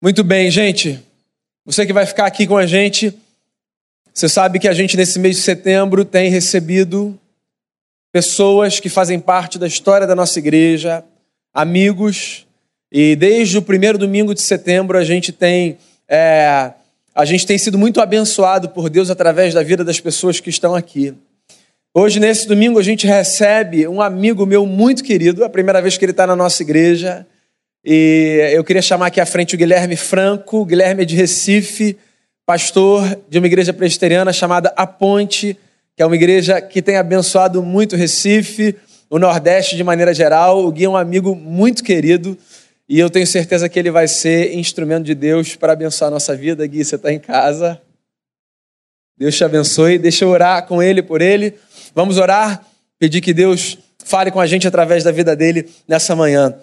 Muito 0.00 0.22
bem, 0.22 0.48
gente. 0.48 1.00
Você 1.66 1.84
que 1.84 1.92
vai 1.92 2.06
ficar 2.06 2.26
aqui 2.26 2.46
com 2.46 2.56
a 2.56 2.64
gente, 2.66 3.12
você 4.14 4.28
sabe 4.28 4.60
que 4.60 4.68
a 4.68 4.72
gente 4.72 4.96
nesse 4.96 5.18
mês 5.18 5.34
de 5.34 5.42
setembro 5.42 6.04
tem 6.04 6.30
recebido 6.30 7.18
pessoas 8.12 8.78
que 8.78 8.88
fazem 8.88 9.18
parte 9.18 9.58
da 9.58 9.66
história 9.66 10.06
da 10.06 10.14
nossa 10.14 10.38
igreja, 10.38 11.04
amigos, 11.52 12.46
e 12.92 13.16
desde 13.16 13.58
o 13.58 13.62
primeiro 13.62 13.98
domingo 13.98 14.32
de 14.34 14.40
setembro 14.40 14.96
a 14.96 15.02
gente 15.02 15.32
tem 15.32 15.76
é, 16.08 16.72
a 17.12 17.24
gente 17.24 17.44
tem 17.44 17.58
sido 17.58 17.76
muito 17.76 18.00
abençoado 18.00 18.68
por 18.68 18.88
Deus 18.88 19.10
através 19.10 19.52
da 19.52 19.64
vida 19.64 19.84
das 19.84 19.98
pessoas 19.98 20.38
que 20.38 20.48
estão 20.48 20.76
aqui. 20.76 21.12
Hoje, 21.92 22.20
nesse 22.20 22.46
domingo, 22.46 22.78
a 22.78 22.84
gente 22.84 23.04
recebe 23.04 23.88
um 23.88 24.00
amigo 24.00 24.46
meu 24.46 24.64
muito 24.64 25.02
querido, 25.02 25.44
a 25.44 25.48
primeira 25.48 25.82
vez 25.82 25.98
que 25.98 26.04
ele 26.04 26.12
está 26.12 26.24
na 26.24 26.36
nossa 26.36 26.62
igreja. 26.62 27.26
E 27.84 28.50
eu 28.52 28.64
queria 28.64 28.82
chamar 28.82 29.06
aqui 29.06 29.20
à 29.20 29.26
frente 29.26 29.54
o 29.54 29.58
Guilherme 29.58 29.96
Franco. 29.96 30.58
O 30.58 30.64
Guilherme 30.64 31.02
é 31.02 31.04
de 31.04 31.14
Recife, 31.14 31.96
pastor 32.44 33.18
de 33.28 33.38
uma 33.38 33.46
igreja 33.46 33.72
presbiteriana 33.72 34.32
chamada 34.32 34.72
A 34.76 34.86
Ponte, 34.86 35.56
que 35.96 36.02
é 36.02 36.06
uma 36.06 36.16
igreja 36.16 36.60
que 36.60 36.82
tem 36.82 36.96
abençoado 36.96 37.62
muito 37.62 37.96
Recife, 37.96 38.74
o 39.10 39.18
Nordeste 39.18 39.76
de 39.76 39.84
maneira 39.84 40.12
geral. 40.12 40.64
O 40.64 40.72
Gui 40.72 40.84
é 40.84 40.88
um 40.88 40.96
amigo 40.96 41.34
muito 41.34 41.82
querido 41.84 42.36
e 42.88 42.98
eu 42.98 43.10
tenho 43.10 43.26
certeza 43.26 43.68
que 43.68 43.78
ele 43.78 43.90
vai 43.90 44.08
ser 44.08 44.54
instrumento 44.54 45.04
de 45.04 45.14
Deus 45.14 45.56
para 45.56 45.72
abençoar 45.72 46.08
a 46.08 46.12
nossa 46.12 46.34
vida. 46.34 46.66
Gui, 46.66 46.84
você 46.84 46.96
está 46.96 47.12
em 47.12 47.18
casa. 47.18 47.80
Deus 49.16 49.36
te 49.36 49.44
abençoe. 49.44 49.98
Deixa 49.98 50.24
eu 50.24 50.28
orar 50.28 50.66
com 50.66 50.82
ele, 50.82 51.02
por 51.02 51.20
ele. 51.20 51.54
Vamos 51.94 52.16
orar, 52.16 52.64
pedir 52.98 53.20
que 53.20 53.34
Deus 53.34 53.76
fale 54.04 54.30
com 54.30 54.40
a 54.40 54.46
gente 54.46 54.66
através 54.66 55.04
da 55.04 55.10
vida 55.10 55.36
dele 55.36 55.68
nessa 55.86 56.16
manhã. 56.16 56.54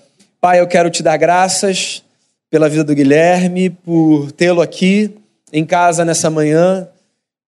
Pai, 0.46 0.60
eu 0.60 0.68
quero 0.68 0.92
te 0.92 1.02
dar 1.02 1.18
graças 1.18 2.04
pela 2.52 2.70
vida 2.70 2.84
do 2.84 2.94
Guilherme, 2.94 3.72
por 3.72 4.32
tê-lo 4.32 4.62
aqui 4.62 5.18
em 5.52 5.66
casa 5.66 6.06
nessa 6.06 6.30
manhã, 6.30 6.88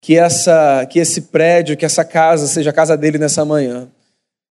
que 0.01 0.17
essa 0.17 0.83
que 0.89 0.97
esse 0.97 1.21
prédio, 1.21 1.77
que 1.77 1.85
essa 1.85 2.03
casa 2.03 2.47
seja 2.47 2.71
a 2.71 2.73
casa 2.73 2.97
dele 2.97 3.19
nessa 3.19 3.45
manhã. 3.45 3.87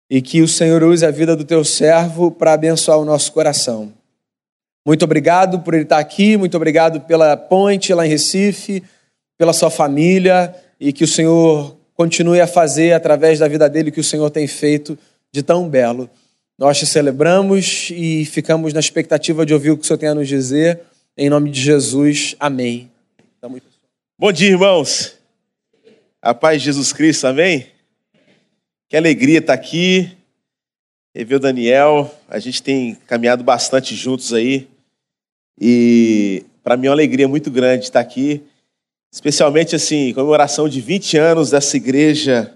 E 0.08 0.22
que 0.22 0.40
o 0.40 0.48
Senhor 0.48 0.82
use 0.82 1.04
a 1.04 1.10
vida 1.10 1.36
do 1.36 1.44
teu 1.44 1.62
servo 1.62 2.30
para 2.30 2.54
abençoar 2.54 2.98
o 2.98 3.04
nosso 3.04 3.30
coração. 3.30 3.92
Muito 4.86 5.04
obrigado 5.04 5.60
por 5.60 5.74
ele 5.74 5.82
estar 5.82 5.98
aqui, 5.98 6.38
muito 6.38 6.56
obrigado 6.56 7.02
pela 7.02 7.36
ponte 7.36 7.92
lá 7.92 8.06
em 8.06 8.08
Recife, 8.08 8.82
pela 9.36 9.52
sua 9.52 9.68
família 9.68 10.56
e 10.80 10.94
que 10.94 11.04
o 11.04 11.08
Senhor 11.08 11.76
continue 11.92 12.40
a 12.40 12.46
fazer 12.46 12.94
através 12.94 13.38
da 13.38 13.46
vida 13.46 13.68
dele 13.68 13.90
o 13.90 13.92
que 13.92 14.00
o 14.00 14.04
Senhor 14.04 14.30
tem 14.30 14.46
feito 14.46 14.98
de 15.30 15.42
tão 15.42 15.68
belo. 15.68 16.08
Nós 16.60 16.78
te 16.78 16.84
celebramos 16.84 17.88
e 17.90 18.26
ficamos 18.26 18.74
na 18.74 18.80
expectativa 18.80 19.46
de 19.46 19.54
ouvir 19.54 19.70
o 19.70 19.78
que 19.78 19.82
o 19.82 19.86
Senhor 19.86 19.96
tem 19.96 20.10
a 20.10 20.14
nos 20.14 20.28
dizer. 20.28 20.82
Em 21.16 21.30
nome 21.30 21.50
de 21.50 21.58
Jesus, 21.58 22.36
amém. 22.38 22.90
Bom 24.18 24.30
dia, 24.30 24.50
irmãos. 24.50 25.16
A 26.20 26.34
paz 26.34 26.60
de 26.60 26.66
Jesus 26.66 26.92
Cristo, 26.92 27.26
amém? 27.26 27.68
Que 28.90 28.96
alegria 28.98 29.38
estar 29.38 29.54
aqui. 29.54 30.14
Rever 31.14 31.38
o 31.38 31.40
Daniel, 31.40 32.14
a 32.28 32.38
gente 32.38 32.62
tem 32.62 32.94
caminhado 33.06 33.42
bastante 33.42 33.94
juntos 33.94 34.34
aí. 34.34 34.68
E 35.58 36.44
para 36.62 36.76
mim 36.76 36.88
é 36.88 36.90
uma 36.90 36.94
alegria 36.94 37.26
muito 37.26 37.50
grande 37.50 37.84
estar 37.84 38.00
aqui, 38.00 38.42
especialmente 39.10 39.74
assim, 39.74 40.12
comemoração 40.12 40.68
de 40.68 40.82
20 40.82 41.16
anos 41.16 41.48
dessa 41.48 41.74
igreja 41.78 42.54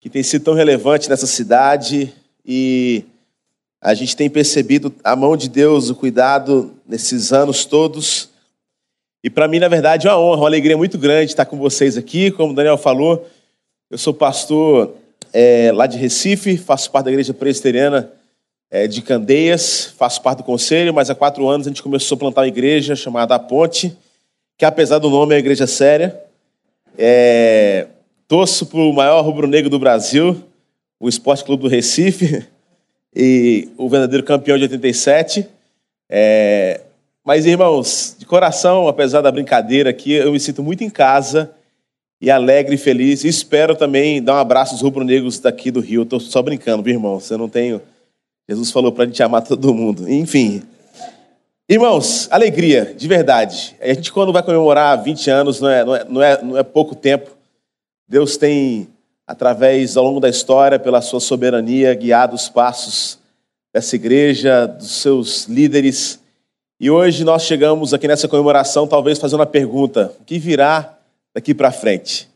que 0.00 0.08
tem 0.08 0.22
sido 0.22 0.46
tão 0.46 0.54
relevante 0.54 1.10
nessa 1.10 1.26
cidade 1.26 2.10
e 2.44 3.04
a 3.80 3.94
gente 3.94 4.16
tem 4.16 4.30
percebido 4.30 4.94
a 5.02 5.16
mão 5.16 5.36
de 5.36 5.48
Deus, 5.48 5.90
o 5.90 5.94
cuidado 5.94 6.72
nesses 6.86 7.32
anos 7.32 7.64
todos. 7.64 8.30
E 9.24 9.30
para 9.30 9.48
mim, 9.48 9.58
na 9.58 9.68
verdade, 9.68 10.06
é 10.06 10.10
uma 10.10 10.20
honra, 10.20 10.42
uma 10.42 10.48
alegria 10.48 10.76
muito 10.76 10.98
grande 10.98 11.32
estar 11.32 11.46
com 11.46 11.56
vocês 11.56 11.96
aqui. 11.96 12.30
Como 12.30 12.52
o 12.52 12.54
Daniel 12.54 12.78
falou, 12.78 13.28
eu 13.90 13.98
sou 13.98 14.14
pastor 14.14 14.94
é, 15.32 15.70
lá 15.72 15.86
de 15.86 15.98
Recife, 15.98 16.56
faço 16.56 16.90
parte 16.90 17.06
da 17.06 17.10
igreja 17.10 17.34
presbiteriana 17.34 18.10
é, 18.70 18.86
de 18.86 19.02
Candeias, 19.02 19.92
faço 19.98 20.22
parte 20.22 20.38
do 20.38 20.44
conselho, 20.44 20.94
mas 20.94 21.10
há 21.10 21.14
quatro 21.14 21.48
anos 21.48 21.66
a 21.66 21.70
gente 21.70 21.82
começou 21.82 22.16
a 22.16 22.18
plantar 22.18 22.40
uma 22.42 22.48
igreja 22.48 22.96
chamada 22.96 23.34
A 23.34 23.38
Ponte, 23.38 23.96
que 24.56 24.64
apesar 24.64 24.98
do 24.98 25.10
nome 25.10 25.34
é 25.34 25.36
uma 25.36 25.40
igreja 25.40 25.66
séria. 25.66 26.18
É, 26.96 27.88
torço 28.28 28.66
para 28.66 28.80
o 28.80 28.92
maior 28.92 29.22
rubro-negro 29.22 29.68
do 29.68 29.78
Brasil, 29.78 30.42
o 31.02 31.08
Esporte 31.08 31.42
Clube 31.42 31.64
do 31.64 31.68
Recife 31.68 32.46
e 33.14 33.68
o 33.76 33.88
verdadeiro 33.88 34.24
campeão 34.24 34.56
de 34.56 34.62
87. 34.62 35.48
É, 36.08 36.80
mas, 37.24 37.44
irmãos, 37.44 38.14
de 38.16 38.24
coração, 38.24 38.86
apesar 38.86 39.20
da 39.20 39.32
brincadeira 39.32 39.90
aqui, 39.90 40.12
eu 40.12 40.30
me 40.30 40.38
sinto 40.38 40.62
muito 40.62 40.84
em 40.84 40.88
casa 40.88 41.50
e 42.20 42.30
alegre 42.30 42.76
e 42.76 42.78
feliz. 42.78 43.24
E 43.24 43.28
espero 43.28 43.74
também 43.74 44.22
dar 44.22 44.34
um 44.34 44.38
abraço 44.38 44.74
aos 44.74 44.80
rubro-negros 44.80 45.40
daqui 45.40 45.72
do 45.72 45.80
Rio. 45.80 46.04
Estou 46.04 46.20
só 46.20 46.40
brincando, 46.40 46.84
viu, 46.84 46.94
irmão? 46.94 47.18
Você 47.18 47.36
não 47.36 47.48
tenho. 47.48 47.82
Jesus 48.48 48.70
falou 48.70 48.92
para 48.92 49.02
a 49.02 49.06
gente 49.08 49.22
amar 49.24 49.42
todo 49.42 49.74
mundo. 49.74 50.08
Enfim. 50.08 50.62
Irmãos, 51.68 52.28
alegria, 52.30 52.94
de 52.96 53.08
verdade. 53.08 53.74
A 53.80 53.88
gente, 53.88 54.12
quando 54.12 54.32
vai 54.32 54.42
comemorar 54.42 55.02
20 55.02 55.30
anos, 55.30 55.60
não 55.60 55.68
é, 55.68 55.84
não 55.84 55.96
é, 55.96 56.04
não 56.04 56.22
é, 56.22 56.42
não 56.42 56.58
é 56.58 56.62
pouco 56.62 56.94
tempo. 56.94 57.30
Deus 58.08 58.36
tem 58.36 58.86
através, 59.32 59.96
ao 59.96 60.04
longo 60.04 60.20
da 60.20 60.28
história, 60.28 60.78
pela 60.78 61.00
sua 61.00 61.18
soberania, 61.18 61.94
guiado 61.94 62.36
os 62.36 62.50
passos 62.50 63.18
dessa 63.72 63.96
igreja, 63.96 64.66
dos 64.66 64.90
seus 64.90 65.46
líderes. 65.46 66.20
E 66.78 66.90
hoje 66.90 67.24
nós 67.24 67.44
chegamos 67.44 67.94
aqui 67.94 68.06
nessa 68.06 68.28
comemoração, 68.28 68.86
talvez 68.86 69.18
fazendo 69.18 69.40
uma 69.40 69.46
pergunta: 69.46 70.12
o 70.20 70.24
que 70.24 70.38
virá 70.38 70.98
daqui 71.34 71.54
para 71.54 71.72
frente? 71.72 72.28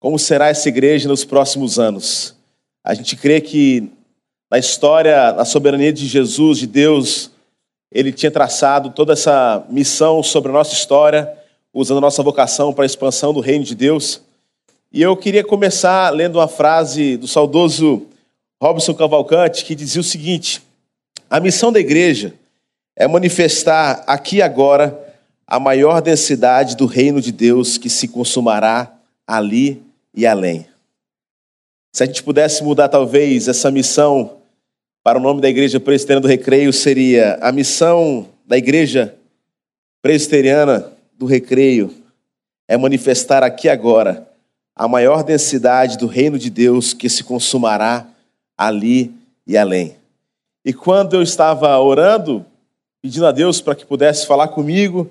Como 0.00 0.18
será 0.18 0.48
essa 0.48 0.70
igreja 0.70 1.06
nos 1.06 1.22
próximos 1.22 1.78
anos? 1.78 2.34
A 2.82 2.94
gente 2.94 3.14
crê 3.14 3.38
que 3.38 3.90
na 4.50 4.58
história, 4.58 5.32
na 5.32 5.44
soberania 5.44 5.92
de 5.92 6.06
Jesus, 6.06 6.56
de 6.58 6.66
Deus, 6.66 7.30
ele 7.92 8.10
tinha 8.10 8.30
traçado 8.30 8.88
toda 8.88 9.12
essa 9.12 9.66
missão 9.68 10.22
sobre 10.22 10.50
a 10.50 10.54
nossa 10.54 10.72
história, 10.72 11.30
usando 11.74 11.98
a 11.98 12.00
nossa 12.00 12.22
vocação 12.22 12.72
para 12.72 12.84
a 12.84 12.86
expansão 12.86 13.34
do 13.34 13.40
reino 13.40 13.66
de 13.66 13.74
Deus. 13.74 14.22
E 14.94 15.00
eu 15.00 15.16
queria 15.16 15.42
começar 15.42 16.10
lendo 16.10 16.36
uma 16.36 16.46
frase 16.46 17.16
do 17.16 17.26
saudoso 17.26 18.08
Robson 18.62 18.92
Cavalcante, 18.92 19.64
que 19.64 19.74
dizia 19.74 20.02
o 20.02 20.04
seguinte: 20.04 20.60
A 21.30 21.40
missão 21.40 21.72
da 21.72 21.80
igreja 21.80 22.34
é 22.94 23.08
manifestar 23.08 24.04
aqui 24.06 24.36
e 24.36 24.42
agora 24.42 25.16
a 25.46 25.58
maior 25.58 26.02
densidade 26.02 26.76
do 26.76 26.84
reino 26.84 27.22
de 27.22 27.32
Deus 27.32 27.78
que 27.78 27.88
se 27.88 28.06
consumará 28.06 28.92
ali 29.26 29.82
e 30.14 30.26
além. 30.26 30.66
Se 31.94 32.02
a 32.02 32.06
gente 32.06 32.22
pudesse 32.22 32.62
mudar 32.62 32.90
talvez 32.90 33.48
essa 33.48 33.70
missão 33.70 34.36
para 35.02 35.18
o 35.18 35.22
nome 35.22 35.40
da 35.40 35.48
igreja 35.48 35.80
presbiteriana 35.80 36.20
do 36.20 36.28
Recreio 36.28 36.70
seria 36.70 37.38
a 37.40 37.50
missão 37.50 38.28
da 38.46 38.58
igreja 38.58 39.14
presbiteriana 40.02 40.92
do 41.16 41.24
Recreio 41.24 41.94
é 42.68 42.76
manifestar 42.76 43.42
aqui 43.42 43.70
agora 43.70 44.31
a 44.74 44.88
maior 44.88 45.22
densidade 45.22 45.98
do 45.98 46.06
reino 46.06 46.38
de 46.38 46.50
Deus 46.50 46.92
que 46.92 47.08
se 47.08 47.22
consumará 47.22 48.06
ali 48.56 49.12
e 49.46 49.56
além. 49.56 49.96
E 50.64 50.72
quando 50.72 51.14
eu 51.14 51.22
estava 51.22 51.78
orando, 51.78 52.44
pedindo 53.02 53.26
a 53.26 53.32
Deus 53.32 53.60
para 53.60 53.74
que 53.74 53.84
pudesse 53.84 54.26
falar 54.26 54.48
comigo, 54.48 55.10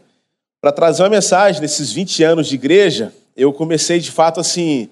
para 0.60 0.72
trazer 0.72 1.04
uma 1.04 1.10
mensagem 1.10 1.62
nesses 1.62 1.92
20 1.92 2.24
anos 2.24 2.48
de 2.48 2.56
igreja, 2.56 3.14
eu 3.36 3.52
comecei 3.52 4.00
de 4.00 4.12
fato 4.12 4.40
assim 4.40 4.90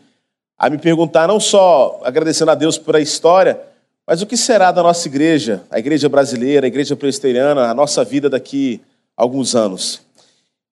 a 0.58 0.70
me 0.70 0.78
perguntar, 0.78 1.28
não 1.28 1.40
só 1.40 2.02
agradecendo 2.04 2.52
a 2.52 2.56
Deus 2.56 2.78
por 2.78 2.96
a 2.96 3.00
história, 3.00 3.60
mas 4.06 4.22
o 4.22 4.26
que 4.26 4.36
será 4.36 4.72
da 4.72 4.84
nossa 4.84 5.08
igreja, 5.08 5.64
a 5.70 5.80
igreja 5.80 6.10
brasileira, 6.10 6.66
a 6.66 6.68
igreja 6.68 6.96
presbiteriana, 6.96 7.70
a 7.70 7.74
nossa 7.74 8.04
vida 8.04 8.30
daqui 8.30 8.82
a 9.16 9.22
alguns 9.22 9.56
anos? 9.56 10.02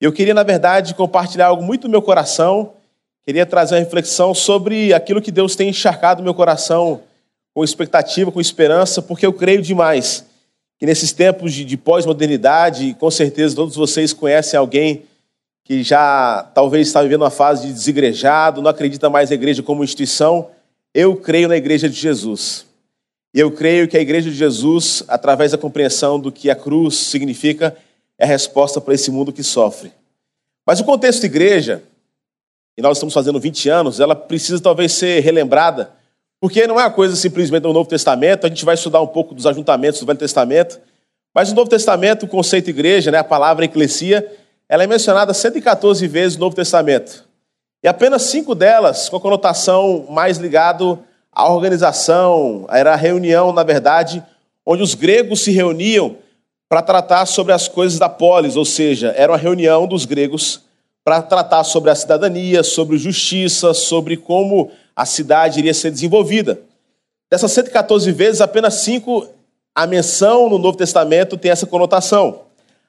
Eu 0.02 0.12
queria, 0.12 0.34
na 0.34 0.44
verdade, 0.44 0.94
compartilhar 0.94 1.48
algo 1.48 1.64
muito 1.64 1.88
no 1.88 1.92
meu 1.92 2.02
coração 2.02 2.74
queria 3.28 3.46
trazer 3.46 3.76
uma 3.76 3.82
reflexão 3.82 4.34
sobre 4.34 4.94
aquilo 4.94 5.22
que 5.22 5.32
Deus 5.32 5.54
tem 5.54 5.68
encharcado 5.68 6.24
meu 6.24 6.34
coração 6.34 7.02
com 7.54 7.62
expectativa, 7.62 8.32
com 8.32 8.40
esperança, 8.40 9.02
porque 9.02 9.26
eu 9.26 9.34
creio 9.34 9.62
demais 9.62 10.26
que 10.80 10.86
nesses 10.86 11.12
tempos 11.12 11.54
de, 11.54 11.66
de 11.66 11.76
pós-modernidade, 11.76 12.96
com 12.98 13.12
certeza 13.12 13.54
todos 13.54 13.76
vocês 13.76 14.14
conhecem 14.14 14.58
alguém 14.58 15.04
que 15.66 15.84
já 15.84 16.50
talvez 16.56 16.88
está 16.88 17.04
vivendo 17.04 17.24
uma 17.24 17.30
fase 17.30 17.68
de 17.68 17.74
desigrejado, 17.74 18.62
não 18.62 18.72
acredita 18.72 19.10
mais 19.10 19.30
na 19.30 19.36
igreja 19.36 19.62
como 19.62 19.84
instituição. 19.84 20.50
Eu 20.94 21.14
creio 21.18 21.50
na 21.50 21.58
igreja 21.58 21.90
de 21.90 22.00
Jesus. 22.00 22.66
E 23.34 23.42
eu 23.42 23.52
creio 23.52 23.90
que 23.90 23.98
a 23.98 24.02
igreja 24.02 24.30
de 24.30 24.38
Jesus, 24.38 25.04
através 25.06 25.52
da 25.52 25.58
compreensão 25.58 26.18
do 26.18 26.32
que 26.32 26.50
a 26.50 26.56
cruz 26.56 26.96
significa, 26.96 27.76
é 28.18 28.24
a 28.24 28.28
resposta 28.28 28.80
para 28.80 28.94
esse 28.94 29.12
mundo 29.12 29.34
que 29.34 29.44
sofre. 29.44 29.92
Mas 30.66 30.80
o 30.80 30.86
contexto 30.86 31.26
igreja, 31.26 31.84
e 32.78 32.82
nós 32.82 32.98
estamos 32.98 33.14
fazendo 33.14 33.40
20 33.40 33.70
anos, 33.70 34.00
ela 34.00 34.16
precisa 34.16 34.62
talvez 34.62 34.92
ser 34.92 35.22
relembrada, 35.22 35.92
porque 36.40 36.68
não 36.68 36.80
é 36.80 36.84
uma 36.84 36.92
coisa 36.92 37.16
simplesmente 37.16 37.64
do 37.64 37.74
Novo 37.74 37.90
Testamento, 37.90 38.46
a 38.46 38.50
gente 38.50 38.64
vai 38.64 38.76
estudar 38.76 39.02
um 39.02 39.08
pouco 39.08 39.34
dos 39.34 39.48
ajuntamentos 39.48 40.00
do 40.00 40.06
Velho 40.06 40.20
Testamento, 40.20 40.80
Mas 41.34 41.50
no 41.50 41.56
Novo 41.56 41.70
Testamento, 41.70 42.26
o 42.26 42.28
conceito 42.28 42.70
igreja, 42.70 43.12
né, 43.12 43.18
a 43.20 43.24
palavra 43.24 43.66
eclesia, 43.66 44.26
ela 44.70 44.84
é 44.84 44.88
mencionada 44.88 45.34
114 45.34 46.08
vezes 46.08 46.38
no 46.38 46.46
Novo 46.46 46.56
Testamento. 46.56 47.26
E 47.84 47.88
apenas 47.88 48.24
cinco 48.24 48.56
delas 48.56 49.08
com 49.08 49.18
a 49.18 49.22
conotação 49.22 50.08
mais 50.10 50.38
ligado 50.38 51.00
à 51.32 51.52
organização, 51.52 52.66
era 52.70 52.94
a 52.94 52.96
reunião, 52.96 53.54
na 53.54 53.64
verdade, 53.64 54.24
onde 54.66 54.82
os 54.82 54.96
gregos 54.96 55.42
se 55.42 55.52
reuniam 55.52 56.18
para 56.68 56.82
tratar 56.82 57.26
sobre 57.26 57.54
as 57.54 57.68
coisas 57.68 57.98
da 58.00 58.10
polis, 58.10 58.56
ou 58.56 58.66
seja, 58.66 59.14
era 59.16 59.32
uma 59.32 59.38
reunião 59.38 59.88
dos 59.88 60.06
gregos 60.06 60.67
para 61.08 61.22
tratar 61.22 61.64
sobre 61.64 61.90
a 61.90 61.96
cidadania, 61.96 62.62
sobre 62.64 62.98
justiça, 62.98 63.74
sobre 63.74 64.18
como 64.18 64.70
a 64.94 65.06
cidade 65.06 65.58
iria 65.58 65.74
ser 65.74 65.90
desenvolvida. 65.90 66.60
Dessas 67.32 67.50
114 67.54 68.12
vezes, 68.12 68.42
apenas 68.42 68.74
cinco, 68.74 69.26
a 69.74 69.88
menção 69.88 70.50
no 70.50 70.58
Novo 70.58 70.78
Testamento 70.78 71.38
tem 71.38 71.50
essa 71.50 71.66
conotação. 71.66 72.42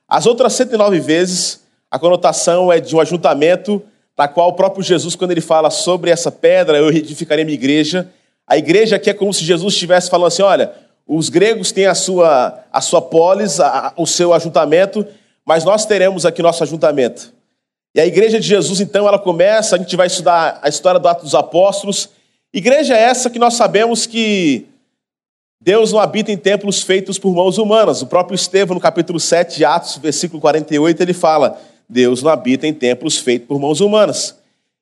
As 0.09 0.27
outras 0.27 0.53
109 0.55 0.99
vezes, 0.99 1.63
a 1.89 1.97
conotação 1.97 2.73
é 2.73 2.81
de 2.81 2.97
um 2.97 2.99
ajuntamento, 2.99 3.81
na 4.19 4.27
qual 4.27 4.49
o 4.49 4.55
próprio 4.55 4.83
Jesus, 4.83 5.15
quando 5.15 5.31
ele 5.31 5.41
fala 5.41 5.71
sobre 5.71 6.11
essa 6.11 6.33
pedra, 6.33 6.77
eu 6.77 6.91
edificarei 6.91 7.45
minha 7.45 7.55
igreja, 7.55 8.09
a 8.45 8.59
igreja 8.59 8.97
aqui 8.97 9.11
é 9.11 9.15
como 9.15 9.33
se 9.33 9.45
Jesus 9.45 9.75
estivesse 9.75 10.11
falando 10.11 10.27
assim: 10.27 10.43
olha, 10.43 10.73
os 11.07 11.29
gregos 11.29 11.71
têm 11.71 11.87
a 11.87 11.95
sua, 11.95 12.65
a 12.73 12.81
sua 12.81 13.01
polis, 13.01 13.61
a, 13.61 13.93
o 13.97 14.09
seu 14.09 14.35
ajuntamento, 14.35 15.07
mas 15.47 15.63
nós 15.63 15.87
teremos 15.87 16.27
aqui 16.27 16.43
nosso 16.43 16.65
ajuntamento. 16.65 17.38
E 17.99 18.01
a 18.01 18.07
igreja 18.07 18.39
de 18.39 18.47
Jesus, 18.47 18.81
então, 18.81 19.09
ela 19.09 19.19
começa, 19.19 19.75
a 19.75 19.79
gente 19.81 19.97
vai 19.97 20.07
estudar 20.07 20.61
a 20.63 20.69
história 20.69 21.01
do 21.01 21.09
Ato 21.09 21.25
dos 21.25 21.35
Apóstolos. 21.35 22.09
Igreja 22.55 22.97
é 22.97 23.03
essa 23.03 23.29
que 23.29 23.41
nós 23.41 23.55
sabemos 23.55 24.07
que 24.07 24.67
Deus 25.61 25.93
não 25.93 25.99
habita 25.99 26.31
em 26.31 26.37
templos 26.37 26.81
feitos 26.81 27.19
por 27.19 27.35
mãos 27.35 27.59
humanas. 27.59 28.01
O 28.01 28.07
próprio 28.07 28.37
Estevão, 28.37 28.77
no 28.77 28.81
capítulo 28.81 29.19
7 29.19 29.57
de 29.57 29.65
Atos, 29.65 29.97
versículo 29.97 30.41
48, 30.41 31.03
ele 31.03 31.13
fala: 31.13 31.61
Deus 31.89 32.23
não 32.23 32.31
habita 32.31 32.69
em 32.69 32.73
templos 32.73 33.19
feitos 33.19 33.49
por 33.49 33.59
mãos 33.59 33.81
humanas. 33.81 34.37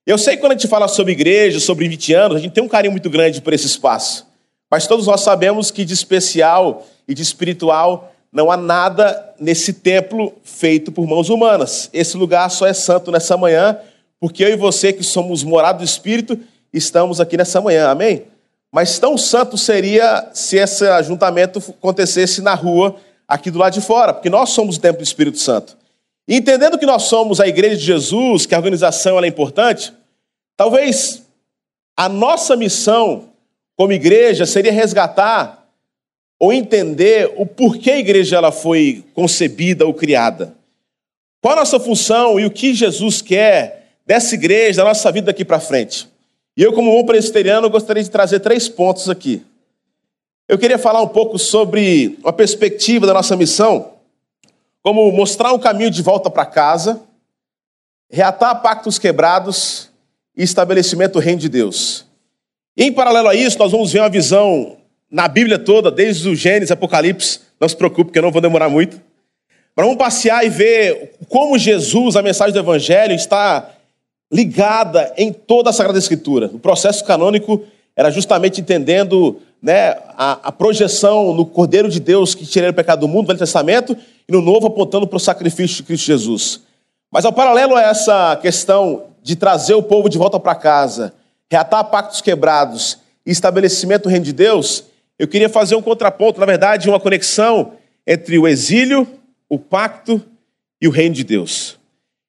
Eu 0.05 0.19
sei 0.19 0.35
que 0.35 0.41
quando 0.41 0.51
a 0.51 0.55
gente 0.55 0.67
fala 0.67 0.87
sobre 0.87 1.13
igreja, 1.13 1.59
sobre 1.59 1.89
20 1.89 2.13
anos, 2.13 2.37
a 2.37 2.39
gente 2.39 2.51
tem 2.51 2.63
um 2.63 2.67
carinho 2.67 2.91
muito 2.91 3.09
grande 3.09 3.41
por 3.41 3.51
esse 3.51 3.65
espaço. 3.65 4.27
Mas 4.69 4.85
todos 4.85 5.07
nós 5.07 5.21
sabemos 5.21 5.71
que 5.71 5.83
de 5.83 5.93
especial 5.95 6.85
e 7.07 7.15
de 7.15 7.23
espiritual 7.23 8.13
não 8.31 8.51
há 8.51 8.57
nada 8.57 9.33
nesse 9.39 9.73
templo 9.73 10.33
feito 10.43 10.91
por 10.91 11.07
mãos 11.07 11.29
humanas. 11.29 11.89
Esse 11.93 12.17
lugar 12.17 12.49
só 12.49 12.67
é 12.67 12.73
santo 12.73 13.11
nessa 13.11 13.37
manhã, 13.37 13.77
porque 14.19 14.43
eu 14.43 14.49
e 14.49 14.55
você, 14.55 14.91
que 14.91 15.03
somos 15.03 15.43
morados 15.43 15.81
do 15.81 15.85
Espírito, 15.85 16.39
estamos 16.73 17.21
aqui 17.21 17.37
nessa 17.37 17.61
manhã, 17.61 17.89
amém? 17.89 18.23
Mas 18.71 18.99
tão 18.99 19.17
santo 19.17 19.57
seria 19.57 20.29
se 20.33 20.57
esse 20.57 20.85
ajuntamento 20.87 21.59
acontecesse 21.59 22.41
na 22.41 22.53
rua, 22.53 22.95
aqui 23.27 23.51
do 23.51 23.59
lado 23.59 23.73
de 23.73 23.81
fora, 23.81 24.13
porque 24.13 24.29
nós 24.29 24.49
somos 24.51 24.77
o 24.77 24.79
templo 24.79 24.99
do 24.99 25.05
Espírito 25.05 25.37
Santo. 25.37 25.77
E 26.27 26.35
entendendo 26.35 26.77
que 26.77 26.85
nós 26.85 27.03
somos 27.03 27.39
a 27.39 27.47
igreja 27.47 27.77
de 27.77 27.83
Jesus, 27.83 28.45
que 28.45 28.53
a 28.53 28.57
organização 28.57 29.19
é 29.23 29.27
importante, 29.27 29.93
talvez 30.55 31.23
a 31.95 32.09
nossa 32.09 32.55
missão 32.55 33.29
como 33.75 33.93
igreja 33.93 34.45
seria 34.45 34.71
resgatar 34.71 35.56
ou 36.39 36.53
entender 36.53 37.33
o 37.35 37.45
porquê 37.45 37.91
a 37.91 37.99
igreja 37.99 38.37
ela 38.37 38.51
foi 38.51 39.03
concebida 39.13 39.85
ou 39.85 39.93
criada. 39.93 40.55
Qual 41.41 41.53
a 41.53 41.57
nossa 41.57 41.79
função 41.79 42.39
e 42.39 42.45
o 42.45 42.51
que 42.51 42.73
Jesus 42.73 43.21
quer 43.21 43.77
dessa 44.07 44.35
igreja, 44.35 44.81
da 44.81 44.87
nossa 44.87 45.11
vida 45.11 45.27
daqui 45.27 45.43
para 45.43 45.59
frente. 45.59 46.07
E 46.55 46.63
eu, 46.63 46.71
como 46.71 46.89
bom 46.89 47.05
presbiteriano, 47.05 47.69
gostaria 47.69 48.01
de 48.01 48.09
trazer 48.09 48.39
três 48.39 48.69
pontos 48.69 49.09
aqui. 49.09 49.45
Eu 50.47 50.57
queria 50.57 50.77
falar 50.77 51.01
um 51.01 51.09
pouco 51.09 51.37
sobre 51.37 52.17
a 52.23 52.31
perspectiva 52.31 53.05
da 53.05 53.13
nossa 53.13 53.35
missão, 53.35 53.91
como 54.81 55.11
mostrar 55.11 55.51
um 55.51 55.59
caminho 55.59 55.91
de 55.91 56.01
volta 56.01 56.29
para 56.29 56.45
casa, 56.45 57.01
reatar 58.09 58.61
pactos 58.61 58.97
quebrados 58.97 59.89
e 60.35 60.41
estabelecimento 60.41 61.13
do 61.13 61.19
reino 61.19 61.41
de 61.41 61.49
Deus. 61.49 62.05
E 62.77 62.85
em 62.85 62.93
paralelo 62.93 63.27
a 63.27 63.35
isso, 63.35 63.59
nós 63.59 63.73
vamos 63.73 63.91
ver 63.91 63.99
uma 63.99 64.09
visão 64.09 64.76
na 65.09 65.27
Bíblia 65.27 65.57
toda, 65.57 65.89
desde 65.89 66.27
o 66.29 66.35
Gênesis, 66.35 66.71
Apocalipse, 66.71 67.39
não 67.59 67.67
se 67.67 67.75
preocupe, 67.75 68.05
porque 68.05 68.19
eu 68.19 68.23
não 68.23 68.31
vou 68.31 68.41
demorar 68.41 68.69
muito. 68.69 68.99
Mas 69.75 69.85
vamos 69.85 69.97
passear 69.97 70.45
e 70.45 70.49
ver 70.49 71.13
como 71.29 71.57
Jesus, 71.57 72.15
a 72.15 72.21
mensagem 72.21 72.53
do 72.53 72.59
Evangelho, 72.59 73.13
está 73.13 73.69
ligada 74.31 75.13
em 75.17 75.31
toda 75.31 75.69
a 75.69 75.73
Sagrada 75.73 75.97
Escritura. 75.99 76.49
O 76.53 76.59
processo 76.59 77.03
canônico 77.05 77.63
era 77.95 78.11
justamente 78.11 78.59
entendendo 78.59 79.39
né, 79.61 79.97
a, 80.17 80.39
a, 80.43 80.51
projeção 80.51 81.33
no 81.33 81.45
Cordeiro 81.45 81.89
de 81.89 81.99
Deus 81.99 82.35
que 82.35 82.45
tiraria 82.45 82.71
o 82.71 82.75
pecado 82.75 83.01
do 83.01 83.07
mundo, 83.07 83.21
no 83.21 83.27
Velho 83.27 83.39
Testamento, 83.39 83.97
e 84.27 84.31
no 84.31 84.41
Novo 84.41 84.67
apontando 84.67 85.07
para 85.07 85.17
o 85.17 85.19
sacrifício 85.19 85.77
de 85.77 85.83
Cristo 85.83 86.05
Jesus. 86.05 86.61
Mas 87.11 87.25
ao 87.25 87.33
paralelo 87.33 87.75
a 87.75 87.81
essa 87.81 88.35
questão 88.35 89.05
de 89.23 89.35
trazer 89.35 89.73
o 89.73 89.83
povo 89.83 90.09
de 90.09 90.17
volta 90.17 90.39
para 90.39 90.53
casa, 90.55 91.13
reatar 91.49 91.85
pactos 91.85 92.21
quebrados 92.21 92.99
e 93.25 93.31
estabelecimento 93.31 94.03
do 94.03 94.09
reino 94.09 94.25
de 94.25 94.33
Deus, 94.33 94.83
eu 95.19 95.27
queria 95.27 95.49
fazer 95.49 95.75
um 95.75 95.81
contraponto, 95.81 96.39
na 96.39 96.45
verdade, 96.45 96.89
uma 96.89 96.99
conexão 96.99 97.73
entre 98.05 98.37
o 98.37 98.47
exílio, 98.47 99.07
o 99.49 99.57
pacto 99.57 100.21
e 100.81 100.87
o 100.87 100.91
reino 100.91 101.15
de 101.15 101.23
Deus. 101.23 101.77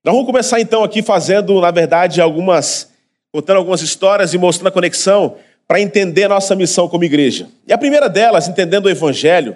Nós 0.05 0.15
vamos 0.15 0.27
começar 0.27 0.61
então 0.61 0.83
aqui 0.83 1.03
fazendo, 1.03 1.61
na 1.61 1.71
verdade, 1.71 2.21
algumas, 2.21 2.91
contando 3.33 3.59
algumas 3.59 3.83
histórias 3.83 4.33
e 4.33 4.39
mostrando 4.39 4.69
a 4.69 4.73
conexão 4.73 5.37
para 5.67 5.81
entender 5.81 6.25
a 6.25 6.31
nossa 6.31 6.57
missão 6.57 6.89
como 6.89 7.05
igreja. 7.05 7.49
E 7.67 7.73
a 7.73 7.79
primeira 7.79 8.09
delas, 8.09 8.49
entendendo 8.49 8.87
o 8.87 8.91
evangelho, 8.91 9.55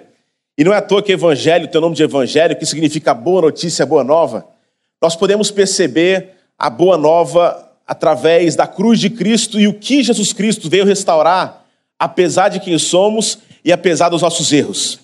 e 0.55 0.63
não 0.63 0.71
é 0.71 0.77
à 0.77 0.81
toa 0.81 1.01
que 1.01 1.11
evangelho 1.11 1.67
tem 1.67 1.79
o 1.79 1.81
nome 1.81 1.95
de 1.95 2.03
evangelho, 2.03 2.55
que 2.55 2.65
significa 2.65 3.15
boa 3.15 3.41
notícia, 3.41 3.85
boa 3.85 4.03
nova, 4.03 4.47
nós 5.01 5.15
podemos 5.15 5.49
perceber 5.49 6.29
a 6.57 6.69
boa 6.69 6.97
nova 6.97 7.71
através 7.87 8.55
da 8.55 8.67
cruz 8.67 8.99
de 8.99 9.09
Cristo 9.09 9.59
e 9.59 9.67
o 9.67 9.73
que 9.73 10.03
Jesus 10.03 10.31
Cristo 10.31 10.69
veio 10.69 10.85
restaurar, 10.85 11.62
apesar 12.03 12.49
de 12.49 12.59
quem 12.59 12.77
somos 12.77 13.37
e 13.63 13.71
apesar 13.71 14.09
dos 14.09 14.21
nossos 14.21 14.51
erros. 14.51 14.99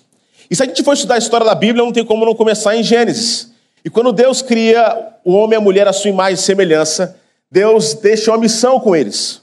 E 0.50 0.54
se 0.54 0.62
a 0.62 0.66
gente 0.66 0.84
for 0.84 0.92
estudar 0.92 1.14
a 1.14 1.18
história 1.18 1.46
da 1.46 1.54
Bíblia, 1.54 1.82
não 1.82 1.92
tem 1.92 2.04
como 2.04 2.26
não 2.26 2.34
começar 2.34 2.76
em 2.76 2.82
Gênesis. 2.82 3.52
E 3.82 3.88
quando 3.88 4.12
Deus 4.12 4.42
cria 4.42 5.14
o 5.24 5.32
homem 5.32 5.54
e 5.54 5.56
a 5.56 5.60
mulher 5.62 5.88
à 5.88 5.94
sua 5.94 6.10
imagem 6.10 6.34
e 6.34 6.36
semelhança, 6.36 7.16
Deus 7.50 7.94
deixa 7.94 8.30
uma 8.30 8.36
missão 8.36 8.78
com 8.78 8.94
eles. 8.94 9.40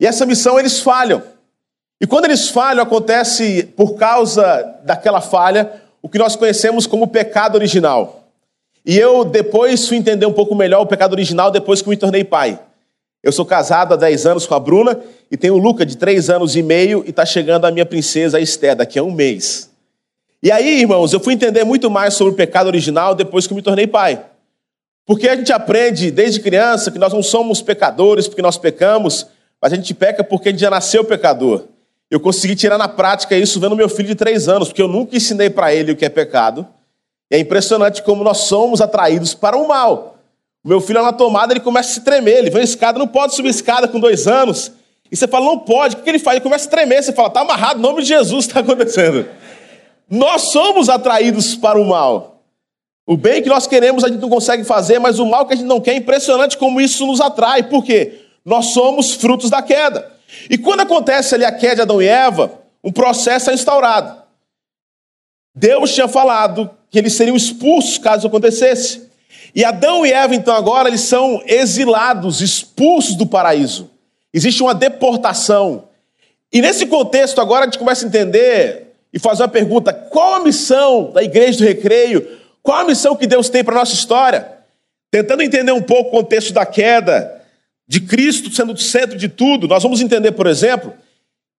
E 0.00 0.06
essa 0.06 0.24
missão 0.24 0.58
eles 0.58 0.80
falham. 0.80 1.22
E 2.00 2.06
quando 2.06 2.24
eles 2.24 2.48
falham, 2.48 2.82
acontece 2.82 3.64
por 3.76 3.96
causa 3.96 4.62
daquela 4.82 5.20
falha 5.20 5.82
o 6.00 6.08
que 6.08 6.18
nós 6.18 6.34
conhecemos 6.34 6.86
como 6.86 7.08
pecado 7.08 7.56
original. 7.56 8.24
E 8.86 8.96
eu 8.96 9.22
depois 9.22 9.86
fui 9.86 9.98
entender 9.98 10.24
um 10.24 10.32
pouco 10.32 10.54
melhor 10.54 10.80
o 10.80 10.86
pecado 10.86 11.12
original 11.12 11.50
depois 11.50 11.82
que 11.82 11.90
me 11.90 11.96
tornei 11.96 12.24
pai. 12.24 12.58
Eu 13.26 13.32
sou 13.32 13.44
casado 13.44 13.92
há 13.92 13.96
10 13.96 14.24
anos 14.24 14.46
com 14.46 14.54
a 14.54 14.60
Bruna 14.60 15.00
e 15.28 15.36
tenho 15.36 15.54
o 15.54 15.58
Luca 15.58 15.84
de 15.84 15.96
3 15.96 16.30
anos 16.30 16.54
e 16.54 16.62
meio 16.62 17.02
e 17.04 17.10
está 17.10 17.26
chegando 17.26 17.64
a 17.64 17.72
minha 17.72 17.84
princesa 17.84 18.38
Esther 18.38 18.76
daqui 18.76 19.00
a 19.00 19.02
um 19.02 19.10
mês. 19.10 19.68
E 20.40 20.52
aí, 20.52 20.82
irmãos, 20.82 21.12
eu 21.12 21.18
fui 21.18 21.34
entender 21.34 21.64
muito 21.64 21.90
mais 21.90 22.14
sobre 22.14 22.34
o 22.34 22.36
pecado 22.36 22.68
original 22.68 23.16
depois 23.16 23.44
que 23.44 23.52
me 23.52 23.60
tornei 23.62 23.84
pai. 23.88 24.24
Porque 25.04 25.28
a 25.28 25.34
gente 25.34 25.52
aprende 25.52 26.12
desde 26.12 26.38
criança 26.38 26.88
que 26.92 27.00
nós 27.00 27.12
não 27.12 27.20
somos 27.20 27.60
pecadores 27.60 28.28
porque 28.28 28.40
nós 28.40 28.58
pecamos, 28.58 29.26
mas 29.60 29.72
a 29.72 29.74
gente 29.74 29.92
peca 29.92 30.22
porque 30.22 30.50
a 30.50 30.52
gente 30.52 30.60
já 30.60 30.70
nasceu 30.70 31.02
pecador. 31.02 31.64
Eu 32.08 32.20
consegui 32.20 32.54
tirar 32.54 32.78
na 32.78 32.86
prática 32.86 33.36
isso 33.36 33.58
vendo 33.58 33.74
meu 33.74 33.88
filho 33.88 34.06
de 34.06 34.14
três 34.14 34.48
anos, 34.48 34.68
porque 34.68 34.82
eu 34.82 34.86
nunca 34.86 35.16
ensinei 35.16 35.50
para 35.50 35.74
ele 35.74 35.90
o 35.90 35.96
que 35.96 36.04
é 36.04 36.08
pecado. 36.08 36.64
E 37.28 37.34
é 37.34 37.40
impressionante 37.40 38.04
como 38.04 38.22
nós 38.22 38.38
somos 38.42 38.80
atraídos 38.80 39.34
para 39.34 39.56
o 39.56 39.66
mal. 39.66 40.15
Meu 40.66 40.80
filho, 40.80 41.00
na 41.00 41.12
tomada, 41.12 41.52
ele 41.52 41.60
começa 41.60 41.90
a 41.90 41.94
se 41.94 42.00
tremer. 42.00 42.38
Ele 42.38 42.50
vem 42.50 42.64
escada, 42.64 42.98
não 42.98 43.06
pode 43.06 43.36
subir 43.36 43.50
escada 43.50 43.86
com 43.86 44.00
dois 44.00 44.26
anos. 44.26 44.72
E 45.10 45.16
você 45.16 45.28
fala, 45.28 45.46
não 45.46 45.60
pode. 45.60 45.94
O 45.94 46.00
que 46.00 46.10
ele 46.10 46.18
faz? 46.18 46.34
Ele 46.34 46.42
começa 46.42 46.66
a 46.66 46.70
tremer. 46.70 47.04
Você 47.04 47.12
fala, 47.12 47.28
está 47.28 47.42
amarrado, 47.42 47.78
em 47.78 47.82
nome 47.82 48.02
de 48.02 48.08
Jesus 48.08 48.46
está 48.46 48.58
acontecendo. 48.66 49.28
Nós 50.10 50.50
somos 50.50 50.88
atraídos 50.88 51.54
para 51.54 51.80
o 51.80 51.84
mal. 51.84 52.42
O 53.06 53.16
bem 53.16 53.40
que 53.40 53.48
nós 53.48 53.68
queremos 53.68 54.02
a 54.02 54.08
gente 54.08 54.20
não 54.20 54.28
consegue 54.28 54.64
fazer, 54.64 54.98
mas 54.98 55.20
o 55.20 55.26
mal 55.26 55.46
que 55.46 55.54
a 55.54 55.56
gente 55.56 55.68
não 55.68 55.80
quer 55.80 55.92
é 55.92 55.96
impressionante 55.98 56.58
como 56.58 56.80
isso 56.80 57.06
nos 57.06 57.20
atrai. 57.20 57.62
Por 57.62 57.84
quê? 57.84 58.22
Nós 58.44 58.66
somos 58.66 59.14
frutos 59.14 59.48
da 59.48 59.62
queda. 59.62 60.10
E 60.50 60.58
quando 60.58 60.80
acontece 60.80 61.36
ali 61.36 61.44
a 61.44 61.52
queda 61.52 61.76
de 61.76 61.82
Adão 61.82 62.02
e 62.02 62.08
Eva, 62.08 62.50
um 62.82 62.90
processo 62.90 63.50
é 63.50 63.54
instaurado. 63.54 64.20
Deus 65.54 65.94
tinha 65.94 66.08
falado 66.08 66.68
que 66.90 66.98
eles 66.98 67.12
seriam 67.12 67.36
expulsos 67.36 67.98
caso 67.98 68.26
acontecesse. 68.26 69.06
E 69.54 69.64
Adão 69.64 70.04
e 70.04 70.12
Eva, 70.12 70.34
então, 70.34 70.54
agora, 70.54 70.88
eles 70.88 71.02
são 71.02 71.42
exilados, 71.46 72.40
expulsos 72.40 73.16
do 73.16 73.26
paraíso. 73.26 73.90
Existe 74.32 74.62
uma 74.62 74.74
deportação. 74.74 75.84
E 76.52 76.60
nesse 76.60 76.86
contexto, 76.86 77.40
agora, 77.40 77.62
a 77.62 77.64
gente 77.64 77.78
começa 77.78 78.04
a 78.04 78.08
entender 78.08 78.94
e 79.12 79.18
fazer 79.18 79.42
uma 79.42 79.48
pergunta: 79.48 79.92
qual 79.92 80.34
a 80.34 80.40
missão 80.40 81.10
da 81.12 81.22
igreja 81.22 81.58
do 81.58 81.64
recreio? 81.64 82.26
Qual 82.62 82.78
a 82.78 82.84
missão 82.84 83.16
que 83.16 83.26
Deus 83.26 83.48
tem 83.48 83.64
para 83.64 83.74
a 83.74 83.78
nossa 83.78 83.94
história? 83.94 84.56
Tentando 85.10 85.42
entender 85.42 85.72
um 85.72 85.82
pouco 85.82 86.08
o 86.08 86.20
contexto 86.22 86.52
da 86.52 86.66
queda, 86.66 87.40
de 87.88 88.00
Cristo 88.00 88.52
sendo 88.52 88.72
o 88.72 88.76
centro 88.76 89.16
de 89.16 89.28
tudo, 89.28 89.68
nós 89.68 89.82
vamos 89.82 90.00
entender, 90.00 90.32
por 90.32 90.46
exemplo, 90.46 90.92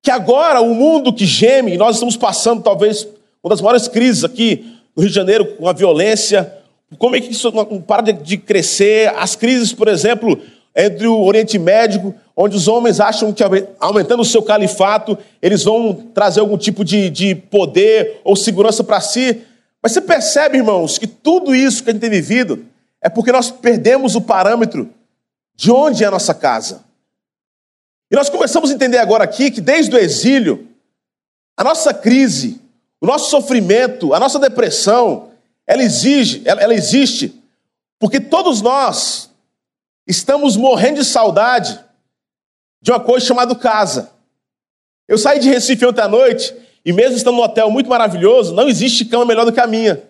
que 0.04 0.12
agora 0.12 0.62
o 0.62 0.76
mundo 0.76 1.14
que 1.14 1.26
geme, 1.26 1.78
nós 1.78 1.96
estamos 1.96 2.18
passando 2.18 2.62
talvez 2.62 3.08
uma 3.44 3.50
das 3.50 3.62
maiores 3.62 3.88
crises 3.88 4.24
aqui 4.24 4.78
no 4.96 5.02
Rio 5.02 5.10
de 5.10 5.16
Janeiro 5.16 5.46
com 5.56 5.68
a 5.68 5.74
violência, 5.74 6.54
como 6.98 7.16
é 7.16 7.22
que 7.22 7.32
isso 7.32 7.52
não 7.52 7.82
para 7.82 8.14
de 8.14 8.38
crescer, 8.38 9.14
as 9.18 9.36
crises, 9.36 9.74
por 9.74 9.88
exemplo, 9.88 10.40
entre 10.76 11.08
o 11.08 11.22
Oriente 11.24 11.60
Médio, 11.60 12.16
onde 12.36 12.56
os 12.56 12.68
homens 12.68 13.00
acham 13.00 13.34
que 13.34 13.44
aumentando 13.80 14.22
o 14.22 14.26
seu 14.26 14.44
califato, 14.44 15.18
eles 15.42 15.64
vão 15.64 15.94
trazer 16.14 16.40
algum 16.40 16.58
tipo 16.58 16.86
de, 16.86 17.10
de 17.10 17.36
poder 17.36 18.22
ou 18.24 18.36
segurança 18.36 18.84
para 18.84 19.02
si. 19.02 19.42
Mas 19.82 19.92
você 19.92 20.02
percebe, 20.02 20.58
irmãos, 20.58 20.98
que 20.98 21.08
tudo 21.08 21.54
isso 21.54 21.84
que 21.84 21.90
a 21.90 21.94
gente 21.94 22.02
tem 22.02 22.10
vivido 22.10 22.64
é 23.02 23.10
porque 23.10 23.32
nós 23.32 23.52
perdemos 23.52 24.16
o 24.16 24.22
parâmetro 24.22 24.90
de 25.56 25.72
onde 25.72 26.04
é 26.04 26.08
a 26.08 26.12
nossa 26.12 26.34
casa. 26.34 26.86
E 28.12 28.16
nós 28.16 28.30
começamos 28.30 28.70
a 28.70 28.74
entender 28.74 29.00
agora 29.00 29.24
aqui 29.24 29.52
que 29.52 29.60
desde 29.60 29.94
o 29.94 30.00
exílio, 30.00 30.68
a 31.58 31.64
nossa 31.64 31.94
crise, 31.94 32.62
o 33.02 33.06
nosso 33.06 33.30
sofrimento, 33.30 34.14
a 34.14 34.20
nossa 34.20 34.40
depressão, 34.40 35.32
ela 35.68 35.84
exige, 35.84 36.42
ela, 36.46 36.62
ela 36.62 36.74
existe 36.74 37.44
porque 38.00 38.20
todos 38.20 38.62
nós 38.62 39.30
estamos 40.08 40.56
morrendo 40.56 41.00
de 41.00 41.06
saudade 41.06 41.80
de 42.82 42.92
uma 42.92 43.00
coisa 43.00 43.26
chamada 43.26 43.54
casa. 43.56 44.12
Eu 45.08 45.18
saí 45.18 45.40
de 45.40 45.50
Recife 45.50 45.86
ontem 45.86 46.02
à 46.02 46.08
noite 46.08 46.56
e 46.86 46.94
mesmo 46.94 47.18
estando 47.18 47.36
num 47.36 47.44
hotel 47.44 47.70
muito 47.70 47.90
maravilhoso, 47.90 48.54
não 48.54 48.70
existe 48.70 49.04
cama 49.06 49.26
melhor 49.26 49.46
do 49.46 49.52
que 49.52 49.60
a 49.60 49.68
minha. 49.68 50.04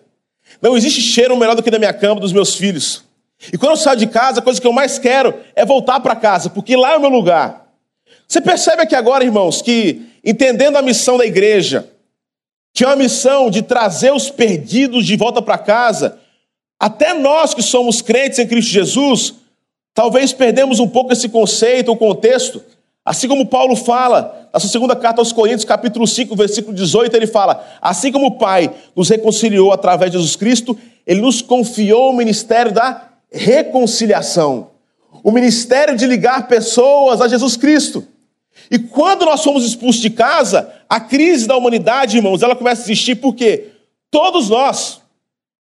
Não 0.62 0.76
existe 0.76 1.00
cheiro 1.00 1.36
melhor 1.36 1.56
do 1.56 1.62
que 1.62 1.70
da 1.70 1.78
minha 1.78 1.92
cama, 1.92 2.20
dos 2.20 2.32
meus 2.32 2.54
filhos. 2.54 3.04
E 3.52 3.58
quando 3.58 3.72
eu 3.72 3.76
saio 3.76 3.98
de 3.98 4.06
casa, 4.06 4.40
a 4.40 4.42
coisa 4.42 4.60
que 4.60 4.66
eu 4.66 4.72
mais 4.72 4.98
quero 4.98 5.34
é 5.54 5.64
voltar 5.64 6.00
para 6.00 6.16
casa, 6.16 6.50
porque 6.50 6.76
lá 6.76 6.92
é 6.92 6.96
o 6.96 7.00
meu 7.00 7.10
lugar. 7.10 7.68
Você 8.26 8.40
percebe 8.40 8.82
aqui 8.82 8.94
agora, 8.94 9.24
irmãos, 9.24 9.62
que 9.62 10.06
entendendo 10.24 10.76
a 10.76 10.82
missão 10.82 11.16
da 11.16 11.24
igreja, 11.24 11.88
é 12.80 12.86
uma 12.86 12.96
missão 12.96 13.50
de 13.50 13.62
trazer 13.62 14.12
os 14.12 14.30
perdidos 14.30 15.06
de 15.06 15.16
volta 15.16 15.42
para 15.42 15.58
casa, 15.58 16.18
até 16.78 17.12
nós 17.14 17.54
que 17.54 17.62
somos 17.62 18.00
crentes 18.00 18.38
em 18.38 18.46
Cristo 18.46 18.70
Jesus, 18.70 19.34
talvez 19.92 20.32
perdemos 20.32 20.78
um 20.78 20.88
pouco 20.88 21.12
esse 21.12 21.28
conceito, 21.28 21.90
o 21.90 21.96
contexto. 21.96 22.62
Assim 23.04 23.26
como 23.26 23.46
Paulo 23.46 23.74
fala, 23.74 24.48
na 24.52 24.60
sua 24.60 24.70
segunda 24.70 24.94
carta 24.94 25.20
aos 25.20 25.32
Coríntios, 25.32 25.64
capítulo 25.64 26.06
5, 26.06 26.36
versículo 26.36 26.74
18, 26.74 27.16
ele 27.16 27.26
fala: 27.26 27.66
Assim 27.80 28.12
como 28.12 28.26
o 28.26 28.38
Pai 28.38 28.72
nos 28.94 29.08
reconciliou 29.08 29.72
através 29.72 30.10
de 30.10 30.18
Jesus 30.18 30.36
Cristo, 30.36 30.78
ele 31.06 31.20
nos 31.20 31.42
confiou 31.42 32.10
o 32.10 32.16
ministério 32.16 32.70
da 32.70 33.08
reconciliação 33.32 34.70
o 35.22 35.30
ministério 35.30 35.96
de 35.96 36.06
ligar 36.06 36.48
pessoas 36.48 37.20
a 37.20 37.28
Jesus 37.28 37.56
Cristo. 37.56 38.06
E 38.70 38.78
quando 38.78 39.24
nós 39.24 39.40
somos 39.40 39.64
expulsos 39.64 40.00
de 40.00 40.10
casa, 40.10 40.72
a 40.88 41.00
crise 41.00 41.46
da 41.46 41.56
humanidade, 41.56 42.16
irmãos, 42.16 42.42
ela 42.42 42.56
começa 42.56 42.82
a 42.82 42.84
existir 42.84 43.16
porque 43.16 43.72
todos 44.10 44.48
nós 44.48 45.02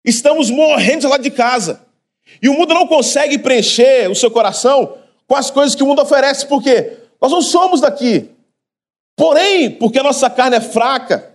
estamos 0.04 0.50
morrendo 0.50 1.08
lá 1.08 1.18
de 1.18 1.32
casa. 1.32 1.82
E 2.42 2.50
o 2.50 2.54
mundo 2.54 2.74
não 2.74 2.88
consegue 2.88 3.38
preencher 3.38 4.10
o 4.10 4.16
seu 4.16 4.30
coração 4.30 4.98
com 5.28 5.36
as 5.36 5.50
coisas 5.50 5.76
que 5.76 5.84
o 5.84 5.88
mundo 5.88 6.02
oferece, 6.02 6.46
porque 6.48 6.98
nós 7.22 7.32
não 7.32 7.42
somos 7.42 7.82
daqui. 7.82 8.30
Porém, 9.16 9.72
porque 9.72 10.00
a 10.00 10.04
nossa 10.04 10.30
carne 10.30 10.58
é 10.58 10.62
fraca, 10.62 11.34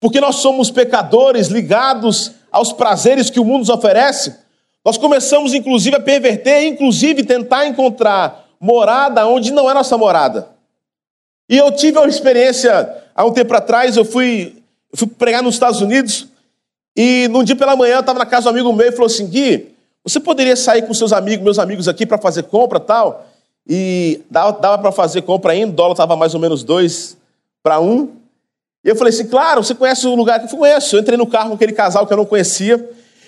porque 0.00 0.20
nós 0.20 0.36
somos 0.36 0.70
pecadores 0.70 1.48
ligados 1.48 2.32
aos 2.50 2.72
prazeres 2.72 3.30
que 3.30 3.40
o 3.40 3.44
mundo 3.44 3.60
nos 3.60 3.68
oferece, 3.68 4.36
nós 4.84 4.96
começamos, 4.96 5.54
inclusive, 5.54 5.96
a 5.96 6.00
perverter, 6.00 6.64
inclusive 6.64 7.24
tentar 7.24 7.66
encontrar 7.66 8.48
morada 8.60 9.26
onde 9.26 9.52
não 9.52 9.70
é 9.70 9.74
nossa 9.74 9.96
morada. 9.96 10.48
E 11.52 11.58
eu 11.58 11.70
tive 11.70 11.98
uma 11.98 12.08
experiência 12.08 12.96
há 13.14 13.26
um 13.26 13.30
tempo 13.30 13.52
atrás, 13.54 13.94
eu 13.98 14.06
fui, 14.06 14.56
eu 14.90 14.96
fui 14.96 15.06
pregar 15.06 15.42
nos 15.42 15.52
Estados 15.52 15.82
Unidos, 15.82 16.26
e 16.96 17.28
num 17.28 17.44
dia 17.44 17.54
pela 17.54 17.76
manhã 17.76 17.96
eu 17.96 18.00
estava 18.00 18.18
na 18.18 18.24
casa 18.24 18.44
do 18.44 18.48
amigo 18.48 18.72
meu 18.72 18.88
e 18.88 18.92
falou 18.92 19.04
assim: 19.04 19.26
Gui, 19.26 19.68
você 20.02 20.18
poderia 20.18 20.56
sair 20.56 20.80
com 20.80 20.94
seus 20.94 21.12
amigos, 21.12 21.44
meus 21.44 21.58
amigos 21.58 21.88
aqui, 21.88 22.06
para 22.06 22.16
fazer 22.16 22.44
compra 22.44 22.80
tal? 22.80 23.26
E 23.68 24.22
dava, 24.30 24.58
dava 24.58 24.78
para 24.78 24.90
fazer 24.92 25.20
compra 25.20 25.52
ainda, 25.52 25.72
o 25.72 25.76
dólar 25.76 25.92
estava 25.92 26.16
mais 26.16 26.32
ou 26.32 26.40
menos 26.40 26.64
dois 26.64 27.18
para 27.62 27.78
um. 27.78 28.08
E 28.82 28.88
eu 28.88 28.96
falei 28.96 29.12
assim: 29.12 29.26
claro, 29.26 29.62
você 29.62 29.74
conhece 29.74 30.06
o 30.06 30.14
lugar 30.14 30.40
que 30.40 30.50
eu 30.50 30.58
conheço. 30.58 30.96
Eu 30.96 31.00
entrei 31.00 31.18
no 31.18 31.26
carro 31.26 31.50
com 31.50 31.56
aquele 31.56 31.74
casal 31.74 32.06
que 32.06 32.14
eu 32.14 32.16
não 32.16 32.24
conhecia. 32.24 32.82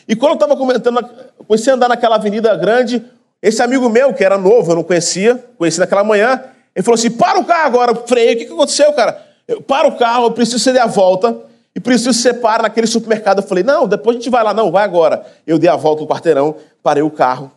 E 0.09 0.17
quando 0.17 0.31
eu 0.31 0.37
estava 0.37 0.57
comentando, 0.57 1.07
comecei 1.47 1.71
a 1.71 1.77
andar 1.77 1.89
naquela 1.91 2.17
avenida 2.17 2.57
grande, 2.57 3.05
esse 3.43 3.63
amigo 3.63 3.87
meu, 3.91 4.15
que 4.15 4.25
era 4.25 4.39
novo, 4.39 4.73
eu 4.73 4.77
não 4.77 4.83
conhecia, 4.83 5.45
conheci 5.59 5.79
naquela 5.79 6.03
manhã, 6.03 6.43
ele 6.75 6.83
falou 6.83 6.95
assim: 6.95 7.11
para 7.11 7.39
o 7.39 7.45
carro 7.45 7.67
agora, 7.67 7.93
eu 7.93 8.07
freiei, 8.07 8.35
o 8.35 8.39
que, 8.39 8.47
que 8.47 8.53
aconteceu, 8.53 8.93
cara? 8.93 9.25
Eu, 9.47 9.63
para 9.63 9.87
o 9.87 9.97
carro, 9.97 10.27
eu 10.27 10.33
preciso 10.33 10.59
ceder 10.59 10.83
a 10.83 10.87
volta 10.87 11.37
e 11.75 11.81
preciso 11.81 12.13
separar 12.13 12.63
naquele 12.63 12.87
supermercado. 12.87 13.41
Eu 13.41 13.47
falei: 13.47 13.63
não, 13.63 13.87
depois 13.87 14.17
a 14.17 14.21
gente 14.21 14.31
vai 14.31 14.43
lá, 14.43 14.53
não, 14.53 14.71
vai 14.71 14.85
agora. 14.85 15.25
Eu 15.47 15.59
dei 15.59 15.71
a 15.71 15.77
volta 15.77 16.03
no 16.03 16.09
quarteirão, 16.09 16.57
parei 16.83 17.03
o 17.03 17.11
carro. 17.11 17.51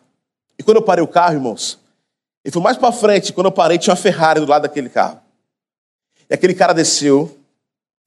E 0.59 0.63
quando 0.63 0.77
eu 0.77 0.83
parei 0.83 1.03
o 1.03 1.07
carro, 1.07 1.33
irmãos, 1.33 1.79
ele 2.43 2.51
foi 2.51 2.61
mais 2.61 2.77
para 2.77 2.91
frente, 2.91 3.33
quando 3.33 3.47
eu 3.47 3.51
parei, 3.51 3.77
tinha 3.77 3.93
uma 3.93 3.99
Ferrari 3.99 4.39
do 4.39 4.47
lado 4.47 4.63
daquele 4.63 4.89
carro. 4.89 5.19
E 6.29 6.33
aquele 6.33 6.53
cara 6.53 6.73
desceu 6.73 7.37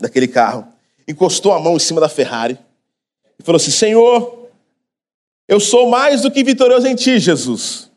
daquele 0.01 0.29
carro, 0.29 0.67
encostou 1.07 1.53
a 1.53 1.61
mão 1.61 1.77
em 1.77 1.79
cima 1.79 2.01
da 2.01 2.09
Ferrari 2.09 2.59
e 3.39 3.43
falou 3.43 3.57
assim: 3.57 3.71
Senhor, 3.71 4.49
eu 5.49 5.59
sou 5.59 5.89
mais 5.89 6.23
do 6.23 6.31
que 6.31 6.45
vitorioso 6.45 6.87
em 6.87 6.95
ti, 6.95 7.19
Jesus. 7.19 7.91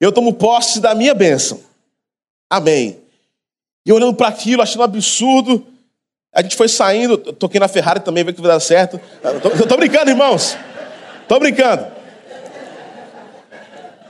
Eu 0.00 0.12
tomo 0.12 0.34
posse 0.34 0.80
da 0.80 0.94
minha 0.94 1.14
bênção. 1.14 1.67
Amém. 2.50 2.98
E 3.84 3.92
olhando 3.92 4.14
para 4.14 4.28
aquilo, 4.28 4.62
achando 4.62 4.80
um 4.80 4.84
absurdo, 4.84 5.66
a 6.32 6.42
gente 6.42 6.56
foi 6.56 6.68
saindo, 6.68 7.16
toquei 7.18 7.58
na 7.58 7.68
Ferrari 7.68 8.00
também, 8.00 8.24
ver 8.24 8.32
que 8.32 8.40
vai 8.40 8.50
dar 8.50 8.60
certo. 8.60 9.00
Eu 9.22 9.40
tô, 9.40 9.50
tô 9.50 9.76
brincando, 9.76 10.10
irmãos. 10.10 10.56
Tô 11.26 11.38
brincando. 11.38 11.86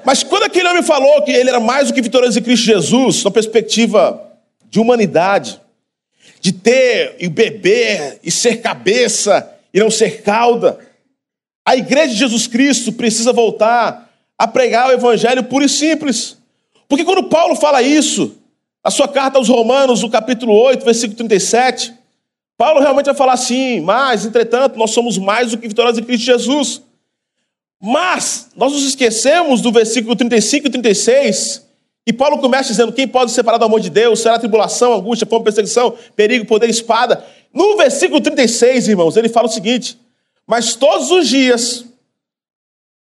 Mas 0.05 0.23
quando 0.23 0.45
aquele 0.45 0.69
homem 0.69 0.83
falou 0.83 1.23
que 1.23 1.31
ele 1.31 1.51
era 1.51 1.61
mais 1.61 1.89
do 1.89 1.95
que 1.95 2.01
vitorioso 2.01 2.39
em 2.39 2.43
Cristo 2.43 2.65
Jesus, 2.65 3.23
na 3.25 3.31
perspectiva 3.31 4.23
de 4.71 4.81
humanidade, 4.81 5.61
de 6.41 6.53
ter 6.53 7.17
e 7.19 7.29
beber 7.29 8.19
e 8.23 8.31
ser 8.31 8.63
cabeça 8.63 9.55
e 9.73 9.79
não 9.79 9.91
ser 9.91 10.23
cauda. 10.23 10.79
A 11.67 11.77
igreja 11.77 12.15
de 12.15 12.19
Jesus 12.19 12.47
Cristo 12.47 12.93
precisa 12.93 13.33
voltar 13.33 14.11
a 14.39 14.47
pregar 14.47 14.89
o 14.89 14.93
evangelho 14.93 15.45
puro 15.45 15.65
e 15.65 15.69
simples. 15.69 16.38
Porque 16.89 17.05
quando 17.05 17.25
Paulo 17.25 17.55
fala 17.55 17.83
isso, 17.83 18.35
a 18.83 18.91
sua 18.91 19.07
carta 19.07 19.39
aos 19.39 19.49
Romanos, 19.49 20.03
no 20.03 20.11
capítulo 20.11 20.55
8, 20.55 20.85
versículo 20.85 21.17
37, 21.19 21.93
Paulo 22.57 22.81
realmente 22.81 23.07
vai 23.07 23.15
falar 23.15 23.35
assim: 23.35 23.81
Mas, 23.81 24.25
entretanto, 24.25 24.79
nós 24.79 24.91
somos 24.93 25.19
mais 25.19 25.51
do 25.51 25.59
que 25.59 25.69
vitoriosos 25.69 26.01
em 26.01 26.05
Cristo 26.05 26.25
Jesus. 26.25 26.83
Mas, 27.81 28.49
nós 28.57 28.73
nos 28.73 28.85
esquecemos 28.85 29.61
do 29.61 29.71
versículo 29.71 30.17
35 30.17 30.67
e 30.67 30.71
36, 30.71 31.69
e 32.07 32.13
Paulo 32.13 32.39
começa 32.39 32.71
dizendo: 32.71 32.93
Quem 32.93 33.07
pode 33.07 33.31
separar 33.33 33.59
do 33.59 33.67
amor 33.67 33.81
de 33.81 33.91
Deus? 33.91 34.21
Será 34.21 34.39
tribulação, 34.39 34.95
angústia, 34.95 35.27
fome, 35.27 35.45
perseguição, 35.45 35.95
perigo, 36.17 36.47
poder, 36.47 36.71
espada. 36.71 37.23
No 37.53 37.77
versículo 37.77 38.21
36, 38.21 38.89
irmãos, 38.89 39.17
ele 39.17 39.29
fala 39.29 39.47
o 39.47 39.51
seguinte: 39.51 39.99
Mas 40.47 40.75
todos 40.75 41.11
os 41.11 41.29
dias 41.29 41.85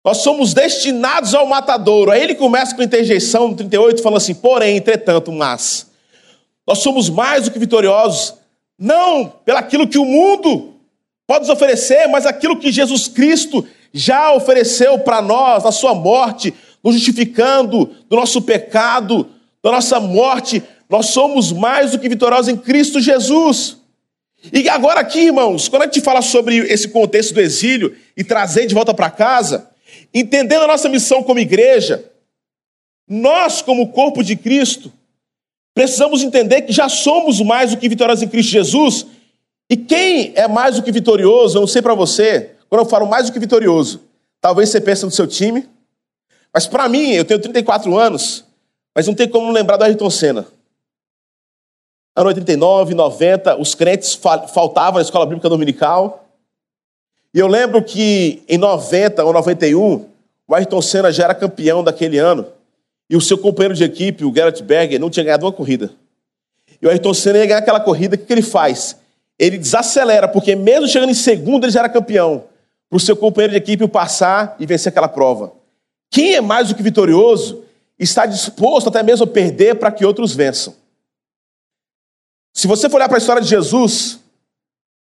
nós 0.07 0.19
somos 0.19 0.55
destinados 0.55 1.35
ao 1.35 1.49
matadouro. 1.49 2.13
Aí 2.13 2.23
ele 2.23 2.37
começa 2.37 2.73
com 2.77 2.81
a 2.81 2.85
interjeição 2.85 3.49
no 3.49 3.57
38, 3.57 4.01
falando 4.01 4.19
assim: 4.19 4.35
Porém, 4.35 4.77
entretanto, 4.77 5.33
mas 5.33 5.91
nós 6.65 6.79
somos 6.79 7.11
mais 7.11 7.45
do 7.45 7.51
que 7.51 7.59
vitoriosos, 7.59 8.35
não 8.79 9.27
pelaquilo 9.45 9.89
que 9.89 9.99
o 9.99 10.05
mundo 10.05 10.75
pode 11.27 11.41
nos 11.41 11.49
oferecer, 11.49 12.07
mas 12.07 12.25
aquilo 12.25 12.57
que 12.57 12.71
Jesus 12.71 13.09
Cristo 13.09 13.67
já 13.93 14.33
ofereceu 14.33 14.97
para 15.01 15.21
nós 15.21 15.65
na 15.65 15.73
sua 15.73 15.93
morte, 15.93 16.55
nos 16.85 16.95
justificando 16.95 17.91
do 18.09 18.15
nosso 18.15 18.41
pecado, 18.43 19.29
da 19.61 19.73
nossa 19.73 19.99
morte. 19.99 20.63
Nós 20.89 21.07
somos 21.07 21.51
mais 21.51 21.91
do 21.91 21.99
que 21.99 22.09
vitoriosos 22.09 22.47
em 22.47 22.57
Cristo 22.57 23.01
Jesus. 23.01 23.79
E 24.53 24.69
agora 24.69 25.01
aqui, 25.01 25.23
irmãos, 25.23 25.69
quando 25.69 25.83
a 25.83 25.87
gente 25.87 26.01
fala 26.01 26.23
sobre 26.23 26.59
esse 26.59 26.91
contexto 26.91 27.35
do 27.35 27.41
exílio 27.41 27.97
e 28.17 28.23
trazer 28.23 28.67
de 28.67 28.75
volta 28.75 28.95
para 28.95 29.11
casa, 29.11 29.75
entendendo 30.13 30.63
a 30.63 30.67
nossa 30.67 30.89
missão 30.89 31.23
como 31.23 31.39
igreja, 31.39 32.11
nós, 33.09 33.63
como 33.63 33.93
corpo 33.93 34.23
de 34.23 34.37
Cristo, 34.37 34.93
precisamos 35.75 36.23
entender 36.23 36.63
que 36.63 36.73
já 36.73 36.89
somos 36.89 37.41
mais 37.41 37.71
do 37.71 37.77
que 37.77 37.89
vitoriosos 37.89 38.23
em 38.23 38.29
Cristo 38.29 38.51
Jesus. 38.51 39.07
E 39.71 39.77
quem 39.77 40.33
é 40.35 40.49
mais 40.49 40.77
do 40.77 40.83
que 40.83 40.91
vitorioso, 40.91 41.57
eu 41.57 41.61
não 41.61 41.69
sei 41.69 41.83
para 41.83 41.95
você, 41.95 42.57
quando 42.69 42.83
eu 42.83 42.89
falo 42.89 43.07
mais 43.07 43.27
do 43.27 43.33
que 43.33 43.39
vitorioso, 43.39 44.03
talvez 44.41 44.71
você 44.71 44.81
pense 44.81 45.05
no 45.05 45.11
seu 45.11 45.27
time, 45.27 45.69
mas 46.53 46.67
para 46.67 46.89
mim, 46.89 47.11
eu 47.11 47.25
tenho 47.25 47.41
34 47.41 47.97
anos, 47.97 48.45
mas 48.95 49.07
não 49.07 49.15
tem 49.15 49.29
como 49.29 49.53
lembrar 49.53 49.77
do 49.77 49.85
Ayrton 49.85 50.09
Senna. 50.09 50.47
Ano 52.17 52.29
89, 52.29 52.95
90, 52.95 53.61
os 53.61 53.75
crentes 53.75 54.15
faltavam 54.15 54.95
na 54.95 55.03
escola 55.03 55.27
bíblica 55.27 55.51
dominical. 55.51 56.26
E 57.37 57.39
eu 57.39 57.47
lembro 57.47 57.83
que 57.83 58.43
em 58.49 58.57
90 58.57 59.23
ou 59.23 59.31
91, 59.31 60.07
o 60.49 60.55
Ayrton 60.55 60.81
Senna 60.81 61.13
já 61.13 61.25
era 61.25 61.35
campeão 61.35 61.85
daquele 61.85 62.17
ano. 62.17 62.47
E 63.11 63.15
o 63.15 63.21
seu 63.21 63.37
companheiro 63.37 63.75
de 63.75 63.85
equipe, 63.85 64.25
o 64.25 64.35
Gerrit 64.35 64.63
Berger, 64.63 64.99
não 64.99 65.11
tinha 65.11 65.23
ganhado 65.23 65.45
uma 65.45 65.53
corrida. 65.53 65.91
E 66.81 66.87
o 66.87 66.89
Ayrton 66.89 67.13
Senna 67.13 67.37
ia 67.37 67.45
ganhar 67.45 67.59
aquela 67.59 67.79
corrida, 67.79 68.17
o 68.17 68.19
que, 68.19 68.33
ele 68.33 68.41
faz? 68.41 68.97
ele 69.39 69.59
desacelera, 69.59 70.27
porque 70.27 70.57
mesmo 70.57 70.89
chegando 70.89 71.11
em 71.11 71.15
segundo, 71.15 71.65
ele 71.65 71.73
já 71.73 71.81
era 71.81 71.91
campeão, 71.91 72.45
para 72.89 72.97
o 72.97 73.01
seu 73.01 73.15
companheiro 73.15 73.53
de 73.53 73.59
equipe 73.59 73.87
passar 73.87 74.57
e 74.59 74.65
vencer 74.65 74.89
aquela 74.89 75.07
prova. 75.07 75.53
Quem 76.11 76.37
é 76.37 76.41
mais 76.41 76.69
do 76.69 76.75
que 76.75 76.83
vitorioso 76.83 77.65
está 77.99 78.25
disposto 78.25 78.89
até 78.89 79.03
mesmo 79.03 79.25
a 79.25 79.27
perder 79.27 79.75
para 79.75 79.93
que 79.93 80.07
outros 80.07 80.35
vençam. 80.35 80.75
Se 82.55 82.67
você 82.67 82.89
for 82.89 82.97
olhar 82.97 83.09
para 83.09 83.19
a 83.19 83.21
história 83.21 83.43
de 83.43 83.49
Jesus, 83.49 84.21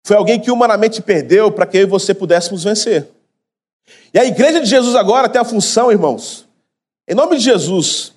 foi 0.04 0.16
alguém 0.16 0.40
que 0.40 0.50
humanamente 0.50 1.02
perdeu 1.02 1.50
para 1.50 1.66
que 1.66 1.78
eu 1.78 1.83
e 1.83 1.87
você 1.87 2.14
pudéssemos 2.14 2.64
vencer. 2.64 3.09
E 4.12 4.19
a 4.19 4.25
igreja 4.25 4.61
de 4.61 4.66
Jesus 4.66 4.95
agora 4.95 5.28
tem 5.28 5.40
a 5.40 5.45
função, 5.45 5.90
irmãos, 5.90 6.47
em 7.09 7.14
nome 7.14 7.37
de 7.37 7.45
Jesus, 7.45 8.12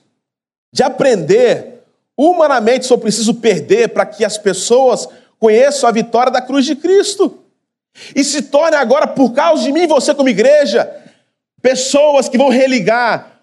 de 0.71 0.83
aprender 0.83 1.83
humanamente 2.17 2.85
só 2.85 2.97
preciso 2.97 3.35
perder 3.35 3.89
para 3.89 4.05
que 4.05 4.23
as 4.23 4.37
pessoas 4.37 5.07
conheçam 5.39 5.89
a 5.89 5.91
vitória 5.91 6.31
da 6.31 6.41
cruz 6.41 6.65
de 6.65 6.75
Cristo. 6.75 7.39
E 8.15 8.23
se 8.23 8.43
torne 8.43 8.75
agora, 8.75 9.07
por 9.07 9.33
causa 9.33 9.63
de 9.63 9.71
mim 9.71 9.87
você 9.87 10.13
como 10.15 10.29
igreja, 10.29 10.89
pessoas 11.61 12.27
que 12.27 12.37
vão 12.37 12.49
religar, 12.49 13.39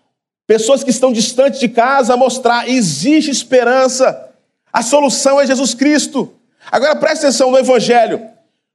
pessoas 0.46 0.82
que 0.82 0.90
estão 0.90 1.12
distantes 1.12 1.60
de 1.60 1.68
casa, 1.68 2.16
mostrar 2.16 2.68
existe 2.68 3.30
esperança. 3.30 4.28
A 4.72 4.82
solução 4.82 5.40
é 5.40 5.46
Jesus 5.46 5.74
Cristo. 5.74 6.32
Agora 6.70 6.96
preste 6.96 7.24
atenção 7.24 7.50
no 7.50 7.58
Evangelho. 7.58 8.20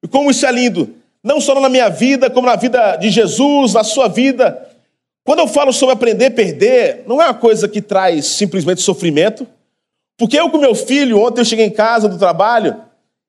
E 0.01 0.07
como 0.07 0.31
isso 0.31 0.45
é 0.45 0.51
lindo. 0.51 0.95
Não 1.23 1.41
só 1.41 1.59
na 1.59 1.69
minha 1.69 1.89
vida, 1.89 2.29
como 2.29 2.47
na 2.47 2.55
vida 2.55 2.95
de 2.97 3.09
Jesus, 3.09 3.73
na 3.73 3.83
sua 3.83 4.07
vida. 4.07 4.69
Quando 5.23 5.39
eu 5.39 5.47
falo 5.47 5.73
sobre 5.73 5.93
aprender 5.93 6.27
a 6.27 6.31
perder, 6.31 7.03
não 7.07 7.21
é 7.21 7.25
uma 7.25 7.33
coisa 7.33 7.67
que 7.67 7.81
traz 7.81 8.25
simplesmente 8.27 8.81
sofrimento. 8.81 9.47
Porque 10.17 10.39
eu 10.39 10.49
com 10.49 10.57
meu 10.57 10.75
filho, 10.75 11.19
ontem 11.19 11.41
eu 11.41 11.45
cheguei 11.45 11.65
em 11.65 11.71
casa 11.71 12.07
do 12.07 12.17
trabalho, 12.17 12.79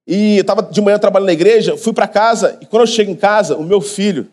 e 0.06 0.36
eu 0.36 0.42
estava 0.42 0.62
de 0.62 0.80
manhã 0.80 0.98
trabalhando 0.98 1.26
na 1.26 1.32
igreja, 1.32 1.76
fui 1.76 1.92
para 1.92 2.06
casa, 2.06 2.56
e 2.60 2.66
quando 2.66 2.82
eu 2.82 2.86
chego 2.86 3.10
em 3.10 3.16
casa, 3.16 3.56
o 3.56 3.64
meu 3.64 3.80
filho, 3.80 4.28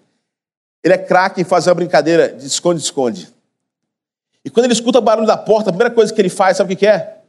ele 0.83 0.93
é 0.93 0.97
craque 0.97 1.41
em 1.41 1.43
fazer 1.43 1.69
uma 1.69 1.75
brincadeira 1.75 2.29
de 2.29 2.45
esconde-esconde. 2.45 3.29
E 4.45 4.49
quando 4.49 4.65
ele 4.65 4.73
escuta 4.73 4.99
o 4.99 5.01
barulho 5.01 5.25
da 5.25 5.37
porta, 5.37 5.69
a 5.69 5.73
primeira 5.73 5.93
coisa 5.93 6.13
que 6.13 6.21
ele 6.21 6.29
faz, 6.29 6.57
sabe 6.57 6.73
o 6.73 6.77
que 6.77 6.85
é? 6.85 7.19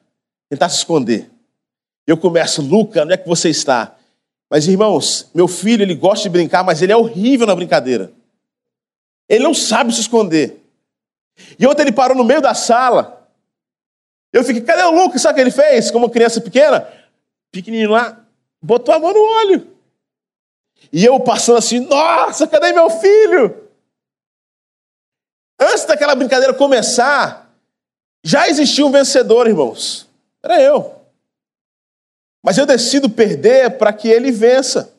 Tentar 0.50 0.68
se 0.68 0.78
esconder. 0.78 1.30
Eu 2.06 2.16
começo, 2.16 2.61
Luca, 2.61 3.02
onde 3.02 3.14
é 3.14 3.16
que 3.16 3.26
você 3.28 3.49
está? 3.49 3.96
Mas, 4.50 4.68
irmãos, 4.68 5.30
meu 5.34 5.49
filho, 5.49 5.82
ele 5.82 5.94
gosta 5.94 6.25
de 6.25 6.28
brincar, 6.28 6.62
mas 6.62 6.82
ele 6.82 6.92
é 6.92 6.96
horrível 6.96 7.46
na 7.46 7.56
brincadeira. 7.56 8.12
Ele 9.28 9.42
não 9.42 9.54
sabe 9.54 9.92
se 9.92 10.00
esconder. 10.00 10.62
E 11.58 11.66
ontem 11.66 11.82
ele 11.82 11.92
parou 11.92 12.16
no 12.16 12.25
meio 12.25 12.40
da 12.40 12.54
sala. 12.54 13.28
Eu 14.32 14.44
fiquei, 14.44 14.62
cadê 14.62 14.82
o 14.82 14.90
Lucas? 14.90 15.23
Sabe 15.23 15.32
o 15.32 15.37
que 15.37 15.40
ele 15.40 15.50
fez? 15.50 15.90
Como 15.90 16.11
criança 16.11 16.40
pequena, 16.40 16.87
pequenininho 17.50 17.90
lá, 17.90 18.25
botou 18.61 18.94
a 18.94 18.99
mão 18.99 19.12
no 19.12 19.20
olho. 19.20 19.66
E 20.92 21.04
eu 21.04 21.18
passando 21.20 21.58
assim, 21.58 21.80
nossa, 21.80 22.46
cadê 22.46 22.73
meu 22.73 22.90
filho? 22.90 23.64
Antes 25.58 25.84
daquela 25.84 26.14
brincadeira 26.14 26.52
começar, 26.52 27.50
já 28.23 28.49
existia 28.49 28.84
um 28.84 28.90
vencedor, 28.90 29.46
irmãos. 29.46 30.08
Era 30.42 30.61
eu. 30.61 31.03
Mas 32.44 32.58
eu 32.58 32.66
decido 32.66 33.08
perder 33.08 33.70
para 33.78 33.90
que 33.90 34.06
ele 34.06 34.30
vença. 34.30 34.92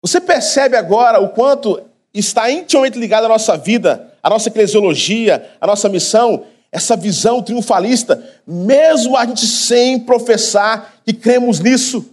Você 0.00 0.18
percebe 0.18 0.74
agora 0.74 1.20
o 1.20 1.28
quanto 1.28 1.78
está 2.14 2.50
intimamente 2.50 2.98
ligado 2.98 3.26
à 3.26 3.28
nossa 3.28 3.58
vida, 3.58 4.10
à 4.22 4.30
nossa 4.30 4.48
eclesiologia, 4.48 5.50
à 5.60 5.66
nossa 5.66 5.86
missão, 5.90 6.44
essa 6.72 6.96
visão 6.96 7.42
triunfalista, 7.42 8.24
mesmo 8.46 9.18
a 9.18 9.26
gente 9.26 9.46
sem 9.46 10.00
professar 10.00 10.94
que 11.04 11.12
cremos 11.12 11.60
nisso. 11.60 12.06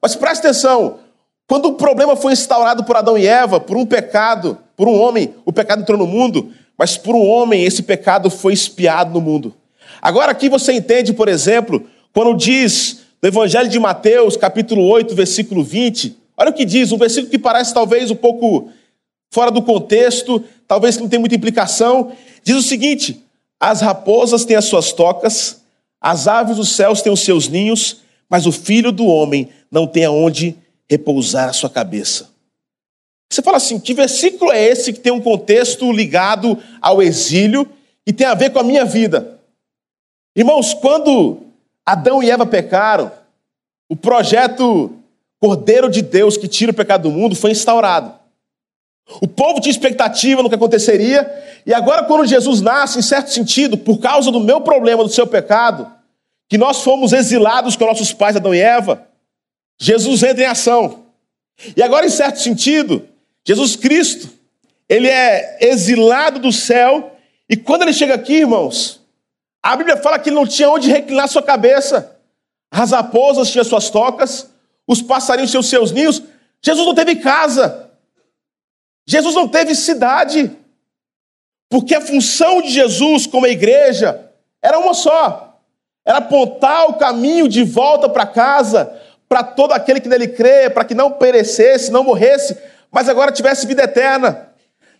Mas 0.00 0.16
preste 0.16 0.46
atenção, 0.46 1.00
quando 1.46 1.66
o 1.66 1.74
problema 1.74 2.16
foi 2.16 2.32
instaurado 2.32 2.84
por 2.84 2.96
Adão 2.96 3.18
e 3.18 3.26
Eva, 3.26 3.60
por 3.60 3.76
um 3.76 3.84
pecado, 3.84 4.56
por 4.74 4.88
um 4.88 4.98
homem, 4.98 5.34
o 5.44 5.52
pecado 5.52 5.82
entrou 5.82 5.98
no 5.98 6.06
mundo, 6.06 6.50
mas 6.78 6.96
por 6.96 7.14
um 7.14 7.28
homem 7.28 7.64
esse 7.64 7.82
pecado 7.82 8.30
foi 8.30 8.54
espiado 8.54 9.12
no 9.12 9.20
mundo. 9.20 9.54
Agora 10.00 10.32
aqui 10.32 10.48
você 10.48 10.72
entende, 10.72 11.12
por 11.12 11.28
exemplo, 11.28 11.86
quando 12.14 12.34
diz 12.34 12.99
no 13.22 13.28
Evangelho 13.28 13.68
de 13.68 13.78
Mateus, 13.78 14.36
capítulo 14.36 14.82
8, 14.86 15.14
versículo 15.14 15.62
20, 15.62 16.16
olha 16.36 16.50
o 16.50 16.54
que 16.54 16.64
diz, 16.64 16.90
um 16.90 16.96
versículo 16.96 17.30
que 17.30 17.38
parece 17.38 17.74
talvez 17.74 18.10
um 18.10 18.16
pouco 18.16 18.70
fora 19.30 19.50
do 19.50 19.62
contexto, 19.62 20.42
talvez 20.66 20.96
que 20.96 21.02
não 21.02 21.08
tem 21.08 21.18
muita 21.18 21.34
implicação, 21.34 22.12
diz 22.42 22.56
o 22.56 22.62
seguinte: 22.62 23.22
as 23.60 23.82
raposas 23.82 24.44
têm 24.44 24.56
as 24.56 24.64
suas 24.64 24.92
tocas, 24.92 25.60
as 26.00 26.26
aves 26.26 26.56
dos 26.56 26.70
céus 26.70 27.02
têm 27.02 27.12
os 27.12 27.20
seus 27.20 27.46
ninhos, 27.46 27.98
mas 28.28 28.46
o 28.46 28.52
filho 28.52 28.90
do 28.90 29.06
homem 29.06 29.50
não 29.70 29.86
tem 29.86 30.06
aonde 30.06 30.56
repousar 30.88 31.50
a 31.50 31.52
sua 31.52 31.68
cabeça. 31.68 32.30
Você 33.30 33.42
fala 33.42 33.58
assim: 33.58 33.78
que 33.78 33.92
versículo 33.92 34.50
é 34.50 34.64
esse 34.64 34.94
que 34.94 35.00
tem 35.00 35.12
um 35.12 35.20
contexto 35.20 35.92
ligado 35.92 36.58
ao 36.80 37.02
exílio 37.02 37.68
e 38.06 38.14
tem 38.14 38.26
a 38.26 38.34
ver 38.34 38.50
com 38.50 38.58
a 38.58 38.64
minha 38.64 38.84
vida? 38.86 39.38
Irmãos, 40.34 40.72
quando 40.72 41.49
Adão 41.92 42.22
e 42.22 42.30
Eva 42.30 42.46
pecaram, 42.46 43.10
o 43.88 43.96
projeto 43.96 44.96
Cordeiro 45.40 45.90
de 45.90 46.02
Deus 46.02 46.36
que 46.36 46.46
tira 46.46 46.70
o 46.70 46.74
pecado 46.74 47.08
do 47.08 47.10
mundo 47.10 47.34
foi 47.34 47.50
instaurado. 47.50 48.14
O 49.20 49.26
povo 49.26 49.60
tinha 49.60 49.72
expectativa 49.72 50.42
no 50.42 50.48
que 50.48 50.54
aconteceria, 50.54 51.28
e 51.66 51.74
agora, 51.74 52.04
quando 52.04 52.26
Jesus 52.26 52.60
nasce, 52.60 52.98
em 52.98 53.02
certo 53.02 53.32
sentido, 53.32 53.76
por 53.76 53.98
causa 53.98 54.30
do 54.30 54.38
meu 54.38 54.60
problema, 54.60 55.02
do 55.02 55.08
seu 55.08 55.26
pecado, 55.26 55.90
que 56.48 56.56
nós 56.56 56.82
fomos 56.82 57.12
exilados 57.12 57.74
com 57.74 57.86
nossos 57.86 58.12
pais, 58.12 58.36
Adão 58.36 58.54
e 58.54 58.60
Eva, 58.60 59.06
Jesus 59.80 60.22
entra 60.22 60.44
em 60.44 60.46
ação. 60.46 61.06
E 61.76 61.82
agora, 61.82 62.06
em 62.06 62.10
certo 62.10 62.40
sentido, 62.40 63.04
Jesus 63.44 63.74
Cristo, 63.74 64.30
ele 64.88 65.08
é 65.08 65.58
exilado 65.60 66.38
do 66.38 66.52
céu, 66.52 67.16
e 67.48 67.56
quando 67.56 67.82
ele 67.82 67.92
chega 67.92 68.14
aqui, 68.14 68.34
irmãos, 68.34 68.99
a 69.62 69.76
Bíblia 69.76 69.96
fala 69.96 70.18
que 70.18 70.30
não 70.30 70.46
tinha 70.46 70.70
onde 70.70 70.90
reclinar 70.90 71.28
sua 71.28 71.42
cabeça. 71.42 72.16
As 72.70 72.92
raposas 72.92 73.50
tinham 73.50 73.64
suas 73.64 73.90
tocas, 73.90 74.48
os 74.86 75.02
passarinhos 75.02 75.50
tinham 75.50 75.62
seus 75.62 75.92
ninhos. 75.92 76.22
Jesus 76.62 76.86
não 76.86 76.94
teve 76.94 77.16
casa. 77.16 77.90
Jesus 79.06 79.34
não 79.34 79.48
teve 79.48 79.74
cidade. 79.74 80.50
Porque 81.68 81.94
a 81.94 82.00
função 82.00 82.62
de 82.62 82.70
Jesus 82.70 83.26
como 83.26 83.46
igreja 83.46 84.30
era 84.62 84.78
uma 84.78 84.94
só: 84.94 85.60
era 86.04 86.18
apontar 86.18 86.88
o 86.88 86.94
caminho 86.94 87.48
de 87.48 87.62
volta 87.62 88.08
para 88.08 88.26
casa 88.26 89.00
para 89.30 89.44
todo 89.44 89.72
aquele 89.72 90.00
que 90.00 90.08
nele 90.08 90.26
crê, 90.26 90.68
para 90.68 90.84
que 90.84 90.92
não 90.92 91.12
perecesse, 91.12 91.92
não 91.92 92.02
morresse, 92.02 92.58
mas 92.90 93.08
agora 93.08 93.30
tivesse 93.30 93.64
vida 93.64 93.84
eterna. 93.84 94.48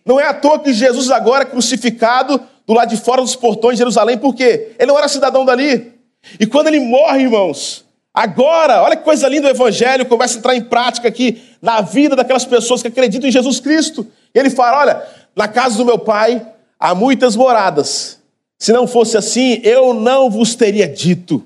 Não 0.05 0.17
é 0.17 0.25
à 0.25 0.33
toa 0.33 0.57
que 0.57 0.73
Jesus, 0.73 1.11
agora 1.11 1.43
crucificado, 1.43 2.41
do 2.71 2.77
lado 2.77 2.89
de 2.89 2.97
fora 2.97 3.21
dos 3.21 3.35
portões 3.35 3.73
de 3.73 3.79
Jerusalém, 3.79 4.17
porque 4.17 4.71
ele 4.79 4.87
não 4.87 4.97
era 4.97 5.09
cidadão 5.09 5.43
dali. 5.43 5.91
E 6.39 6.45
quando 6.45 6.67
ele 6.67 6.79
morre, 6.79 7.23
irmãos, 7.23 7.83
agora, 8.13 8.81
olha 8.81 8.95
que 8.95 9.03
coisa 9.03 9.27
linda 9.27 9.47
o 9.47 9.51
evangelho 9.51 10.05
começa 10.05 10.37
a 10.37 10.39
entrar 10.39 10.55
em 10.55 10.61
prática 10.61 11.07
aqui 11.09 11.41
na 11.61 11.81
vida 11.81 12.15
daquelas 12.15 12.45
pessoas 12.45 12.81
que 12.81 12.87
acreditam 12.87 13.27
em 13.27 13.31
Jesus 13.31 13.59
Cristo. 13.59 14.07
E 14.33 14.39
ele 14.39 14.49
fala: 14.49 14.79
olha, 14.79 15.03
na 15.35 15.49
casa 15.49 15.75
do 15.75 15.85
meu 15.85 15.99
pai 15.99 16.47
há 16.79 16.95
muitas 16.95 17.35
moradas. 17.35 18.19
Se 18.57 18.71
não 18.71 18.87
fosse 18.87 19.17
assim, 19.17 19.59
eu 19.63 19.93
não 19.93 20.29
vos 20.29 20.55
teria 20.55 20.87
dito. 20.87 21.45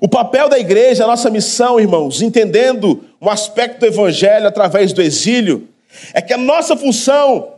O 0.00 0.08
papel 0.08 0.48
da 0.48 0.58
igreja, 0.58 1.04
a 1.04 1.06
nossa 1.06 1.28
missão, 1.28 1.78
irmãos, 1.78 2.22
entendendo 2.22 3.04
um 3.20 3.28
aspecto 3.28 3.80
do 3.80 3.86
evangelho 3.86 4.46
através 4.46 4.94
do 4.94 5.02
exílio, 5.02 5.68
é 6.14 6.22
que 6.22 6.32
a 6.32 6.38
nossa 6.38 6.74
função 6.74 7.56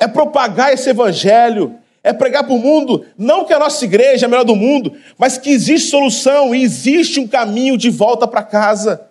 é 0.00 0.08
propagar 0.08 0.72
esse 0.72 0.90
evangelho, 0.90 1.78
é 2.02 2.12
pregar 2.12 2.44
para 2.44 2.54
o 2.54 2.58
mundo, 2.58 3.04
não 3.16 3.44
que 3.44 3.52
a 3.52 3.58
nossa 3.58 3.84
igreja 3.84 4.24
é 4.24 4.26
a 4.26 4.28
melhor 4.28 4.44
do 4.44 4.56
mundo, 4.56 4.94
mas 5.16 5.36
que 5.36 5.50
existe 5.50 5.90
solução 5.90 6.54
e 6.54 6.62
existe 6.62 7.18
um 7.20 7.26
caminho 7.26 7.76
de 7.76 7.90
volta 7.90 8.26
para 8.26 8.42
casa. 8.42 9.02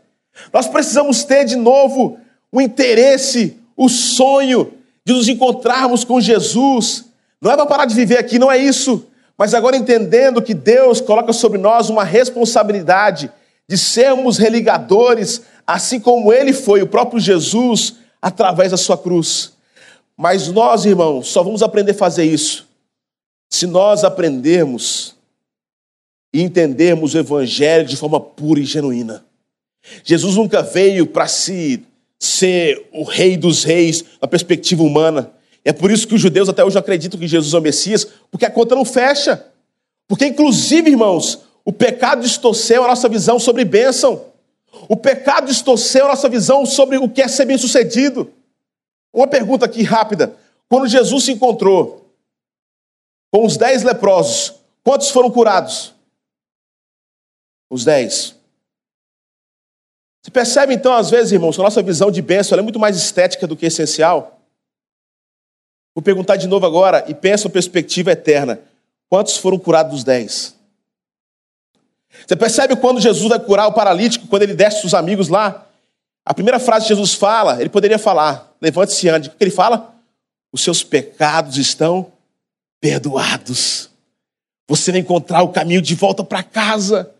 Nós 0.53 0.67
precisamos 0.67 1.23
ter 1.23 1.45
de 1.45 1.55
novo 1.55 2.17
o 2.51 2.61
interesse, 2.61 3.57
o 3.75 3.89
sonho 3.89 4.73
de 5.05 5.13
nos 5.13 5.27
encontrarmos 5.27 6.03
com 6.03 6.21
Jesus. 6.21 7.05
Não 7.41 7.51
é 7.51 7.55
para 7.55 7.65
parar 7.65 7.85
de 7.85 7.95
viver 7.95 8.17
aqui, 8.17 8.39
não 8.39 8.51
é 8.51 8.57
isso. 8.57 9.05
Mas 9.37 9.53
agora 9.53 9.77
entendendo 9.77 10.41
que 10.41 10.53
Deus 10.53 11.01
coloca 11.01 11.33
sobre 11.33 11.57
nós 11.59 11.89
uma 11.89 12.03
responsabilidade 12.03 13.29
de 13.69 13.77
sermos 13.77 14.37
religadores, 14.37 15.41
assim 15.65 15.99
como 15.99 16.31
Ele 16.31 16.53
foi, 16.53 16.81
o 16.81 16.87
próprio 16.87 17.19
Jesus, 17.19 17.95
através 18.21 18.71
da 18.71 18.77
sua 18.77 18.97
cruz. 18.97 19.51
Mas 20.15 20.47
nós, 20.47 20.85
irmãos, 20.85 21.27
só 21.27 21.43
vamos 21.43 21.61
aprender 21.61 21.91
a 21.91 21.95
fazer 21.95 22.23
isso 22.23 22.66
se 23.49 23.65
nós 23.65 24.03
aprendermos 24.03 25.15
e 26.33 26.41
entendermos 26.41 27.13
o 27.13 27.17
Evangelho 27.17 27.85
de 27.85 27.95
forma 27.95 28.19
pura 28.19 28.59
e 28.59 28.65
genuína. 28.65 29.25
Jesus 30.03 30.35
nunca 30.35 30.61
veio 30.61 31.07
para 31.07 31.27
se 31.27 31.83
ser 32.19 32.87
o 32.91 33.03
rei 33.03 33.37
dos 33.37 33.63
reis 33.63 34.03
na 34.21 34.27
perspectiva 34.27 34.83
humana. 34.83 35.31
É 35.63 35.71
por 35.71 35.91
isso 35.91 36.07
que 36.07 36.15
os 36.15 36.21
judeus 36.21 36.49
até 36.49 36.63
hoje 36.63 36.77
acreditam 36.77 37.19
que 37.19 37.27
Jesus 37.27 37.53
é 37.53 37.57
o 37.57 37.61
Messias, 37.61 38.07
porque 38.31 38.45
a 38.45 38.51
conta 38.51 38.75
não 38.75 38.85
fecha. 38.85 39.45
Porque, 40.07 40.25
inclusive, 40.25 40.89
irmãos, 40.89 41.39
o 41.65 41.73
pecado 41.73 42.21
distorceu 42.21 42.83
a 42.83 42.87
nossa 42.87 43.09
visão 43.09 43.39
sobre 43.39 43.65
bênção. 43.65 44.25
O 44.87 44.95
pecado 44.95 45.47
distorceu 45.47 46.05
a 46.05 46.09
nossa 46.09 46.29
visão 46.29 46.65
sobre 46.65 46.97
o 46.97 47.09
que 47.09 47.21
é 47.21 47.27
ser 47.27 47.45
bem-sucedido. 47.45 48.31
Uma 49.13 49.27
pergunta 49.27 49.65
aqui 49.65 49.83
rápida. 49.83 50.35
Quando 50.69 50.87
Jesus 50.87 51.25
se 51.25 51.31
encontrou 51.31 52.06
com 53.31 53.45
os 53.45 53.57
dez 53.57 53.83
leprosos, 53.83 54.53
quantos 54.83 55.09
foram 55.09 55.29
curados? 55.29 55.93
Os 57.69 57.83
dez. 57.83 58.35
Você 60.21 60.31
percebe 60.31 60.73
então, 60.73 60.93
às 60.93 61.09
vezes, 61.09 61.31
irmãos, 61.31 61.55
que 61.55 61.61
a 61.61 61.63
nossa 61.63 61.81
visão 61.81 62.11
de 62.11 62.21
bênção 62.21 62.57
é 62.57 62.61
muito 62.61 62.79
mais 62.79 62.97
estética 62.97 63.47
do 63.47 63.55
que 63.55 63.65
essencial? 63.65 64.41
Vou 65.95 66.01
perguntar 66.01 66.35
de 66.35 66.47
novo 66.47 66.65
agora 66.65 67.05
e 67.07 67.13
pensa 67.13 67.47
em 67.47 67.51
perspectiva 67.51 68.11
eterna. 68.11 68.59
Quantos 69.09 69.37
foram 69.37 69.57
curados 69.57 69.91
dos 69.93 70.03
dez? 70.03 70.55
Você 72.25 72.35
percebe 72.35 72.75
quando 72.75 72.99
Jesus 72.99 73.29
vai 73.29 73.39
curar 73.39 73.67
o 73.67 73.73
paralítico, 73.73 74.27
quando 74.27 74.43
ele 74.43 74.53
desce 74.53 74.85
os 74.85 74.93
amigos 74.93 75.27
lá? 75.27 75.65
A 76.25 76.33
primeira 76.33 76.59
frase 76.59 76.85
que 76.85 76.89
Jesus 76.89 77.13
fala, 77.13 77.59
ele 77.59 77.69
poderia 77.69 77.97
falar: 77.97 78.53
levante-se 78.61 79.07
e 79.07 79.09
ande. 79.09 79.29
O 79.29 79.31
que 79.31 79.43
ele 79.43 79.51
fala? 79.51 79.95
Os 80.51 80.61
seus 80.61 80.83
pecados 80.83 81.57
estão 81.57 82.11
perdoados. 82.79 83.89
Você 84.67 84.91
vai 84.91 85.01
encontrar 85.01 85.43
o 85.43 85.49
caminho 85.49 85.81
de 85.81 85.95
volta 85.95 86.23
para 86.23 86.43
casa. 86.43 87.11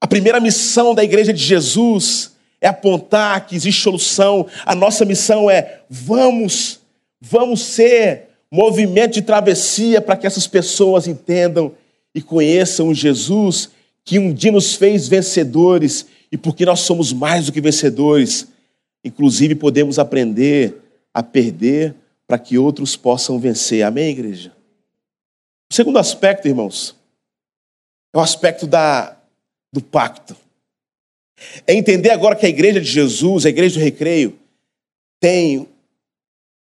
A 0.00 0.06
primeira 0.06 0.40
missão 0.40 0.94
da 0.94 1.02
igreja 1.02 1.32
de 1.32 1.42
Jesus 1.42 2.32
é 2.60 2.68
apontar 2.68 3.46
que 3.46 3.56
existe 3.56 3.82
solução. 3.82 4.46
A 4.64 4.74
nossa 4.74 5.04
missão 5.04 5.50
é: 5.50 5.80
vamos, 5.88 6.80
vamos 7.20 7.62
ser 7.62 8.28
movimento 8.50 9.14
de 9.14 9.22
travessia 9.22 10.00
para 10.00 10.16
que 10.16 10.26
essas 10.26 10.46
pessoas 10.46 11.06
entendam 11.06 11.72
e 12.14 12.20
conheçam 12.20 12.92
Jesus 12.92 13.70
que 14.04 14.18
um 14.18 14.32
dia 14.32 14.50
nos 14.50 14.74
fez 14.74 15.06
vencedores 15.06 16.06
e 16.32 16.36
porque 16.36 16.64
nós 16.64 16.80
somos 16.80 17.12
mais 17.12 17.46
do 17.46 17.52
que 17.52 17.60
vencedores, 17.60 18.48
inclusive 19.04 19.54
podemos 19.54 19.98
aprender 19.98 20.76
a 21.12 21.22
perder 21.22 21.94
para 22.26 22.38
que 22.38 22.58
outros 22.58 22.96
possam 22.96 23.38
vencer. 23.38 23.82
Amém, 23.82 24.10
igreja? 24.10 24.52
O 25.70 25.74
segundo 25.74 25.98
aspecto, 25.98 26.48
irmãos, 26.48 26.96
é 28.12 28.18
o 28.18 28.20
aspecto 28.20 28.66
da, 28.66 29.16
do 29.72 29.80
pacto. 29.80 30.36
É 31.66 31.74
entender 31.74 32.10
agora 32.10 32.34
que 32.34 32.44
a 32.44 32.48
igreja 32.48 32.80
de 32.80 32.90
Jesus, 32.90 33.46
a 33.46 33.50
igreja 33.50 33.78
do 33.78 33.84
recreio, 33.84 34.38
tem, 35.20 35.68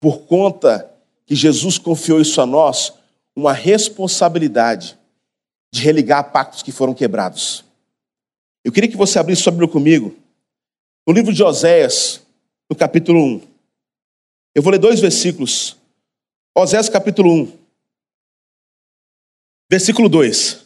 por 0.00 0.20
conta 0.20 0.90
que 1.26 1.34
Jesus 1.34 1.76
confiou 1.76 2.20
isso 2.20 2.40
a 2.40 2.46
nós, 2.46 2.94
uma 3.34 3.52
responsabilidade 3.52 4.96
de 5.72 5.82
religar 5.82 6.32
pactos 6.32 6.62
que 6.62 6.72
foram 6.72 6.94
quebrados. 6.94 7.64
Eu 8.64 8.72
queria 8.72 8.90
que 8.90 8.96
você 8.96 9.18
abrisse 9.18 9.42
sua 9.42 9.52
Bíblia 9.52 9.68
comigo, 9.68 10.16
no 11.06 11.12
livro 11.12 11.34
de 11.34 11.42
Oséias, 11.42 12.22
no 12.68 12.74
capítulo 12.74 13.22
1. 13.22 13.42
Eu 14.54 14.62
vou 14.62 14.72
ler 14.72 14.78
dois 14.78 15.00
versículos. 15.00 15.76
Oséias, 16.56 16.88
capítulo 16.88 17.30
1, 17.30 17.55
versículo 19.68 20.08
2. 20.08 20.64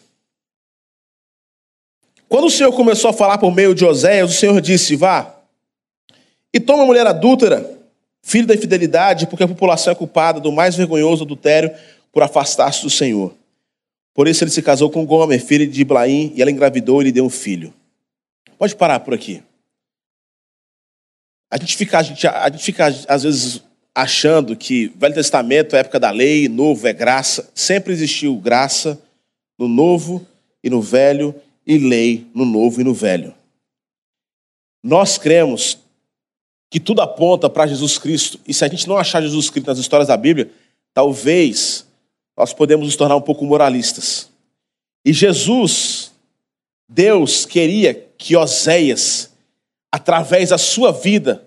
Quando 2.29 2.47
o 2.47 2.51
Senhor 2.51 2.73
começou 2.73 3.11
a 3.11 3.13
falar 3.13 3.39
por 3.39 3.55
meio 3.55 3.75
de 3.75 3.85
Oséias, 3.85 4.31
o 4.31 4.35
Senhor 4.35 4.61
disse: 4.61 4.97
Vá 4.97 5.41
e 6.53 6.59
toma 6.59 6.81
uma 6.81 6.87
mulher 6.87 7.07
adúltera, 7.07 7.79
filho 8.23 8.47
da 8.47 8.55
infidelidade, 8.55 9.27
porque 9.27 9.45
a 9.45 9.49
população 9.49 9.93
é 9.93 9.97
culpada 9.97 10.41
do 10.41 10.51
mais 10.51 10.77
vergonhoso 10.77 11.25
adultério 11.25 11.73
por 12.13 12.23
afastar-se 12.23 12.83
do 12.83 12.91
Senhor. 12.91 13.35
Por 14.13 14.27
isso 14.27 14.43
ele 14.43 14.51
se 14.51 14.61
casou 14.61 14.91
com 14.91 15.07
Gomer, 15.07 15.41
filho 15.41 15.67
de 15.67 15.81
Iblaim, 15.81 16.33
e 16.35 16.43
ela 16.43 16.51
engravidou 16.51 17.01
e 17.01 17.05
lhe 17.07 17.13
deu 17.13 17.25
um 17.25 17.31
filho. 17.31 17.73
Pode 18.59 18.75
parar 18.75 19.01
por 19.01 19.15
aqui. 19.15 19.43
A 21.51 21.57
gente 21.57 21.77
fica, 21.77 21.99
a 21.99 22.03
gente, 22.03 22.27
a 22.27 22.51
gente 22.51 22.63
fica 22.63 22.87
às 23.09 23.23
vezes, 23.23 23.63
achando 23.95 24.57
que 24.57 24.89
Velho 24.97 25.15
Testamento 25.15 25.75
é 25.75 25.81
época 25.81 26.01
da 26.01 26.11
lei, 26.11 26.49
Novo 26.49 26.87
é 26.87 26.93
graça. 26.93 27.51
Sempre 27.55 27.93
existiu 27.93 28.37
graça 28.37 29.01
no 29.59 29.69
Novo 29.69 30.27
e 30.63 30.71
no 30.71 30.81
Velho, 30.81 31.35
e 31.67 31.79
lei 31.79 32.27
no 32.35 32.45
Novo 32.45 32.81
e 32.81 32.85
no 32.85 32.95
Velho. 32.95 33.35
Nós 34.83 35.19
cremos 35.19 35.79
que 36.71 36.81
tudo 36.81 37.03
aponta 37.03 37.51
para 37.51 37.67
Jesus 37.67 37.99
Cristo, 37.99 38.41
e 38.47 38.55
se 38.55 38.65
a 38.65 38.69
gente 38.69 38.89
não 38.89 38.97
achar 38.97 39.21
Jesus 39.21 39.51
Cristo 39.51 39.67
nas 39.67 39.79
histórias 39.79 40.09
da 40.09 40.17
Bíblia, 40.17 40.51
talvez 40.95 41.87
nós 42.37 42.55
podemos 42.55 42.87
nos 42.87 42.97
tornar 42.97 43.17
um 43.17 43.21
pouco 43.21 43.45
moralistas. 43.45 44.31
E 45.05 45.13
Jesus, 45.13 46.13
Deus 46.89 47.45
queria 47.45 47.95
que 48.17 48.37
Oséias, 48.37 49.31
através 49.93 50.51
da 50.51 50.59
sua 50.59 50.93
vida, 50.93 51.47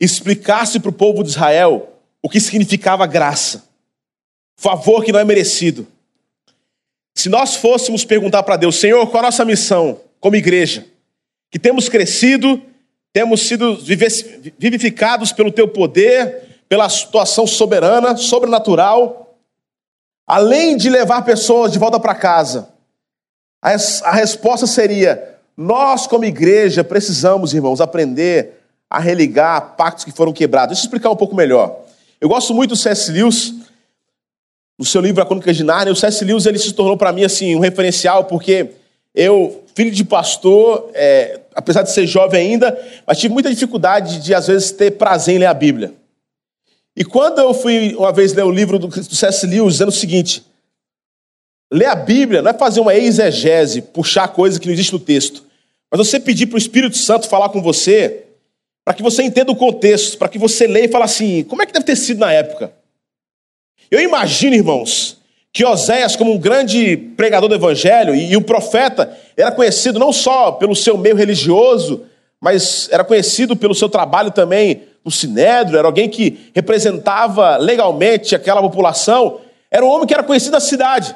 explicasse 0.00 0.78
para 0.80 0.90
o 0.90 0.92
povo 0.92 1.22
de 1.22 1.30
Israel 1.30 1.94
o 2.22 2.28
que 2.28 2.40
significava 2.40 3.06
graça, 3.06 3.64
favor 4.56 5.04
que 5.04 5.12
não 5.12 5.20
é 5.20 5.24
merecido. 5.24 5.86
Se 7.14 7.28
nós 7.28 7.56
fôssemos 7.56 8.04
perguntar 8.04 8.42
para 8.42 8.56
Deus, 8.56 8.76
Senhor, 8.76 9.06
qual 9.10 9.22
a 9.22 9.26
nossa 9.26 9.44
missão 9.44 10.00
como 10.20 10.36
igreja? 10.36 10.86
Que 11.50 11.58
temos 11.58 11.88
crescido, 11.88 12.62
temos 13.12 13.42
sido 13.42 13.76
vivificados 14.58 15.32
pelo 15.32 15.50
teu 15.50 15.66
poder, 15.66 16.62
pela 16.68 16.88
situação 16.88 17.46
soberana, 17.46 18.16
sobrenatural, 18.16 19.36
além 20.26 20.76
de 20.76 20.90
levar 20.90 21.22
pessoas 21.22 21.72
de 21.72 21.78
volta 21.78 21.98
para 21.98 22.14
casa, 22.14 22.68
a 23.60 24.12
resposta 24.12 24.66
seria: 24.66 25.38
nós, 25.56 26.06
como 26.06 26.24
igreja, 26.24 26.84
precisamos, 26.84 27.54
irmãos, 27.54 27.80
aprender 27.80 28.57
a 28.90 28.98
religar 28.98 29.76
pactos 29.76 30.04
que 30.04 30.12
foram 30.12 30.32
quebrados. 30.32 30.70
Deixa 30.70 30.82
eu 30.82 30.86
explicar 30.86 31.10
um 31.10 31.16
pouco 31.16 31.34
melhor. 31.34 31.84
Eu 32.20 32.28
gosto 32.28 32.54
muito 32.54 32.70
do 32.70 32.76
C.S. 32.76 33.10
Lewis, 33.12 33.54
no 34.78 34.84
seu 34.84 35.00
livro 35.00 35.22
A 35.22 35.26
Crônica 35.26 35.52
de 35.52 35.62
Nárnia. 35.62 35.92
O 35.92 35.96
C.S. 35.96 36.24
Lewis 36.24 36.46
ele 36.46 36.58
se 36.58 36.72
tornou 36.72 36.96
para 36.96 37.12
mim 37.12 37.24
assim 37.24 37.54
um 37.54 37.60
referencial, 37.60 38.24
porque 38.24 38.70
eu, 39.14 39.64
filho 39.74 39.90
de 39.90 40.04
pastor, 40.04 40.90
é, 40.94 41.40
apesar 41.54 41.82
de 41.82 41.92
ser 41.92 42.06
jovem 42.06 42.52
ainda, 42.52 43.02
mas 43.06 43.18
tive 43.18 43.34
muita 43.34 43.50
dificuldade 43.50 44.20
de, 44.22 44.34
às 44.34 44.46
vezes, 44.46 44.70
ter 44.70 44.92
prazer 44.92 45.36
em 45.36 45.38
ler 45.38 45.46
a 45.46 45.54
Bíblia. 45.54 45.92
E 46.96 47.04
quando 47.04 47.40
eu 47.40 47.52
fui 47.52 47.94
uma 47.96 48.12
vez 48.12 48.32
ler 48.32 48.44
o 48.44 48.50
livro 48.50 48.78
do, 48.78 48.90
C.S. 49.02 49.46
Lewis, 49.46 49.74
dizendo 49.74 49.90
o 49.90 49.92
seguinte: 49.92 50.44
ler 51.72 51.86
a 51.86 51.94
Bíblia 51.94 52.42
não 52.42 52.50
é 52.50 52.54
fazer 52.54 52.80
uma 52.80 52.94
exegese, 52.94 53.82
puxar 53.82 54.28
coisa 54.28 54.58
que 54.58 54.66
não 54.66 54.72
existe 54.72 54.92
no 54.92 54.98
texto, 54.98 55.44
mas 55.90 55.98
você 55.98 56.18
pedir 56.18 56.46
para 56.46 56.56
o 56.56 56.58
Espírito 56.58 56.96
Santo 56.96 57.28
falar 57.28 57.50
com 57.50 57.62
você, 57.62 58.27
para 58.88 58.94
que 58.94 59.02
você 59.02 59.22
entenda 59.22 59.52
o 59.52 59.54
contexto, 59.54 60.16
para 60.16 60.30
que 60.30 60.38
você 60.38 60.66
leia 60.66 60.86
e 60.86 60.88
fale 60.88 61.04
assim: 61.04 61.44
como 61.44 61.60
é 61.60 61.66
que 61.66 61.74
deve 61.74 61.84
ter 61.84 61.94
sido 61.94 62.20
na 62.20 62.32
época? 62.32 62.72
Eu 63.90 64.00
imagino, 64.00 64.56
irmãos, 64.56 65.18
que 65.52 65.62
Oséias, 65.62 66.16
como 66.16 66.32
um 66.32 66.38
grande 66.38 66.96
pregador 66.96 67.50
do 67.50 67.54
evangelho 67.54 68.14
e, 68.14 68.34
um 68.34 68.42
profeta, 68.42 69.14
era 69.36 69.52
conhecido 69.52 69.98
não 69.98 70.10
só 70.10 70.52
pelo 70.52 70.74
seu 70.74 70.96
meio 70.96 71.14
religioso, 71.16 72.06
mas 72.40 72.88
era 72.90 73.04
conhecido 73.04 73.54
pelo 73.54 73.74
seu 73.74 73.90
trabalho 73.90 74.30
também 74.30 74.84
no 75.04 75.10
Sinédrio, 75.10 75.78
era 75.78 75.86
alguém 75.86 76.08
que 76.08 76.50
representava 76.54 77.58
legalmente 77.58 78.34
aquela 78.34 78.62
população, 78.62 79.38
era 79.70 79.84
um 79.84 79.88
homem 79.90 80.06
que 80.06 80.14
era 80.14 80.22
conhecido 80.22 80.52
na 80.52 80.60
cidade. 80.60 81.14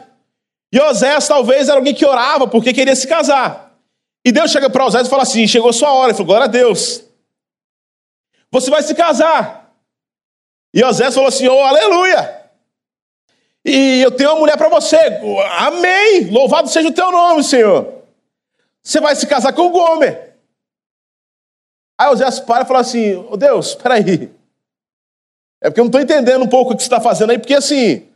E 0.71 0.79
Osés 0.79 1.27
talvez 1.27 1.71
era 1.71 1.79
alguém 1.79 1.95
que 1.95 2.05
orava 2.05 2.47
porque 2.47 2.75
queria 2.75 2.95
se 2.95 3.07
casar. 3.07 3.79
E 4.23 4.31
Deus 4.31 4.51
chega 4.51 4.69
para 4.69 4.85
Osés 4.85 5.07
e 5.07 5.11
fala 5.11 5.23
assim: 5.23 5.47
chegou 5.47 5.71
a 5.71 5.73
sua 5.73 5.91
hora. 5.91 6.11
Ele 6.11 6.19
falou: 6.19 6.27
glória 6.27 6.45
a 6.45 6.49
Deus. 6.49 7.11
Você 8.53 8.71
vai 8.71 8.83
se 8.83 8.95
casar. 8.95 9.75
E 10.75 10.85
Osés 10.85 11.15
falou 11.15 11.29
assim: 11.29 11.49
oh, 11.49 11.59
aleluia. 11.59 12.43
E 13.65 14.03
eu 14.03 14.11
tenho 14.11 14.31
uma 14.31 14.41
mulher 14.41 14.59
para 14.59 14.69
você. 14.69 14.99
Amém. 15.59 16.31
Louvado 16.31 16.69
seja 16.69 16.89
o 16.89 16.93
teu 16.93 17.11
nome, 17.11 17.43
Senhor. 17.43 18.03
Você 18.83 19.01
vai 19.01 19.17
se 19.17 19.27
casar 19.27 19.53
com 19.53 19.63
o 19.63 19.71
Gomer. 19.71 20.37
Aí 21.99 22.09
Oséias 22.11 22.41
para 22.41 22.65
e 22.65 22.67
fala 22.67 22.81
assim: 22.81 23.15
Ô 23.15 23.29
oh, 23.31 23.37
Deus, 23.37 23.69
espera 23.69 23.95
aí. 23.95 24.31
É 25.63 25.71
porque 25.71 25.81
eu 25.81 25.85
não 25.85 25.89
estou 25.89 26.01
entendendo 26.01 26.43
um 26.43 26.49
pouco 26.49 26.73
o 26.73 26.77
que 26.77 26.83
você 26.83 26.87
está 26.87 27.01
fazendo 27.01 27.31
aí, 27.31 27.39
porque 27.39 27.55
assim, 27.55 28.09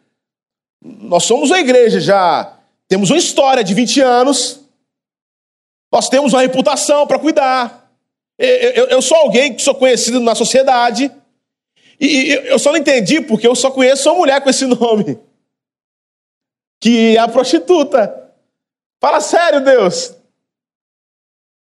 nós 0.83 1.23
somos 1.23 1.51
uma 1.51 1.61
igreja 1.61 2.01
já, 2.01 2.59
temos 2.89 3.09
uma 3.09 3.19
história 3.19 3.63
de 3.63 3.73
20 3.73 4.01
anos, 4.01 4.61
nós 5.93 6.09
temos 6.09 6.33
uma 6.33 6.43
reputação 6.43 7.07
para 7.07 7.21
cuidar. 7.21 7.86
Eu, 8.39 8.87
eu, 8.89 9.03
sou 9.03 9.17
alguém 9.17 9.55
que 9.55 9.63
sou 9.63 9.75
conhecido 9.75 10.21
na 10.21 10.35
sociedade, 10.35 11.11
e 11.99 12.33
eu 12.45 12.59
só 12.59 12.71
não 12.71 12.79
entendi 12.79 13.21
porque 13.23 13.47
eu 13.47 13.55
só 13.55 13.71
conheço 13.71 14.11
uma 14.11 14.19
mulher 14.19 14.43
com 14.43 14.51
esse 14.51 14.67
nome, 14.69 15.19
que 16.81 17.17
é 17.17 17.21
a 17.21 17.29
prostituta. 17.29 18.31
Fala 19.01 19.21
sério, 19.21 19.65
Deus. 19.65 20.15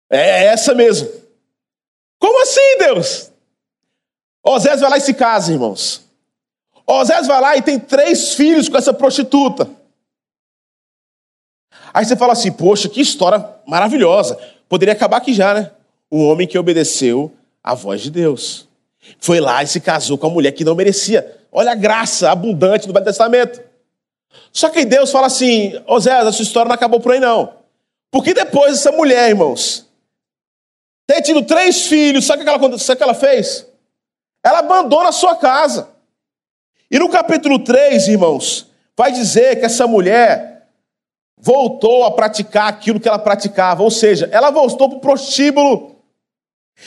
É 0.10 0.46
essa 0.46 0.76
mesmo. 0.76 1.10
Como 2.20 2.42
assim, 2.44 2.78
Deus? 2.78 3.32
Osés 4.44 4.82
vai 4.82 4.90
lá 4.90 4.98
e 4.98 5.02
se 5.02 5.14
casa, 5.14 5.52
irmãos. 5.52 6.06
Osés 6.86 7.26
vai 7.26 7.42
lá 7.42 7.58
e 7.58 7.62
tem 7.62 7.80
três 7.80 8.36
filhos 8.36 8.70
com 8.70 8.78
essa 8.78 8.94
prostituta. 8.94 9.70
Aí 11.94 12.06
você 12.06 12.16
fala 12.16 12.34
assim, 12.34 12.52
poxa, 12.52 12.88
que 12.88 13.02
história 13.02 13.44
maravilhosa. 13.66 14.38
poderia 14.70 14.94
acabar 14.94 15.18
aqui 15.18 15.34
já, 15.34 15.54
né? 15.54 15.72
Um 16.12 16.28
homem 16.28 16.48
que 16.48 16.60
obedeceu 16.60 17.32
à 17.64 17.74
voz 17.74 18.02
de 18.02 18.12
Deus. 18.12 18.68
Foi 19.20 19.40
lá 19.40 19.64
e 19.64 19.68
se 19.68 19.80
casou 19.80 20.18
com 20.18 20.28
a 20.28 20.30
mulher 20.30 20.52
que 20.52 20.64
não 20.64 20.76
merecia. 20.76 21.40
Olha 21.52 21.72
a 21.72 21.76
graça 21.76 22.30
abundante 22.32 22.88
do 22.88 22.94
Velho 22.94 23.06
Testamento. 23.06 23.62
Só 24.52 24.70
que 24.70 24.86
Deus 24.86 25.12
fala 25.12 25.28
assim: 25.28 25.74
Oséias, 25.88 26.28
a 26.28 26.32
sua 26.32 26.44
história 26.44 26.68
não 26.70 26.76
acabou 26.76 27.00
por 27.00 27.14
aí, 27.14 27.20
não. 27.20 27.54
Porque 28.12 28.34
depois 28.34 28.74
essa 28.74 28.92
mulher, 28.92 29.30
irmãos, 29.30 29.88
ter 31.08 31.22
tido 31.22 31.42
três 31.44 31.88
filhos, 31.88 32.26
sabe 32.26 32.42
o 32.42 32.46
que 32.46 32.50
ela, 32.50 32.76
o 32.76 32.78
que 32.78 33.04
ela 33.04 33.14
fez? 33.14 33.68
Ela 34.44 34.60
abandona 34.60 35.10
a 35.10 35.14
sua 35.14 35.36
casa. 35.36 35.90
E 36.90 37.00
no 37.00 37.10
capítulo 37.10 37.60
3, 37.60 38.10
irmãos, 38.10 38.68
vai 38.98 39.12
dizer 39.12 39.60
que 39.60 39.66
essa 39.66 39.88
mulher 39.88 40.68
voltou 41.38 42.04
a 42.04 42.12
praticar 42.12 42.68
aquilo 42.68 43.00
que 43.00 43.08
ela 43.08 43.18
praticava, 43.18 43.82
ou 43.82 43.90
seja, 43.90 44.30
ela 44.32 44.52
voltou 44.52 44.90
para 44.90 44.98
o 44.98 45.02
prostíbulo. 45.02 46.01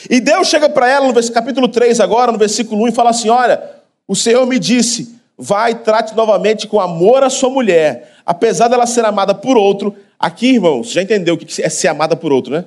E 0.09 0.19
Deus 0.19 0.47
chega 0.47 0.69
para 0.69 0.89
ela 0.89 1.11
no 1.11 1.31
capítulo 1.31 1.67
3, 1.67 1.99
agora, 1.99 2.31
no 2.31 2.37
versículo 2.37 2.83
1, 2.83 2.87
e 2.89 2.91
fala 2.91 3.09
assim: 3.11 3.29
Olha, 3.29 3.61
o 4.07 4.15
Senhor 4.15 4.45
me 4.45 4.59
disse, 4.59 5.19
vai 5.37 5.75
trate 5.75 6.15
novamente 6.15 6.67
com 6.67 6.79
amor 6.79 7.23
a 7.23 7.29
sua 7.29 7.49
mulher, 7.49 8.13
apesar 8.25 8.67
dela 8.67 8.85
ser 8.85 9.05
amada 9.05 9.33
por 9.33 9.57
outro. 9.57 9.95
Aqui, 10.19 10.53
irmãos, 10.53 10.89
já 10.89 11.01
entendeu 11.01 11.35
o 11.35 11.37
que 11.37 11.61
é 11.61 11.69
ser 11.69 11.87
amada 11.87 12.15
por 12.15 12.31
outro, 12.31 12.53
né? 12.53 12.65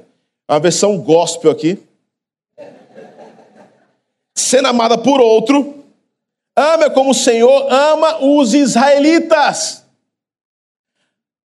É 0.49 0.53
uma 0.53 0.61
versão 0.61 0.99
gospel 0.99 1.51
aqui. 1.51 1.79
Sendo 4.35 4.69
amada 4.69 4.97
por 4.97 5.21
outro, 5.21 5.79
Ame 6.59 6.91
como 6.91 7.13
o 7.13 7.15
Senhor 7.15 7.73
ama 7.73 8.19
os 8.19 8.53
israelitas. 8.53 9.85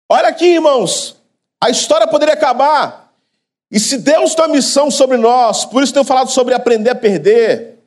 Olha 0.06 0.28
aqui, 0.28 0.44
irmãos. 0.44 1.16
A 1.58 1.70
história 1.70 2.06
poderia 2.06 2.34
acabar. 2.34 3.07
E 3.70 3.78
se 3.78 3.98
Deus 3.98 4.34
tem 4.34 4.44
uma 4.44 4.54
missão 4.54 4.90
sobre 4.90 5.16
nós, 5.16 5.64
por 5.64 5.82
isso 5.82 5.92
tenho 5.92 6.04
falado 6.04 6.30
sobre 6.30 6.54
aprender 6.54 6.90
a 6.90 6.94
perder, 6.94 7.78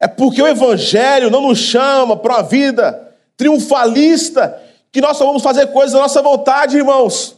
é 0.00 0.06
porque 0.06 0.40
o 0.40 0.46
Evangelho 0.46 1.30
não 1.30 1.42
nos 1.42 1.58
chama 1.58 2.16
para 2.16 2.36
uma 2.36 2.42
vida 2.42 3.16
triunfalista, 3.36 4.62
que 4.92 5.00
nós 5.00 5.16
só 5.16 5.26
vamos 5.26 5.42
fazer 5.42 5.68
coisas 5.68 5.92
da 5.92 6.00
nossa 6.00 6.22
vontade, 6.22 6.76
irmãos. 6.76 7.36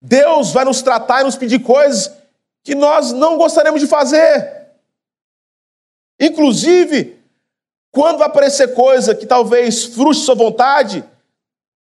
Deus 0.00 0.52
vai 0.52 0.64
nos 0.64 0.82
tratar 0.82 1.20
e 1.20 1.24
nos 1.24 1.36
pedir 1.36 1.60
coisas 1.60 2.12
que 2.62 2.74
nós 2.74 3.12
não 3.12 3.36
gostaríamos 3.36 3.80
de 3.80 3.86
fazer. 3.86 4.64
Inclusive, 6.18 7.18
quando 7.90 8.18
vai 8.18 8.26
aparecer 8.26 8.74
coisa 8.74 9.14
que 9.14 9.26
talvez 9.26 9.84
frustre 9.84 10.24
sua 10.24 10.34
vontade, 10.34 11.04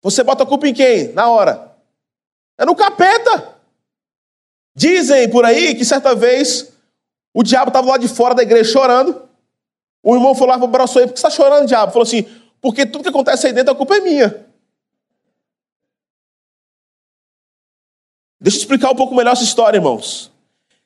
você 0.02 0.22
bota 0.22 0.44
a 0.44 0.46
culpa 0.46 0.68
em 0.68 0.74
quem? 0.74 1.12
Na 1.12 1.28
hora. 1.28 1.74
É 2.58 2.64
no 2.64 2.74
capeta. 2.74 3.55
Dizem 4.76 5.30
por 5.30 5.46
aí 5.46 5.74
que 5.74 5.86
certa 5.86 6.14
vez 6.14 6.70
o 7.32 7.42
diabo 7.42 7.70
estava 7.70 7.88
lá 7.88 7.96
de 7.96 8.08
fora 8.08 8.34
da 8.34 8.42
igreja 8.42 8.70
chorando. 8.70 9.22
O 10.02 10.14
irmão 10.14 10.34
falou 10.34 10.50
lá 10.50 10.58
para 10.58 10.66
o 10.66 10.70
braço 10.70 10.98
aí, 10.98 11.06
por 11.06 11.14
que 11.14 11.20
você 11.20 11.26
está 11.26 11.30
chorando, 11.30 11.66
diabo? 11.66 11.92
Falou 11.92 12.02
assim, 12.02 12.26
porque 12.60 12.84
tudo 12.84 13.02
que 13.02 13.08
acontece 13.08 13.46
aí 13.46 13.54
dentro, 13.54 13.72
a 13.72 13.76
culpa 13.76 13.96
é 13.96 14.00
minha. 14.00 14.46
Deixa 18.38 18.58
eu 18.58 18.60
explicar 18.60 18.90
um 18.90 18.94
pouco 18.94 19.14
melhor 19.14 19.32
essa 19.32 19.42
história, 19.42 19.78
irmãos. 19.78 20.30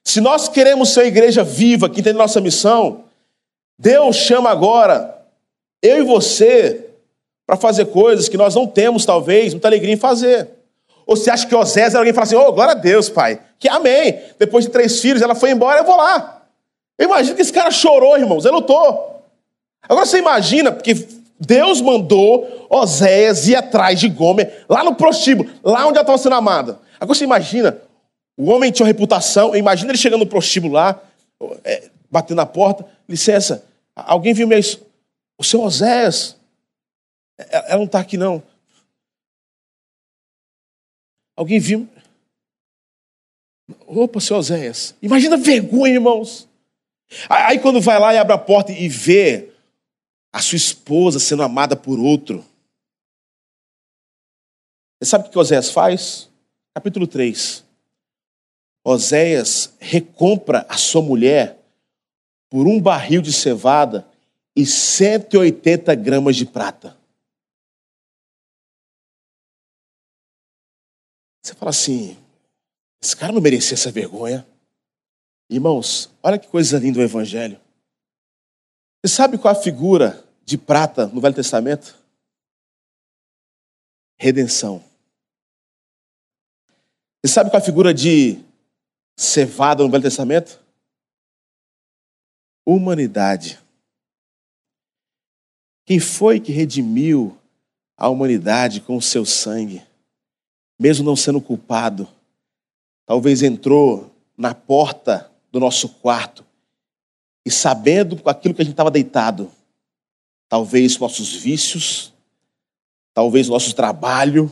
Se 0.05 0.21
nós 0.21 0.49
queremos 0.49 0.91
ser 0.91 1.07
igreja 1.07 1.43
viva, 1.43 1.91
que 1.91 2.01
entende 2.01 2.17
nossa 2.17 2.41
missão, 2.41 3.05
Deus 3.77 4.15
chama 4.17 4.51
agora 4.51 5.21
eu 5.83 5.99
e 5.99 6.03
você 6.03 6.91
para 7.45 7.57
fazer 7.57 7.87
coisas 7.87 8.29
que 8.29 8.37
nós 8.37 8.55
não 8.55 8.69
temos, 8.69 9.05
talvez, 9.05 9.53
muita 9.53 9.67
alegria 9.67 9.93
em 9.93 9.97
fazer. 9.97 10.49
Ou 11.11 11.17
você 11.17 11.29
acha 11.29 11.45
que 11.45 11.55
Osés 11.57 11.97
alguém 11.97 12.13
fala 12.13 12.23
assim, 12.23 12.37
oh, 12.37 12.53
glória 12.53 12.71
a 12.71 12.77
Deus, 12.77 13.09
pai, 13.09 13.41
que 13.59 13.69
amém. 13.69 14.21
Depois 14.39 14.65
de 14.65 14.71
três 14.71 15.01
filhos, 15.01 15.21
ela 15.21 15.35
foi 15.35 15.51
embora, 15.51 15.81
eu 15.81 15.85
vou 15.85 15.97
lá. 15.97 16.43
Eu 16.97 17.07
imagino 17.07 17.35
que 17.35 17.43
esse 17.43 17.53
cara 17.53 17.73
chorou, 17.73 18.17
irmãos, 18.17 18.45
ele 18.45 18.55
lutou. 18.55 19.25
Agora 19.83 20.07
você 20.07 20.19
imagina, 20.19 20.71
porque 20.71 21.09
Deus 21.41 21.81
mandou 21.81 22.69
Oséias 22.71 23.49
ir 23.49 23.57
atrás 23.57 23.99
de 23.99 24.09
Gomer, 24.09 24.65
lá 24.69 24.85
no 24.85 24.95
prostíbulo, 24.95 25.51
lá 25.65 25.81
onde 25.81 25.99
ela 25.99 26.03
estava 26.03 26.17
sendo 26.17 26.37
amada. 26.37 26.79
Agora 27.01 27.19
você 27.19 27.25
imagina, 27.25 27.77
o 28.39 28.49
homem 28.49 28.71
tinha 28.71 28.85
uma 28.85 28.93
reputação, 28.93 29.57
imagina 29.57 29.91
ele 29.91 29.99
chegando 29.99 30.21
no 30.21 30.27
prostíbulo 30.27 30.75
lá, 30.75 31.01
é, 31.65 31.89
batendo 32.09 32.37
na 32.37 32.47
porta, 32.47 32.87
licença, 33.09 33.65
Alguém 33.95 34.33
viu 34.33 34.47
minha. 34.47 34.61
O 35.39 35.45
seu 35.45 35.63
Oséias. 35.63 36.37
Ela 37.51 37.79
não 37.79 37.85
está 37.85 37.99
aqui, 38.01 38.17
não. 38.17 38.43
Alguém 41.41 41.59
viu. 41.59 41.89
Opa, 43.87 44.21
seu 44.21 44.37
Oséias. 44.37 44.95
Imagina 45.01 45.37
a 45.37 45.39
vergonha, 45.39 45.95
irmãos. 45.95 46.47
Aí 47.31 47.59
quando 47.59 47.81
vai 47.81 47.99
lá 47.99 48.13
e 48.13 48.19
abre 48.19 48.35
a 48.35 48.39
porta 48.39 48.73
e 48.73 48.87
vê 48.91 49.51
a 50.31 50.43
sua 50.43 50.57
esposa 50.57 51.19
sendo 51.19 51.43
amada 51.43 51.75
por 51.75 51.99
outro. 51.99 52.45
Você 55.01 55.09
sabe 55.09 55.29
o 55.29 55.31
que 55.31 55.39
Oséias 55.39 55.71
faz? 55.71 56.29
Capítulo 56.75 57.07
3. 57.07 57.65
Oséias 58.85 59.75
recompra 59.81 60.67
a 60.69 60.77
sua 60.77 61.01
mulher 61.01 61.59
por 62.51 62.67
um 62.67 62.79
barril 62.79 63.23
de 63.23 63.33
cevada 63.33 64.07
e 64.55 64.67
180 64.67 65.95
gramas 65.95 66.37
de 66.37 66.45
prata. 66.45 67.00
Você 71.43 71.55
fala 71.55 71.71
assim, 71.71 72.17
esse 73.03 73.17
cara 73.17 73.33
não 73.33 73.41
merecia 73.41 73.75
essa 73.75 73.91
vergonha. 73.91 74.47
Irmãos, 75.49 76.11
olha 76.23 76.39
que 76.39 76.49
coisa 76.49 76.79
linda 76.79 77.01
o 77.01 77.03
Evangelho. 77.03 77.61
Você 79.03 79.15
sabe 79.15 79.39
qual 79.39 79.53
a 79.53 79.61
figura 79.61 80.25
de 80.45 80.59
prata 80.59 81.07
no 81.07 81.21
Velho 81.21 81.35
Testamento? 81.35 81.97
Redenção. 84.19 84.85
Você 87.23 87.33
sabe 87.33 87.51
qual 87.51 87.61
a 87.61 87.65
figura 87.65 87.95
de 87.95 88.39
cevada 89.17 89.83
no 89.83 89.91
Velho 89.91 90.03
Testamento? 90.03 90.61
humanidade. 92.75 93.59
Quem 95.85 95.99
foi 95.99 96.39
que 96.39 96.53
redimiu 96.53 97.37
a 97.97 98.09
humanidade 98.09 98.81
com 98.81 98.97
o 98.97 99.03
seu 99.03 99.25
sangue? 99.27 99.83
Mesmo 100.81 101.05
não 101.05 101.15
sendo 101.15 101.41
culpado, 101.41 102.09
talvez 103.05 103.43
entrou 103.43 104.11
na 104.37 104.55
porta 104.55 105.31
do 105.53 105.61
nosso 105.61 105.89
quarto 105.89 106.45
e 107.45 107.51
sabendo 107.51 108.17
com 108.17 108.31
aquilo 108.31 108.55
que 108.55 108.63
a 108.63 108.65
gente 108.65 108.73
estava 108.73 108.91
deitado, 108.91 109.53
talvez 110.49 110.99
nossos 110.99 111.35
vícios, 111.35 112.15
talvez 113.13 113.49
nosso 113.49 113.75
trabalho, 113.75 114.51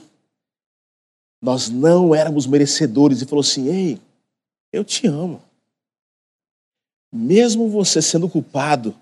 nós 1.41 1.71
não 1.71 2.15
éramos 2.15 2.47
merecedores 2.47 3.23
e 3.23 3.27
falou 3.27 3.41
assim: 3.41 3.69
Ei, 3.69 4.01
eu 4.71 4.85
te 4.85 5.07
amo 5.07 5.43
mesmo 7.13 7.69
você 7.69 8.01
sendo 8.03 8.29
culpado, 8.29 8.95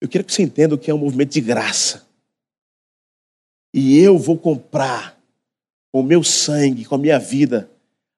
eu 0.00 0.08
quero 0.08 0.24
que 0.24 0.32
você 0.32 0.42
entenda 0.42 0.76
que 0.76 0.90
é 0.90 0.94
um 0.94 0.98
movimento 0.98 1.32
de 1.32 1.40
graça. 1.40 2.06
E 3.72 3.98
eu 3.98 4.18
vou 4.18 4.38
comprar 4.38 5.18
com 5.94 6.00
o 6.00 6.02
meu 6.02 6.24
sangue, 6.24 6.84
com 6.84 6.96
a 6.96 6.98
minha 6.98 7.20
vida, 7.20 7.70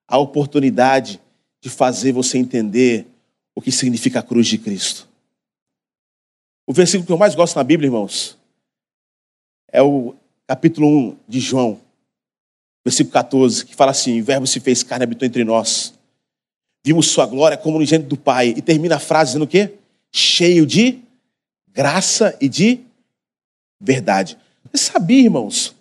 a 0.07 0.17
oportunidade 0.17 1.21
de 1.61 1.69
fazer 1.69 2.11
você 2.11 2.39
entender 2.39 3.05
o 3.53 3.61
que 3.61 3.71
significa 3.71 4.17
a 4.17 4.23
cruz 4.23 4.47
de 4.47 4.57
Cristo. 4.57 5.07
O 6.65 6.73
versículo 6.73 7.05
que 7.05 7.11
eu 7.11 7.19
mais 7.19 7.35
gosto 7.35 7.55
na 7.55 7.63
Bíblia, 7.63 7.85
irmãos, 7.85 8.35
é 9.71 9.79
o 9.79 10.15
capítulo 10.47 10.87
1 10.87 11.17
de 11.27 11.39
João, 11.39 11.79
versículo 12.83 13.13
14, 13.13 13.63
que 13.63 13.75
fala 13.75 13.91
assim: 13.91 14.21
O 14.21 14.25
Verbo 14.25 14.47
se 14.47 14.59
fez 14.59 14.81
carne 14.81 15.03
e 15.03 15.05
habitou 15.05 15.27
entre 15.27 15.43
nós 15.43 15.93
vimos 16.83 17.09
sua 17.09 17.27
glória 17.27 17.57
como 17.57 17.77
no 17.77 17.85
gênero 17.85 18.09
do 18.09 18.17
Pai. 18.17 18.55
E 18.57 18.61
termina 18.61 18.95
a 18.95 18.99
frase 18.99 19.31
dizendo 19.31 19.43
o 19.43 19.47
quê? 19.47 19.75
Cheio 20.11 20.65
de 20.65 20.99
graça 21.67 22.35
e 22.41 22.49
de 22.49 22.79
verdade. 23.79 24.35
Você 24.71 24.85
sabia, 24.85 25.25
irmãos, 25.25 25.76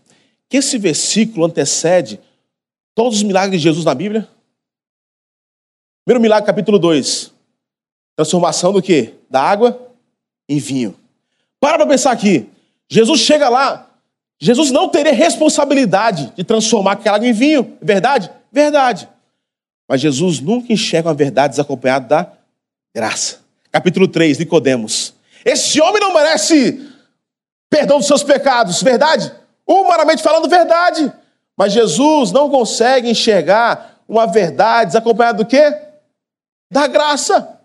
que 0.48 0.58
esse 0.58 0.78
versículo 0.78 1.46
antecede 1.46 2.20
todos 2.94 3.18
os 3.18 3.22
milagres 3.22 3.60
de 3.60 3.64
Jesus 3.64 3.84
na 3.84 3.94
Bíblia? 3.94 4.28
Primeiro 6.04 6.22
milagre, 6.22 6.46
capítulo 6.46 6.78
2. 6.78 7.32
Transformação 8.14 8.72
do 8.72 8.80
quê? 8.80 9.14
Da 9.28 9.42
água 9.42 9.92
em 10.48 10.58
vinho. 10.58 10.96
Para 11.60 11.78
para 11.78 11.86
pensar 11.86 12.12
aqui. 12.12 12.48
Jesus 12.88 13.20
chega 13.20 13.48
lá. 13.48 13.90
Jesus 14.38 14.70
não 14.70 14.88
teria 14.88 15.12
responsabilidade 15.12 16.32
de 16.36 16.44
transformar 16.44 16.92
aquela 16.92 17.16
água 17.16 17.28
em 17.28 17.32
vinho. 17.32 17.76
Verdade? 17.82 18.30
Verdade. 18.52 19.08
Mas 19.88 20.00
Jesus 20.00 20.40
nunca 20.40 20.72
enxerga 20.72 21.08
uma 21.08 21.14
verdade 21.14 21.52
desacompanhada 21.52 22.06
da 22.06 22.32
graça. 22.94 23.40
Capítulo 23.70 24.08
3, 24.08 24.38
Nicodemos. 24.38 25.14
Esse 25.44 25.80
homem 25.80 26.00
não 26.00 26.14
merece 26.14 26.90
perdão 27.68 27.98
dos 27.98 28.06
seus 28.06 28.22
pecados, 28.22 28.82
verdade? 28.82 29.32
Humanamente 29.66 30.22
falando, 30.22 30.48
verdade. 30.48 31.12
Mas 31.56 31.72
Jesus 31.72 32.32
não 32.32 32.50
consegue 32.50 33.10
enxergar 33.10 34.00
uma 34.08 34.26
verdade 34.26 34.96
acompanhada 34.96 35.38
do 35.38 35.46
quê? 35.46 35.74
Da 36.70 36.86
graça. 36.86 37.58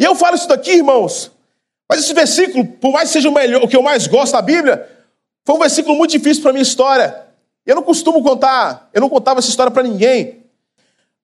E 0.00 0.04
eu 0.04 0.14
falo 0.14 0.34
isso 0.34 0.48
daqui, 0.48 0.72
irmãos, 0.72 1.30
mas 1.88 2.00
esse 2.00 2.14
versículo, 2.14 2.66
por 2.66 2.92
mais 2.92 3.08
que 3.08 3.14
seja 3.14 3.28
o 3.28 3.32
melhor, 3.32 3.62
o 3.62 3.68
que 3.68 3.76
eu 3.76 3.82
mais 3.82 4.06
gosto 4.06 4.32
da 4.32 4.42
Bíblia, 4.42 4.90
foi 5.44 5.54
um 5.54 5.60
versículo 5.60 5.96
muito 5.96 6.10
difícil 6.10 6.42
para 6.42 6.52
minha 6.52 6.62
história. 6.62 7.24
Eu 7.64 7.76
não 7.76 7.82
costumo 7.82 8.22
contar, 8.22 8.88
eu 8.92 9.00
não 9.00 9.08
contava 9.08 9.38
essa 9.38 9.48
história 9.48 9.70
para 9.70 9.82
ninguém. 9.82 10.44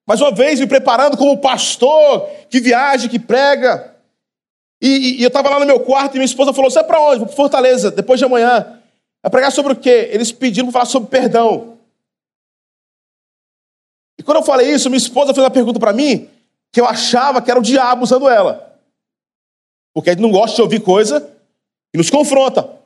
Mas 0.06 0.20
uma 0.20 0.32
vez 0.32 0.60
me 0.60 0.66
preparando 0.66 1.16
como 1.16 1.38
pastor 1.38 2.28
que 2.48 2.60
viaja, 2.60 3.08
que 3.08 3.18
prega, 3.18 3.92
e, 4.82 5.20
e 5.20 5.22
eu 5.22 5.28
estava 5.28 5.48
lá 5.48 5.60
no 5.60 5.66
meu 5.66 5.78
quarto 5.78 6.14
e 6.14 6.18
minha 6.18 6.24
esposa 6.24 6.52
falou: 6.52 6.68
Você 6.68 6.80
é 6.80 6.82
para 6.82 7.00
onde? 7.00 7.18
Vou 7.18 7.26
para 7.26 7.36
Fortaleza, 7.36 7.92
depois 7.92 8.18
de 8.18 8.24
amanhã. 8.24 8.80
Vai 9.22 9.30
pregar 9.30 9.52
sobre 9.52 9.72
o 9.72 9.76
quê? 9.80 10.08
Eles 10.11 10.32
pediram 10.32 10.66
para 10.66 10.72
falar 10.72 10.87
sobre 10.87 11.08
perdão. 11.08 11.78
E 14.18 14.22
quando 14.22 14.38
eu 14.38 14.42
falei 14.42 14.72
isso, 14.72 14.90
minha 14.90 14.98
esposa 14.98 15.32
fez 15.32 15.44
uma 15.44 15.50
pergunta 15.50 15.78
para 15.78 15.92
mim 15.92 16.28
que 16.72 16.80
eu 16.80 16.87
achava 16.87 17.40
que 17.40 17.50
era 17.50 17.61
o 17.61 17.62
diabo 17.62 18.02
usando 18.02 18.28
ela. 18.28 18.80
Porque 19.94 20.11
a 20.11 20.12
gente 20.14 20.22
não 20.22 20.32
gosta 20.32 20.56
de 20.56 20.62
ouvir 20.62 20.82
coisa 20.82 21.20
que 21.92 21.98
nos 21.98 22.11
confronta. 22.11 22.80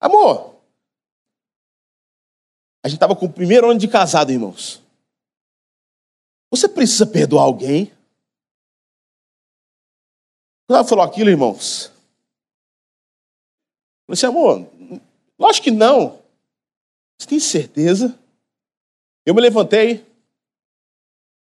Amor, 0.00 0.56
a 2.84 2.88
gente 2.88 2.96
estava 2.96 3.16
com 3.16 3.26
o 3.26 3.32
primeiro 3.32 3.70
ano 3.70 3.78
de 3.78 3.88
casado, 3.88 4.30
irmãos. 4.30 4.82
Você 6.50 6.68
precisa 6.68 7.06
perdoar 7.06 7.44
alguém? 7.44 7.86
Quando 10.66 10.78
ela 10.78 10.84
falou 10.84 11.04
aquilo, 11.04 11.30
irmãos, 11.30 11.92
eu 14.06 14.14
disse, 14.14 14.26
amor, 14.26 14.66
lógico 15.38 15.64
que 15.64 15.70
não. 15.70 16.22
Você 17.18 17.28
tem 17.28 17.40
certeza? 17.40 18.18
Eu 19.26 19.34
me 19.34 19.40
levantei, 19.40 20.06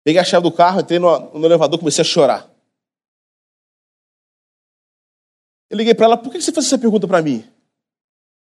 peguei 0.03 0.19
a 0.19 0.23
chave 0.23 0.43
do 0.43 0.51
carro, 0.51 0.81
entrei 0.81 0.99
no, 0.99 1.39
no 1.39 1.45
elevador, 1.45 1.79
comecei 1.79 2.01
a 2.01 2.05
chorar. 2.05 2.49
Eu 5.69 5.77
liguei 5.77 5.93
para 5.93 6.05
ela, 6.05 6.17
por 6.17 6.31
que 6.31 6.41
você 6.41 6.51
fez 6.51 6.65
essa 6.65 6.77
pergunta 6.77 7.07
para 7.07 7.21
mim? 7.21 7.47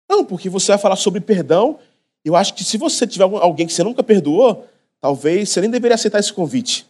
Não, 0.10 0.24
porque 0.24 0.50
você 0.50 0.72
vai 0.72 0.78
falar 0.78 0.96
sobre 0.96 1.20
perdão. 1.22 1.80
Eu 2.24 2.36
acho 2.36 2.54
que 2.54 2.64
se 2.64 2.78
você 2.78 3.08
tiver 3.08 3.24
alguém 3.24 3.66
que 3.68 3.74
você 3.74 3.84
nunca 3.84 4.04
perdoou, 4.04 4.68
talvez 5.00 5.50
você 5.50 5.62
nem 5.62 5.70
deveria 5.70 5.96
aceitar 5.96 6.20
esse 6.20 6.34
convite. 6.34 6.88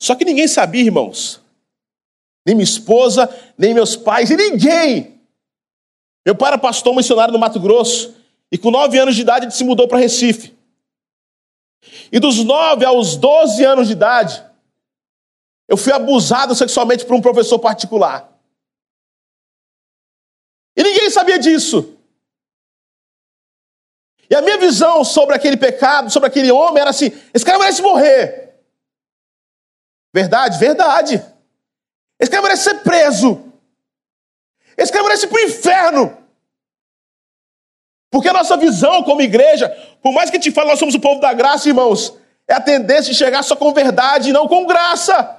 Só 0.00 0.14
que 0.14 0.24
ninguém 0.24 0.46
sabia, 0.46 0.82
irmãos. 0.82 1.42
Nem 2.48 2.54
minha 2.54 2.64
esposa, 2.64 3.28
nem 3.58 3.74
meus 3.74 3.94
pais, 3.94 4.30
e 4.30 4.36
ninguém. 4.36 5.20
Meu 6.24 6.34
pai 6.34 6.48
era 6.48 6.58
pastor 6.58 6.96
missionário 6.96 7.30
no 7.30 7.38
Mato 7.38 7.60
Grosso, 7.60 8.16
e 8.50 8.56
com 8.56 8.70
nove 8.70 8.98
anos 8.98 9.14
de 9.14 9.20
idade 9.20 9.44
ele 9.44 9.52
se 9.52 9.62
mudou 9.64 9.86
para 9.86 9.98
Recife. 9.98 10.56
E 12.10 12.18
dos 12.18 12.42
nove 12.42 12.86
aos 12.86 13.16
doze 13.16 13.62
anos 13.66 13.88
de 13.88 13.92
idade, 13.92 14.42
eu 15.68 15.76
fui 15.76 15.92
abusado 15.92 16.54
sexualmente 16.54 17.04
por 17.04 17.14
um 17.14 17.20
professor 17.20 17.58
particular. 17.58 18.32
E 20.74 20.82
ninguém 20.82 21.10
sabia 21.10 21.38
disso. 21.38 21.98
E 24.30 24.34
a 24.34 24.40
minha 24.40 24.56
visão 24.56 25.04
sobre 25.04 25.34
aquele 25.34 25.58
pecado, 25.58 26.10
sobre 26.10 26.28
aquele 26.28 26.50
homem, 26.50 26.80
era 26.80 26.88
assim: 26.88 27.12
esse 27.34 27.44
cara 27.44 27.58
merece 27.58 27.82
morrer. 27.82 28.58
Verdade? 30.14 30.58
Verdade. 30.58 31.37
Esse 32.18 32.30
cara 32.30 32.42
merece 32.42 32.64
ser 32.64 32.74
preso. 32.80 33.52
Esse 34.76 34.92
cara 34.92 35.04
merece 35.04 35.26
ir 35.26 35.28
para 35.28 35.40
o 35.40 35.44
inferno. 35.44 36.18
Porque 38.10 38.28
a 38.28 38.32
nossa 38.32 38.56
visão 38.56 39.02
como 39.02 39.20
igreja, 39.20 39.68
por 40.02 40.12
mais 40.12 40.30
que 40.30 40.36
gente 40.36 40.50
fale, 40.50 40.70
nós 40.70 40.78
somos 40.78 40.94
o 40.94 41.00
povo 41.00 41.20
da 41.20 41.32
graça, 41.32 41.68
irmãos, 41.68 42.16
é 42.46 42.54
a 42.54 42.60
tendência 42.60 43.12
de 43.12 43.18
chegar 43.18 43.42
só 43.42 43.54
com 43.54 43.72
verdade 43.72 44.30
e 44.30 44.32
não 44.32 44.48
com 44.48 44.66
graça. 44.66 45.36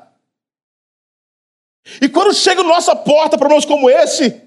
E 2.01 2.07
quando 2.07 2.33
chega 2.33 2.61
na 2.61 2.69
nossa 2.69 2.95
porta 2.95 3.37
problemas 3.37 3.65
como 3.65 3.89
esse, 3.89 4.41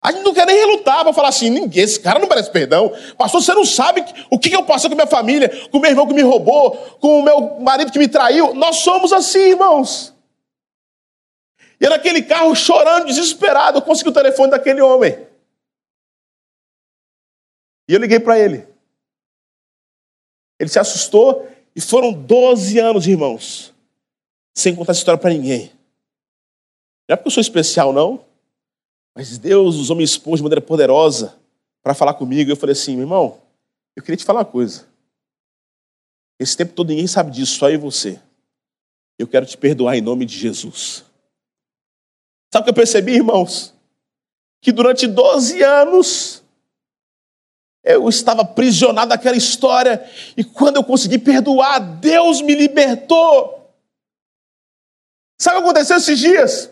a 0.00 0.12
gente 0.12 0.22
não 0.22 0.34
quer 0.34 0.46
nem 0.46 0.56
relutar 0.56 1.02
para 1.02 1.12
falar 1.12 1.28
assim, 1.28 1.50
ninguém, 1.50 1.82
esse 1.82 1.98
cara 1.98 2.20
não 2.20 2.28
merece 2.28 2.50
perdão. 2.50 2.92
Pastor, 3.18 3.42
você 3.42 3.54
não 3.54 3.64
sabe 3.64 4.04
o 4.30 4.38
que 4.38 4.54
eu 4.54 4.62
passei 4.64 4.88
com 4.88 4.94
minha 4.94 5.06
família, 5.06 5.48
com 5.70 5.80
meu 5.80 5.90
irmão 5.90 6.06
que 6.06 6.14
me 6.14 6.22
roubou, 6.22 6.72
com 7.00 7.18
o 7.18 7.22
meu 7.22 7.58
marido 7.60 7.90
que 7.90 7.98
me 7.98 8.06
traiu. 8.06 8.54
Nós 8.54 8.76
somos 8.76 9.12
assim, 9.12 9.40
irmãos. 9.40 10.13
E 11.84 11.88
naquele 11.90 12.22
carro, 12.22 12.56
chorando, 12.56 13.04
desesperado, 13.04 13.76
eu 13.76 13.82
consegui 13.82 14.08
o 14.08 14.12
telefone 14.12 14.50
daquele 14.52 14.80
homem. 14.80 15.28
E 17.86 17.92
eu 17.92 18.00
liguei 18.00 18.18
para 18.18 18.38
ele. 18.38 18.66
Ele 20.58 20.70
se 20.70 20.78
assustou 20.78 21.46
e 21.76 21.82
foram 21.82 22.10
12 22.10 22.78
anos, 22.78 23.06
irmãos, 23.06 23.74
sem 24.56 24.74
contar 24.74 24.92
essa 24.92 25.00
história 25.00 25.20
para 25.20 25.28
ninguém. 25.28 25.72
Não 27.06 27.12
é 27.12 27.16
porque 27.16 27.28
eu 27.28 27.32
sou 27.32 27.42
especial, 27.42 27.92
não. 27.92 28.24
Mas 29.14 29.36
Deus 29.36 29.76
usou 29.76 29.94
minha 29.94 30.06
esposa 30.06 30.38
de 30.38 30.42
maneira 30.44 30.62
poderosa 30.62 31.38
para 31.82 31.92
falar 31.92 32.14
comigo. 32.14 32.50
Eu 32.50 32.56
falei 32.56 32.72
assim, 32.72 32.92
meu 32.92 33.02
irmão, 33.02 33.42
eu 33.94 34.02
queria 34.02 34.16
te 34.16 34.24
falar 34.24 34.38
uma 34.38 34.46
coisa. 34.46 34.88
Esse 36.40 36.56
tempo 36.56 36.72
todo 36.72 36.88
ninguém 36.88 37.06
sabe 37.06 37.30
disso, 37.30 37.58
só 37.58 37.68
eu 37.68 37.74
e 37.74 37.76
você. 37.76 38.18
Eu 39.18 39.28
quero 39.28 39.44
te 39.44 39.58
perdoar 39.58 39.98
em 39.98 40.00
nome 40.00 40.24
de 40.24 40.38
Jesus. 40.38 41.04
Sabe 42.54 42.62
o 42.62 42.64
que 42.66 42.70
eu 42.70 42.74
percebi, 42.74 43.14
irmãos? 43.14 43.74
Que 44.60 44.70
durante 44.70 45.08
12 45.08 45.60
anos 45.60 46.44
eu 47.82 48.08
estava 48.08 48.42
aprisionado 48.42 49.08
naquela 49.08 49.36
história 49.36 50.08
e 50.36 50.44
quando 50.44 50.76
eu 50.76 50.84
consegui 50.84 51.18
perdoar, 51.18 51.80
Deus 51.80 52.40
me 52.40 52.54
libertou. 52.54 53.74
Sabe 55.36 55.56
o 55.56 55.62
que 55.62 55.64
aconteceu 55.64 55.96
esses 55.96 56.16
dias? 56.16 56.70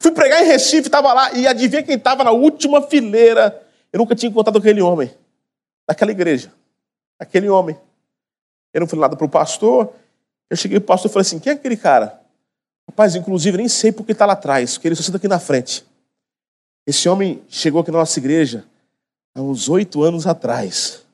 Fui 0.00 0.10
pregar 0.10 0.42
em 0.42 0.46
Recife, 0.46 0.88
estava 0.88 1.12
lá, 1.12 1.34
e 1.34 1.46
adivinha 1.46 1.82
quem 1.82 1.96
estava 1.96 2.24
na 2.24 2.30
última 2.30 2.80
fileira? 2.80 3.62
Eu 3.92 3.98
nunca 3.98 4.16
tinha 4.16 4.30
encontrado 4.30 4.56
aquele 4.56 4.80
homem, 4.80 5.14
daquela 5.86 6.12
igreja. 6.12 6.50
Aquele 7.18 7.50
homem. 7.50 7.78
Eu 8.72 8.80
não 8.80 8.86
fui 8.86 8.98
nada 8.98 9.14
para 9.14 9.26
o 9.26 9.28
pastor. 9.28 9.92
Eu 10.48 10.56
cheguei 10.56 10.80
para 10.80 10.84
o 10.84 10.88
pastor 10.88 11.10
e 11.10 11.12
falei 11.12 11.26
assim: 11.26 11.38
quem 11.38 11.52
é 11.52 11.56
aquele 11.56 11.76
cara? 11.76 12.26
Rapaz, 12.88 13.14
inclusive, 13.14 13.58
nem 13.58 13.68
sei 13.68 13.92
porque 13.92 14.12
está 14.12 14.24
lá 14.24 14.32
atrás, 14.32 14.74
porque 14.74 14.88
ele 14.88 14.96
só 14.96 15.02
senta 15.02 15.18
aqui 15.18 15.28
na 15.28 15.38
frente. 15.38 15.84
Esse 16.86 17.08
homem 17.08 17.42
chegou 17.48 17.82
aqui 17.82 17.90
na 17.90 17.98
nossa 17.98 18.18
igreja 18.18 18.64
há 19.34 19.42
uns 19.42 19.68
oito 19.68 20.02
anos 20.02 20.26
atrás 20.26 21.04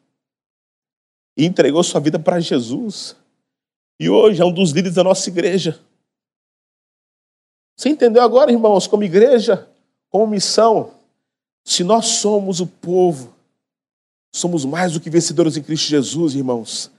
e 1.37 1.45
entregou 1.45 1.83
sua 1.83 2.01
vida 2.01 2.19
para 2.19 2.39
Jesus. 2.39 3.17
E 3.99 4.09
hoje 4.09 4.41
é 4.41 4.45
um 4.45 4.53
dos 4.53 4.71
líderes 4.71 4.95
da 4.95 5.03
nossa 5.03 5.29
igreja. 5.29 5.81
Você 7.77 7.89
entendeu 7.89 8.23
agora, 8.23 8.53
irmãos, 8.53 8.87
como 8.87 9.03
igreja, 9.03 9.69
como 10.09 10.29
missão? 10.29 10.93
Se 11.65 11.83
nós 11.83 12.07
somos 12.07 12.61
o 12.61 12.69
povo, 12.69 13.35
somos 14.33 14.65
mais 14.65 14.93
do 14.93 15.01
que 15.01 15.11
vencedores 15.11 15.57
em 15.57 15.63
Cristo 15.63 15.89
Jesus, 15.89 16.37
irmãos. 16.37 16.91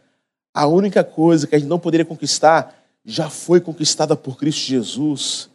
A 0.53 0.67
única 0.67 1.01
coisa 1.01 1.47
que 1.47 1.55
a 1.55 1.59
gente 1.59 1.69
não 1.69 1.79
poderia 1.79 2.05
conquistar 2.05 2.85
já 3.05 3.29
foi 3.29 3.61
conquistada 3.61 4.15
por 4.15 4.37
Cristo 4.37 4.61
Jesus. 4.61 5.49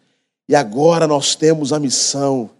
E 0.48 0.54
agora 0.54 1.06
nós 1.06 1.34
temos 1.34 1.72
a 1.72 1.78
missão 1.78 2.50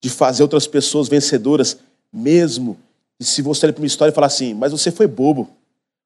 de 0.00 0.08
fazer 0.08 0.42
outras 0.42 0.66
pessoas 0.66 1.08
vencedoras, 1.08 1.78
mesmo 2.12 2.78
e 3.22 3.24
se 3.24 3.40
você 3.40 3.66
olhar 3.66 3.72
para 3.72 3.82
uma 3.82 3.86
história 3.86 4.10
e 4.10 4.14
falar 4.14 4.26
assim, 4.26 4.52
mas 4.52 4.72
você 4.72 4.90
foi 4.90 5.06
bobo. 5.06 5.48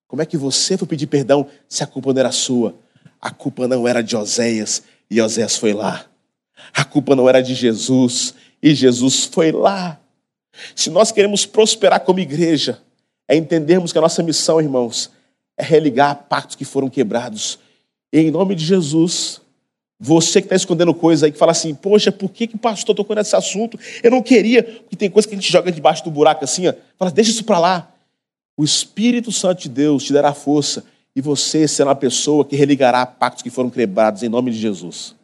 Como 0.07 0.21
é 0.21 0.27
que 0.27 0.37
você 0.37 0.77
foi 0.77 0.87
pedir 0.87 1.07
perdão 1.07 1.49
se 1.67 1.83
a 1.83 1.87
culpa 1.87 2.13
não 2.13 2.21
era 2.21 2.31
sua? 2.31 2.75
A 3.19 3.31
culpa 3.31 3.67
não 3.67 3.89
era 3.89 4.03
de 4.03 4.15
Oséias, 4.15 4.83
e 5.11 5.19
Osés 5.19 5.57
foi 5.57 5.73
lá. 5.73 6.05
A 6.75 6.85
culpa 6.85 7.17
não 7.17 7.27
era 7.27 7.41
de 7.41 7.55
Jesus 7.55 8.35
e 8.63 8.75
Jesus 8.75 9.25
foi 9.25 9.51
lá. 9.51 9.99
Se 10.75 10.91
nós 10.91 11.11
queremos 11.11 11.47
prosperar 11.47 12.01
como 12.01 12.21
igreja, 12.21 12.83
é 13.27 13.35
entendermos 13.35 13.93
que 13.93 13.99
a 13.99 14.03
nossa 14.03 14.23
missão, 14.23 14.61
irmãos, 14.61 15.11
é 15.57 15.65
religar 15.65 16.27
pactos 16.29 16.55
que 16.55 16.67
foram 16.67 16.91
quebrados. 16.91 17.59
Em 18.13 18.31
nome 18.31 18.55
de 18.55 18.65
Jesus, 18.65 19.41
você 19.99 20.41
que 20.41 20.47
está 20.47 20.57
escondendo 20.57 20.95
coisa 20.95 21.27
aí, 21.27 21.33
que 21.33 21.39
fala 21.39 21.53
assim, 21.53 21.75
poxa, 21.75 22.13
por 22.13 22.31
que, 22.31 22.47
que 22.47 22.57
o 22.57 22.59
pastor 22.59 22.95
tocou 22.95 23.17
nesse 23.17 23.35
assunto? 23.35 23.79
Eu 24.03 24.11
não 24.11 24.23
queria, 24.23 24.63
porque 24.63 24.97
tem 24.97 25.11
coisa 25.11 25.27
que 25.27 25.35
a 25.35 25.39
gente 25.39 25.51
joga 25.51 25.73
debaixo 25.73 26.05
do 26.05 26.11
buraco 26.11 26.45
assim, 26.45 26.69
ó. 26.69 26.75
fala, 26.99 27.11
deixa 27.11 27.31
isso 27.31 27.45
para 27.45 27.59
lá. 27.59 27.93
O 28.57 28.65
Espírito 28.65 29.33
Santo 29.33 29.63
de 29.63 29.69
Deus 29.69 30.05
te 30.05 30.13
dará 30.13 30.33
força 30.33 30.85
e 31.15 31.21
você 31.21 31.67
será 31.67 31.91
uma 31.91 31.97
pessoa 31.97 32.45
que 32.45 32.57
religará 32.57 33.07
pactos 33.07 33.43
que 33.43 33.51
foram 33.51 33.71
quebrados 33.71 34.23
em 34.23 34.29
nome 34.29 34.51
de 34.51 34.59
Jesus. 34.59 35.15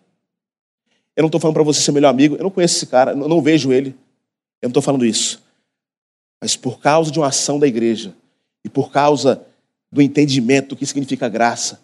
Eu 1.15 1.23
não 1.23 1.29
estou 1.29 1.41
falando 1.41 1.55
para 1.55 1.63
você 1.63 1.81
ser 1.81 1.93
melhor 1.93 2.09
amigo, 2.09 2.37
eu 2.37 2.43
não 2.43 2.51
conheço 2.51 2.77
esse 2.77 2.87
cara, 2.87 3.13
eu 3.13 3.29
não 3.29 3.43
vejo 3.43 3.73
ele. 3.73 3.95
Eu 4.63 4.69
não 4.69 4.71
estou 4.71 4.83
falando 4.83 5.05
isso. 5.05 5.43
Mas 6.41 6.57
por 6.57 6.79
causa 6.79 7.11
de 7.11 7.19
uma 7.19 7.27
ação 7.27 7.59
da 7.59 7.67
igreja 7.67 8.15
e 8.65 8.69
por 8.69 8.91
causa 8.91 9.45
do 9.91 10.01
entendimento 10.01 10.71
do 10.71 10.77
que 10.77 10.87
significa 10.87 11.29
graça, 11.29 11.81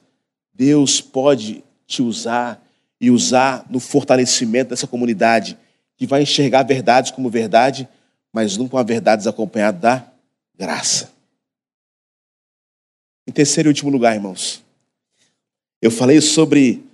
Deus 0.58 1.00
pode 1.00 1.62
te 1.86 2.02
usar 2.02 2.60
e 3.00 3.12
usar 3.12 3.64
no 3.70 3.78
fortalecimento 3.78 4.70
dessa 4.70 4.88
comunidade 4.88 5.56
que 5.96 6.04
vai 6.04 6.22
enxergar 6.22 6.64
verdades 6.64 7.12
como 7.12 7.30
verdade, 7.30 7.88
mas 8.32 8.56
não 8.56 8.66
com 8.66 8.76
a 8.76 8.82
verdade 8.82 9.28
acompanhada 9.28 9.78
da 9.78 10.12
graça. 10.56 11.12
Em 13.24 13.30
terceiro 13.30 13.68
e 13.68 13.70
último 13.70 13.88
lugar, 13.88 14.16
irmãos, 14.16 14.60
eu 15.80 15.92
falei 15.92 16.20
sobre 16.20 16.84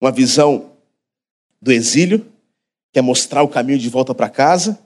uma 0.00 0.12
visão 0.12 0.70
do 1.60 1.72
exílio, 1.72 2.24
que 2.92 3.00
é 3.00 3.02
mostrar 3.02 3.42
o 3.42 3.48
caminho 3.48 3.80
de 3.80 3.88
volta 3.88 4.14
para 4.14 4.28
casa. 4.28 4.78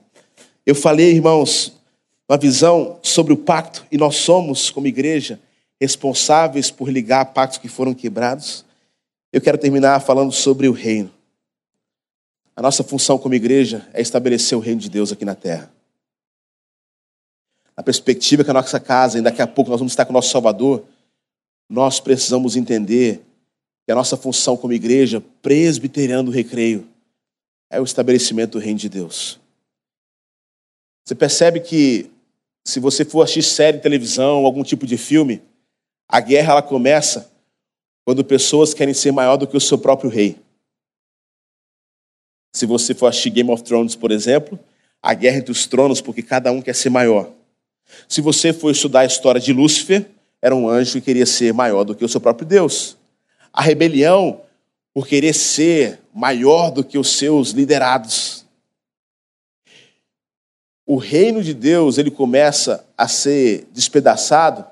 Eu 0.65 0.73
falei, 0.73 1.11
irmãos, 1.11 1.73
uma 2.27 2.37
visão 2.37 2.99
sobre 3.03 3.31
o 3.31 3.37
pacto, 3.37 3.85
e 3.91 3.97
nós 3.97 4.15
somos, 4.15 4.71
como 4.71 4.87
igreja, 4.87 5.39
responsáveis 5.79 6.71
por 6.71 6.89
ligar 6.89 7.25
pactos 7.33 7.59
que 7.59 7.67
foram 7.67 7.93
quebrados. 7.93 8.65
Eu 9.31 9.41
quero 9.41 9.57
terminar 9.57 9.99
falando 9.99 10.31
sobre 10.31 10.67
o 10.67 10.71
reino. 10.71 11.11
A 12.55 12.61
nossa 12.61 12.83
função 12.83 13.17
como 13.17 13.35
igreja 13.35 13.87
é 13.93 14.01
estabelecer 14.01 14.57
o 14.57 14.61
reino 14.61 14.81
de 14.81 14.89
Deus 14.89 15.11
aqui 15.11 15.23
na 15.23 15.35
terra. 15.35 15.71
A 17.75 17.83
perspectiva 17.83 18.43
que 18.43 18.49
a 18.49 18.53
nossa 18.53 18.79
casa, 18.79 19.19
e 19.19 19.21
daqui 19.21 19.41
a 19.41 19.45
pouco 19.45 19.69
nós 19.69 19.79
vamos 19.79 19.93
estar 19.93 20.05
com 20.05 20.11
o 20.11 20.13
nosso 20.13 20.31
Salvador, 20.31 20.83
nós 21.69 21.99
precisamos 21.99 22.55
entender 22.55 23.21
que 23.85 23.91
a 23.91 23.95
nossa 23.95 24.17
função 24.17 24.57
como 24.57 24.73
igreja, 24.73 25.21
presbiteriana 25.41 26.23
do 26.23 26.31
recreio, 26.31 26.87
é 27.69 27.79
o 27.79 27.83
estabelecimento 27.83 28.53
do 28.53 28.59
reino 28.59 28.79
de 28.79 28.89
Deus. 28.89 29.39
Você 31.05 31.13
percebe 31.13 31.59
que 31.59 32.09
se 32.65 32.79
você 32.79 33.05
for 33.05 33.21
assistir 33.21 33.43
série, 33.43 33.77
televisão, 33.77 34.45
algum 34.45 34.63
tipo 34.63 34.85
de 34.85 34.97
filme, 34.97 35.41
a 36.07 36.19
guerra 36.19 36.53
ela 36.53 36.61
começa 36.61 37.31
quando 38.05 38.23
pessoas 38.23 38.73
querem 38.73 38.93
ser 38.93 39.11
maior 39.11 39.37
do 39.37 39.47
que 39.47 39.57
o 39.57 39.61
seu 39.61 39.77
próprio 39.77 40.09
rei. 40.09 40.37
Se 42.53 42.65
você 42.65 42.93
for 42.93 43.07
assistir 43.07 43.29
Game 43.29 43.51
of 43.51 43.63
Thrones, 43.63 43.95
por 43.95 44.11
exemplo, 44.11 44.57
a 45.01 45.13
guerra 45.13 45.37
entre 45.37 45.51
os 45.51 45.67
tronos, 45.67 46.01
porque 46.01 46.23
cada 46.23 46.51
um 46.51 46.61
quer 46.61 46.73
ser 46.73 46.89
maior. 46.89 47.29
Se 48.07 48.21
você 48.21 48.53
for 48.53 48.71
estudar 48.71 49.01
a 49.01 49.05
história 49.05 49.39
de 49.39 49.53
Lúcifer, 49.53 50.05
era 50.41 50.55
um 50.55 50.67
anjo 50.67 50.93
que 50.93 51.01
queria 51.01 51.25
ser 51.25 51.53
maior 51.53 51.83
do 51.83 51.95
que 51.95 52.05
o 52.05 52.09
seu 52.09 52.21
próprio 52.21 52.47
Deus. 52.47 52.97
A 53.51 53.61
rebelião 53.61 54.41
por 54.93 55.07
querer 55.07 55.33
ser 55.33 55.99
maior 56.13 56.71
do 56.71 56.83
que 56.83 56.97
os 56.97 57.17
seus 57.17 57.51
liderados 57.51 58.47
o 60.87 60.95
reino 60.95 61.43
de 61.43 61.53
Deus 61.53 61.97
ele 61.97 62.09
começa 62.09 62.87
a 62.97 63.09
ser 63.09 63.67
despedaçado 63.73 64.65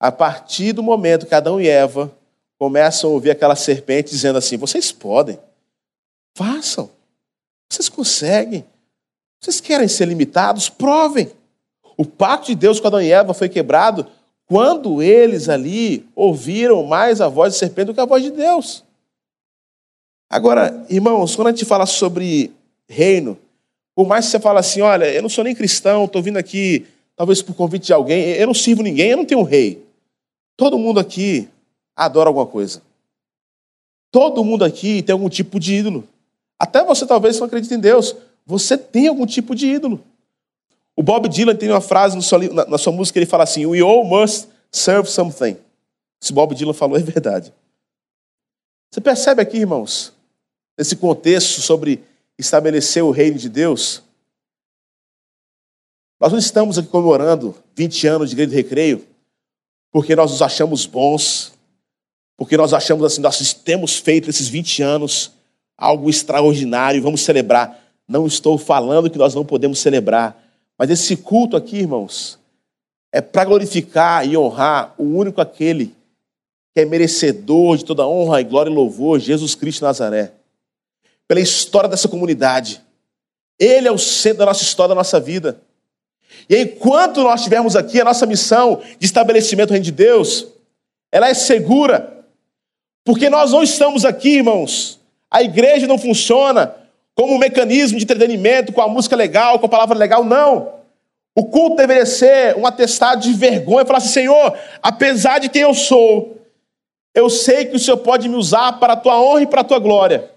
a 0.00 0.10
partir 0.10 0.72
do 0.72 0.82
momento 0.82 1.26
que 1.26 1.34
Adão 1.34 1.60
e 1.60 1.68
Eva 1.68 2.10
começam 2.58 3.10
a 3.10 3.12
ouvir 3.12 3.30
aquela 3.30 3.54
serpente 3.54 4.10
dizendo 4.10 4.38
assim: 4.38 4.56
vocês 4.56 4.90
podem, 4.90 5.38
façam, 6.34 6.88
vocês 7.68 7.90
conseguem, 7.90 8.64
vocês 9.38 9.60
querem 9.60 9.86
ser 9.86 10.06
limitados, 10.06 10.70
provem. 10.70 11.30
O 11.98 12.06
pacto 12.06 12.46
de 12.46 12.54
Deus 12.54 12.80
com 12.80 12.86
Adão 12.86 13.02
e 13.02 13.12
Eva 13.12 13.34
foi 13.34 13.48
quebrado 13.50 14.06
quando 14.46 15.02
eles 15.02 15.50
ali 15.50 16.08
ouviram 16.16 16.82
mais 16.82 17.20
a 17.20 17.28
voz 17.28 17.52
de 17.52 17.58
serpente 17.58 17.86
do 17.86 17.94
que 17.94 18.00
a 18.00 18.06
voz 18.06 18.22
de 18.22 18.30
Deus. 18.30 18.82
Agora, 20.30 20.86
irmãos, 20.88 21.36
quando 21.36 21.48
a 21.48 21.50
gente 21.50 21.64
fala 21.64 21.84
sobre 21.84 22.50
reino, 22.88 23.38
por 23.94 24.06
mais 24.06 24.24
que 24.24 24.30
você 24.30 24.40
fale 24.40 24.58
assim, 24.58 24.80
olha, 24.80 25.12
eu 25.12 25.20
não 25.20 25.28
sou 25.28 25.44
nem 25.44 25.54
cristão, 25.54 26.04
estou 26.04 26.22
vindo 26.22 26.38
aqui, 26.38 26.86
talvez 27.14 27.42
por 27.42 27.54
convite 27.54 27.86
de 27.86 27.92
alguém, 27.92 28.28
eu 28.30 28.46
não 28.46 28.54
sirvo 28.54 28.82
ninguém, 28.82 29.10
eu 29.10 29.16
não 29.16 29.24
tenho 29.24 29.40
um 29.40 29.44
rei. 29.44 29.84
Todo 30.60 30.78
mundo 30.78 31.00
aqui 31.00 31.48
adora 31.96 32.28
alguma 32.28 32.44
coisa. 32.44 32.82
Todo 34.10 34.44
mundo 34.44 34.62
aqui 34.62 35.02
tem 35.02 35.14
algum 35.14 35.30
tipo 35.30 35.58
de 35.58 35.76
ídolo. 35.76 36.06
Até 36.58 36.84
você 36.84 37.06
talvez 37.06 37.38
não 37.38 37.46
acredite 37.46 37.72
em 37.72 37.80
Deus, 37.80 38.14
você 38.44 38.76
tem 38.76 39.08
algum 39.08 39.24
tipo 39.24 39.54
de 39.54 39.66
ídolo. 39.66 40.04
O 40.94 41.02
Bob 41.02 41.30
Dylan 41.30 41.56
tem 41.56 41.70
uma 41.70 41.80
frase 41.80 42.14
na 42.68 42.76
sua 42.76 42.92
música, 42.92 43.18
ele 43.18 43.24
fala 43.24 43.44
assim, 43.44 43.64
we 43.64 43.80
all 43.80 44.04
must 44.04 44.48
serve 44.70 45.08
something. 45.08 45.56
Se 46.20 46.30
Bob 46.30 46.54
Dylan 46.54 46.74
falou, 46.74 46.98
é 46.98 47.02
verdade. 47.02 47.54
Você 48.90 49.00
percebe 49.00 49.40
aqui, 49.40 49.56
irmãos, 49.56 50.12
nesse 50.76 50.94
contexto 50.94 51.62
sobre 51.62 52.04
estabelecer 52.38 53.02
o 53.02 53.10
reino 53.10 53.38
de 53.38 53.48
Deus, 53.48 54.02
nós 56.20 56.30
não 56.30 56.38
estamos 56.38 56.76
aqui 56.76 56.88
comemorando 56.88 57.56
20 57.74 58.06
anos 58.06 58.28
de 58.28 58.34
igreja 58.34 58.50
de 58.50 58.56
recreio 58.56 59.08
porque 59.90 60.14
nós 60.14 60.30
nos 60.30 60.42
achamos 60.42 60.86
bons, 60.86 61.52
porque 62.36 62.56
nós 62.56 62.72
achamos 62.72 63.04
assim, 63.04 63.20
nós 63.20 63.52
temos 63.52 63.96
feito 63.96 64.30
esses 64.30 64.48
20 64.48 64.82
anos 64.82 65.32
algo 65.76 66.10
extraordinário 66.10 67.02
vamos 67.02 67.22
celebrar. 67.22 67.78
Não 68.06 68.26
estou 68.26 68.58
falando 68.58 69.10
que 69.10 69.18
nós 69.18 69.34
não 69.34 69.44
podemos 69.44 69.78
celebrar, 69.78 70.36
mas 70.78 70.90
esse 70.90 71.16
culto 71.16 71.56
aqui, 71.56 71.78
irmãos, 71.78 72.38
é 73.12 73.20
para 73.20 73.44
glorificar 73.44 74.26
e 74.26 74.36
honrar 74.36 74.94
o 74.98 75.04
único 75.04 75.40
aquele 75.40 75.94
que 76.74 76.80
é 76.80 76.84
merecedor 76.84 77.76
de 77.76 77.84
toda 77.84 78.06
honra 78.06 78.40
e 78.40 78.44
glória 78.44 78.70
e 78.70 78.74
louvor, 78.74 79.18
Jesus 79.18 79.54
Cristo 79.54 79.84
Nazaré 79.84 80.32
pela 81.30 81.38
história 81.38 81.88
dessa 81.88 82.08
comunidade. 82.08 82.82
Ele 83.56 83.86
é 83.86 83.92
o 83.92 83.98
centro 83.98 84.38
da 84.38 84.46
nossa 84.46 84.64
história, 84.64 84.88
da 84.88 84.96
nossa 84.96 85.20
vida. 85.20 85.60
E 86.48 86.56
enquanto 86.56 87.22
nós 87.22 87.40
estivermos 87.40 87.76
aqui, 87.76 88.00
a 88.00 88.04
nossa 88.04 88.26
missão 88.26 88.82
de 88.98 89.06
estabelecimento 89.06 89.68
do 89.68 89.72
reino 89.72 89.84
de 89.84 89.92
Deus, 89.92 90.48
ela 91.12 91.28
é 91.28 91.34
segura. 91.34 92.24
Porque 93.04 93.30
nós 93.30 93.52
não 93.52 93.62
estamos 93.62 94.04
aqui, 94.04 94.36
irmãos. 94.36 94.98
A 95.30 95.42
igreja 95.42 95.86
não 95.86 95.98
funciona 95.98 96.74
como 97.14 97.34
um 97.34 97.38
mecanismo 97.38 97.98
de 97.98 98.04
entretenimento, 98.04 98.72
com 98.72 98.80
a 98.80 98.88
música 98.88 99.14
legal, 99.14 99.58
com 99.58 99.66
a 99.66 99.68
palavra 99.68 99.96
legal, 99.96 100.24
não. 100.24 100.80
O 101.36 101.44
culto 101.44 101.76
deveria 101.76 102.06
ser 102.06 102.56
um 102.56 102.66
atestado 102.66 103.22
de 103.22 103.32
vergonha, 103.32 103.84
falar 103.84 103.98
assim, 103.98 104.08
Senhor, 104.08 104.56
apesar 104.82 105.38
de 105.38 105.48
quem 105.48 105.62
eu 105.62 105.74
sou, 105.74 106.36
eu 107.14 107.30
sei 107.30 107.66
que 107.66 107.76
o 107.76 107.78
Senhor 107.78 107.98
pode 107.98 108.28
me 108.28 108.36
usar 108.36 108.72
para 108.80 108.94
a 108.94 108.96
tua 108.96 109.20
honra 109.20 109.42
e 109.42 109.46
para 109.46 109.60
a 109.60 109.64
tua 109.64 109.78
glória. 109.78 110.30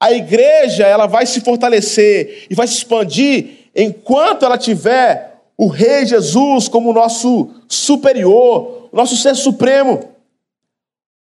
A 0.00 0.12
igreja 0.12 0.86
ela 0.86 1.06
vai 1.06 1.24
se 1.26 1.40
fortalecer 1.40 2.46
e 2.50 2.54
vai 2.54 2.66
se 2.66 2.74
expandir 2.74 3.65
enquanto 3.76 4.44
ela 4.44 4.56
tiver 4.56 5.42
o 5.56 5.68
Rei 5.68 6.06
Jesus 6.06 6.68
como 6.68 6.92
nosso 6.92 7.50
superior, 7.68 8.88
nosso 8.92 9.16
ser 9.16 9.34
supremo. 9.36 10.12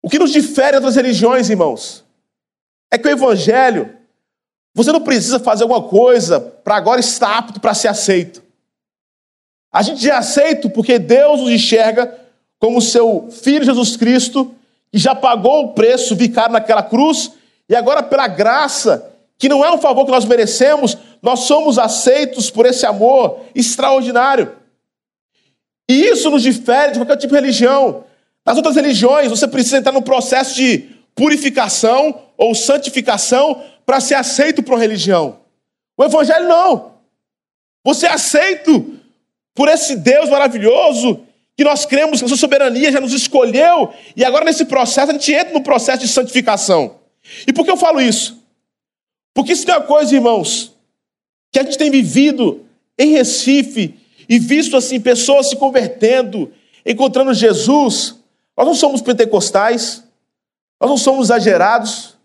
O 0.02 0.10
que 0.10 0.20
nos 0.20 0.32
difere 0.32 0.80
das 0.80 0.96
religiões, 0.96 1.50
irmãos, 1.50 2.04
é 2.92 2.98
que 2.98 3.08
o 3.08 3.12
Evangelho, 3.12 3.94
você 4.74 4.92
não 4.92 5.02
precisa 5.02 5.40
fazer 5.40 5.64
alguma 5.64 5.82
coisa 5.82 6.40
para 6.40 6.76
agora 6.76 7.00
estar 7.00 7.38
apto 7.38 7.60
para 7.60 7.74
ser 7.74 7.88
aceito. 7.88 8.44
A 9.72 9.82
gente 9.82 10.08
é 10.10 10.14
aceito 10.14 10.70
porque 10.70 11.00
Deus 11.00 11.42
nos 11.42 11.50
enxerga 11.50 12.16
como 12.60 12.82
seu 12.82 13.28
Filho 13.32 13.66
Jesus 13.66 13.98
Cristo, 13.98 14.54
que 14.92 14.98
já 14.98 15.14
pagou 15.14 15.66
o 15.66 15.74
preço 15.74 16.16
vicário 16.16 16.54
naquela 16.54 16.84
cruz 16.84 17.32
e 17.70 17.76
agora, 17.76 18.02
pela 18.02 18.28
graça, 18.28 19.12
que 19.38 19.50
não 19.50 19.64
é 19.64 19.72
um 19.72 19.78
favor 19.78 20.06
que 20.06 20.12
nós 20.12 20.26
merecemos, 20.26 20.98
nós 21.22 21.42
somos 21.42 21.78
aceitos 21.80 22.50
por 22.50 22.66
esse 22.66 22.86
amor 22.86 23.42
extraordinário. 23.54 24.56
E 25.90 26.06
isso 26.08 26.30
nos 26.30 26.44
difere 26.44 26.92
de 26.92 27.00
qualquer 27.00 27.18
tipo 27.18 27.34
de 27.34 27.40
religião. 27.40 28.04
Nas 28.46 28.58
outras 28.58 28.76
religiões, 28.76 29.30
você 29.30 29.48
precisa 29.48 29.78
entrar 29.78 29.92
no 29.92 30.02
processo 30.02 30.56
de 30.56 30.90
purificação 31.16 32.22
ou 32.38 32.54
santificação 32.54 33.62
para 33.86 34.00
ser 34.00 34.16
aceito 34.16 34.62
por 34.62 34.74
uma 34.74 34.80
religião. 34.80 35.40
O 35.98 36.04
Evangelho 36.04 36.48
não. 36.48 36.94
Você 37.84 38.06
é 38.06 38.12
aceito 38.12 39.00
por 39.56 39.68
esse 39.68 39.96
Deus 39.96 40.30
maravilhoso 40.30 41.22
que 41.56 41.64
nós 41.64 41.86
cremos 41.86 42.20
que 42.20 42.26
a 42.26 42.28
sua 42.28 42.38
soberania 42.38 42.92
já 42.92 43.02
nos 43.02 43.14
escolheu 43.14 43.92
e 44.16 44.24
agora 44.24 44.46
nesse 44.46 44.66
processo 44.66 45.10
a 45.10 45.14
gente 45.14 45.34
entra 45.34 45.54
no 45.54 45.64
processo 45.64 46.00
de 46.00 46.08
santificação. 46.08 47.00
E 47.48 47.52
por 47.52 47.66
que 47.66 47.72
eu 47.72 47.78
falo 47.78 48.00
isso? 48.00 48.38
Porque 49.34 49.54
isso 49.54 49.70
é 49.70 49.76
uma 49.76 49.86
coisa, 49.86 50.14
irmãos, 50.14 50.77
que 51.52 51.60
a 51.60 51.64
gente 51.64 51.78
tem 51.78 51.90
vivido 51.90 52.66
em 52.98 53.12
Recife 53.12 54.00
e 54.28 54.40
visto 54.40 54.76
assim 54.76 55.00
pessoas 55.00 55.50
se 55.50 55.56
convertendo, 55.56 56.52
encontrando 56.86 57.34
Jesus. 57.34 58.16
Nós 58.56 58.68
não 58.68 58.76
somos 58.76 59.02
pentecostais, 59.02 60.04
nós 60.80 60.90
não 60.90 60.98
somos 60.98 61.28
exagerados, 61.28 62.18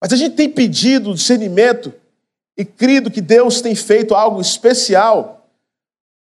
mas 0.00 0.12
a 0.12 0.16
gente 0.16 0.34
tem 0.34 0.48
pedido 0.48 1.14
discernimento 1.14 1.92
e 2.56 2.64
crido 2.64 3.10
que 3.10 3.20
Deus 3.20 3.60
tem 3.60 3.74
feito 3.74 4.14
algo 4.14 4.40
especial 4.40 5.46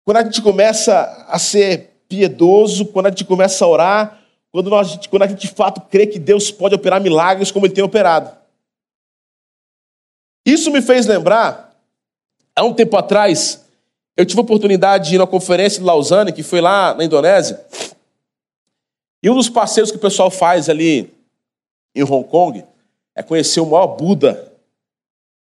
quando 0.05 0.19
a 0.19 0.25
gente 0.25 0.41
começa 0.41 1.27
a 1.29 1.37
ser 1.37 1.97
piedoso, 2.09 2.87
quando 2.87 3.07
a 3.07 3.11
gente 3.11 3.25
começa 3.25 3.65
a 3.65 3.69
orar, 3.69 4.21
quando, 4.53 4.71
nós, 4.71 4.97
quando 5.09 5.23
a 5.23 5.27
gente 5.27 5.49
de 5.49 5.53
fato 5.53 5.81
crê 5.81 6.07
que 6.07 6.21
Deus 6.21 6.49
pode 6.51 6.77
operar 6.77 7.01
milagres 7.01 7.51
como 7.51 7.67
Ele 7.67 7.75
tem 7.75 7.83
operado. 7.83 8.31
Isso 10.47 10.71
me 10.71 10.81
fez 10.81 11.07
lembrar, 11.07 11.77
há 12.55 12.63
um 12.63 12.73
tempo 12.73 12.97
atrás, 12.97 13.67
eu 14.17 14.25
tive 14.25 14.41
a 14.41 14.45
oportunidade 14.45 15.09
de 15.09 15.17
ir 15.17 15.19
na 15.19 15.27
conferência 15.27 15.81
de 15.81 15.85
Lausanne, 15.85 16.33
que 16.33 16.45
foi 16.45 16.61
lá 16.61 16.95
na 16.95 17.05
Indonésia, 17.05 17.67
e 19.21 19.29
um 19.29 19.35
dos 19.35 19.49
passeios 19.49 19.91
que 19.91 19.97
o 19.97 20.01
pessoal 20.01 20.31
faz 20.31 20.69
ali 20.69 21.13
em 21.93 22.05
Hong 22.05 22.29
Kong 22.29 22.65
é 23.13 23.25
conhecer 23.25 23.59
o 23.59 23.67
maior 23.67 23.89
Buda 23.89 24.53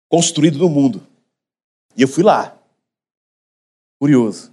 construído 0.08 0.58
no 0.58 0.70
mundo. 0.70 1.06
E 1.94 2.00
eu 2.00 2.08
fui 2.08 2.24
lá. 2.24 2.56
Curioso. 4.00 4.50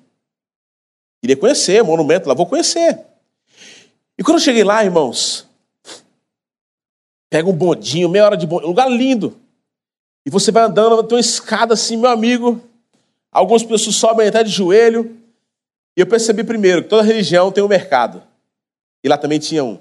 Queria 1.21 1.37
conhecer, 1.37 1.81
monumento 1.81 2.27
lá, 2.27 2.33
vou 2.33 2.45
conhecer. 2.45 2.99
E 4.17 4.23
quando 4.23 4.37
eu 4.37 4.43
cheguei 4.43 4.65
lá, 4.65 4.83
irmãos, 4.83 5.47
pega 7.29 7.47
um 7.47 7.53
bondinho, 7.53 8.09
meia 8.09 8.25
hora 8.25 8.35
de 8.35 8.45
bondinho, 8.45 8.67
um 8.67 8.71
lugar 8.71 8.89
lindo. 8.91 9.39
E 10.25 10.29
você 10.29 10.51
vai 10.51 10.63
andando, 10.63 11.03
tem 11.03 11.15
uma 11.15 11.21
escada 11.21 11.73
assim, 11.73 11.97
meu 11.97 12.09
amigo. 12.09 12.61
Algumas 13.31 13.63
pessoas 13.63 13.95
sobem 13.95 14.27
até 14.27 14.43
de 14.43 14.49
joelho. 14.49 15.15
E 15.95 16.01
eu 16.01 16.07
percebi 16.07 16.43
primeiro 16.43 16.83
que 16.83 16.89
toda 16.89 17.03
religião 17.03 17.51
tem 17.51 17.63
um 17.63 17.67
mercado. 17.67 18.23
E 19.03 19.07
lá 19.07 19.17
também 19.17 19.39
tinha 19.39 19.63
um. 19.63 19.79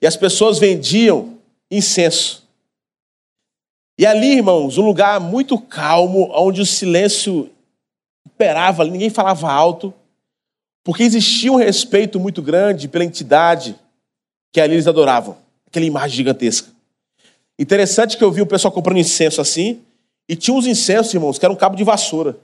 E 0.00 0.06
as 0.06 0.16
pessoas 0.16 0.58
vendiam 0.58 1.38
incenso. 1.70 2.46
E 3.98 4.06
ali, 4.06 4.36
irmãos, 4.36 4.78
um 4.78 4.84
lugar 4.84 5.20
muito 5.20 5.58
calmo, 5.58 6.30
onde 6.32 6.60
o 6.60 6.66
silêncio 6.66 7.50
imperava, 8.26 8.84
ninguém 8.84 9.10
falava 9.10 9.50
alto, 9.50 9.92
porque 10.82 11.02
existia 11.02 11.52
um 11.52 11.56
respeito 11.56 12.18
muito 12.18 12.40
grande 12.40 12.88
pela 12.88 13.04
entidade 13.04 13.78
que 14.52 14.60
ali 14.60 14.74
eles 14.74 14.86
adoravam, 14.86 15.36
aquela 15.66 15.84
imagem 15.84 16.16
gigantesca. 16.16 16.70
Interessante 17.60 18.16
que 18.16 18.24
eu 18.24 18.32
vi 18.32 18.40
o 18.40 18.46
pessoal 18.46 18.72
comprando 18.72 18.96
incenso 18.96 19.38
assim, 19.38 19.82
e 20.26 20.34
tinha 20.34 20.56
uns 20.56 20.66
incensos, 20.66 21.12
irmãos, 21.12 21.38
que 21.38 21.44
era 21.44 21.52
um 21.52 21.56
cabo 21.56 21.76
de 21.76 21.84
vassoura. 21.84 22.38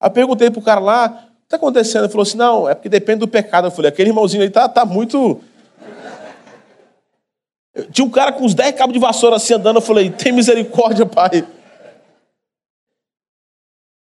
Aí 0.00 0.08
eu 0.08 0.10
perguntei 0.10 0.50
pro 0.50 0.62
cara 0.62 0.80
lá, 0.80 1.06
o 1.06 1.10
que 1.10 1.44
está 1.44 1.56
acontecendo? 1.58 2.04
Ele 2.04 2.08
falou 2.08 2.22
assim, 2.22 2.38
não, 2.38 2.66
é 2.66 2.74
porque 2.74 2.88
depende 2.88 3.18
do 3.18 3.28
pecado. 3.28 3.66
Eu 3.66 3.70
falei, 3.70 3.90
aquele 3.90 4.08
irmãozinho 4.08 4.42
ali 4.42 4.50
tá, 4.50 4.66
tá 4.70 4.86
muito... 4.86 5.38
Tinha 7.92 8.06
um 8.06 8.10
cara 8.10 8.32
com 8.32 8.46
uns 8.46 8.54
10 8.54 8.74
cabos 8.74 8.94
de 8.94 8.98
vassoura 8.98 9.36
assim 9.36 9.52
andando, 9.52 9.76
eu 9.76 9.82
falei, 9.82 10.08
tem 10.10 10.32
misericórdia, 10.32 11.04
pai. 11.04 11.46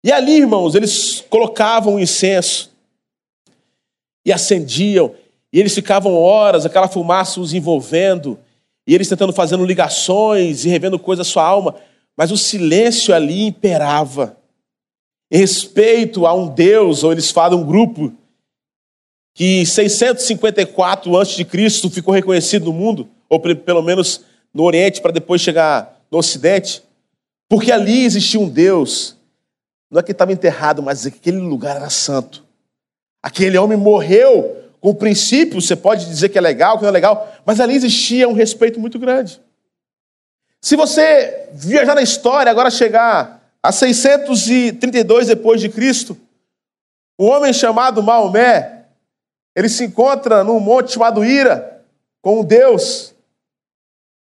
E 0.04 0.12
ali, 0.12 0.40
irmãos, 0.40 0.74
eles 0.74 1.22
colocavam 1.22 1.94
o 1.94 2.00
incenso 2.00 2.70
e 4.26 4.30
acendiam, 4.30 5.14
e 5.50 5.58
eles 5.58 5.74
ficavam 5.74 6.14
horas, 6.14 6.66
aquela 6.66 6.86
fumaça 6.86 7.40
os 7.40 7.54
envolvendo, 7.54 8.38
e 8.86 8.94
eles 8.94 9.08
tentando 9.08 9.32
fazendo 9.32 9.64
ligações 9.64 10.64
e 10.64 10.68
revendo 10.68 10.98
coisas 10.98 11.26
da 11.26 11.32
sua 11.32 11.44
alma, 11.44 11.76
mas 12.16 12.30
o 12.30 12.36
silêncio 12.36 13.14
ali 13.14 13.46
imperava. 13.46 14.36
Em 15.30 15.38
respeito 15.38 16.26
a 16.26 16.34
um 16.34 16.48
Deus, 16.48 17.04
ou 17.04 17.12
eles 17.12 17.30
falam 17.30 17.60
um 17.60 17.64
grupo 17.64 18.12
que 19.34 19.64
654 19.64 21.16
a.C. 21.16 21.44
ficou 21.90 22.12
reconhecido 22.12 22.66
no 22.66 22.72
mundo, 22.72 23.08
ou 23.28 23.38
pelo 23.40 23.82
menos 23.82 24.22
no 24.52 24.64
Oriente, 24.64 25.00
para 25.00 25.12
depois 25.12 25.40
chegar 25.40 26.04
no 26.10 26.18
Ocidente, 26.18 26.82
porque 27.48 27.70
ali 27.70 28.04
existia 28.04 28.40
um 28.40 28.48
Deus, 28.48 29.16
não 29.90 30.00
é 30.00 30.02
que 30.02 30.12
estava 30.12 30.32
enterrado, 30.32 30.82
mas 30.82 31.06
aquele 31.06 31.38
lugar 31.38 31.76
era 31.76 31.90
santo. 31.90 32.44
Aquele 33.22 33.56
homem 33.58 33.78
morreu 33.78 34.56
com 34.80 34.90
o 34.90 34.94
princípio, 34.94 35.60
você 35.60 35.76
pode 35.76 36.06
dizer 36.06 36.30
que 36.30 36.38
é 36.38 36.40
legal, 36.40 36.76
que 36.76 36.82
não 36.82 36.88
é 36.88 36.92
legal, 36.92 37.32
mas 37.44 37.60
ali 37.60 37.74
existia 37.74 38.28
um 38.28 38.32
respeito 38.32 38.80
muito 38.80 38.98
grande. 38.98 39.40
Se 40.60 40.76
você 40.76 41.48
viajar 41.52 41.94
na 41.94 42.02
história, 42.02 42.50
agora 42.50 42.70
chegar 42.70 43.42
a 43.62 43.70
632 43.70 45.26
depois 45.26 45.60
de 45.60 45.68
Cristo, 45.68 46.16
um 47.18 47.26
homem 47.26 47.52
chamado 47.52 48.02
Maomé, 48.02 48.84
ele 49.54 49.68
se 49.68 49.84
encontra 49.84 50.42
num 50.42 50.58
monte 50.60 50.92
chamado 50.92 51.24
Ira, 51.24 51.82
com 52.22 52.40
um 52.40 52.44
Deus, 52.44 53.14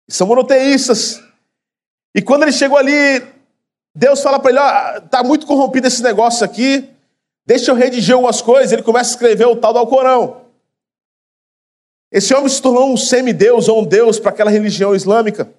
são 0.09 0.27
monoteístas. 0.27 1.23
E 2.15 2.23
quando 2.23 2.43
ele 2.43 2.53
chegou 2.53 2.79
ali, 2.79 3.25
Deus 3.95 4.23
fala 4.23 4.41
para 4.41 4.51
ele: 4.51 4.61
ó, 4.61 5.01
tá 5.03 5.23
muito 5.23 5.47
corrompido 5.47 5.87
esse 5.87 6.03
negócio 6.03 6.45
aqui, 6.45 6.89
deixa 7.47 7.71
eu 7.71 7.75
redigir 7.75 8.15
algumas 8.15 8.41
coisas. 8.41 8.73
Ele 8.73 8.83
começa 8.83 9.11
a 9.11 9.15
escrever 9.15 9.47
o 9.47 9.57
tal 9.57 9.73
do 9.73 9.79
Alcorão. 9.79 10.38
Esse 12.11 12.35
homem 12.35 12.49
se 12.49 12.63
tornou 12.63 12.93
um 12.93 12.97
semideus 12.97 13.69
ou 13.69 13.83
um 13.83 13.85
deus 13.85 14.19
para 14.19 14.31
aquela 14.31 14.51
religião 14.51 14.95
islâmica. 14.95 15.51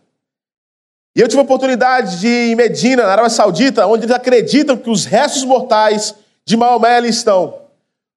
E 1.16 1.22
eu 1.22 1.28
tive 1.28 1.40
a 1.40 1.44
oportunidade 1.44 2.20
de 2.20 2.28
ir 2.28 2.52
em 2.52 2.56
Medina, 2.56 3.04
na 3.04 3.12
Arábia 3.12 3.30
Saudita, 3.30 3.86
onde 3.86 4.06
eles 4.06 4.16
acreditam 4.16 4.78
que 4.78 4.90
os 4.90 5.06
restos 5.06 5.44
mortais 5.44 6.16
de 6.46 6.58
Maomé 6.58 6.98
ali 6.98 7.10
estão. 7.10 7.62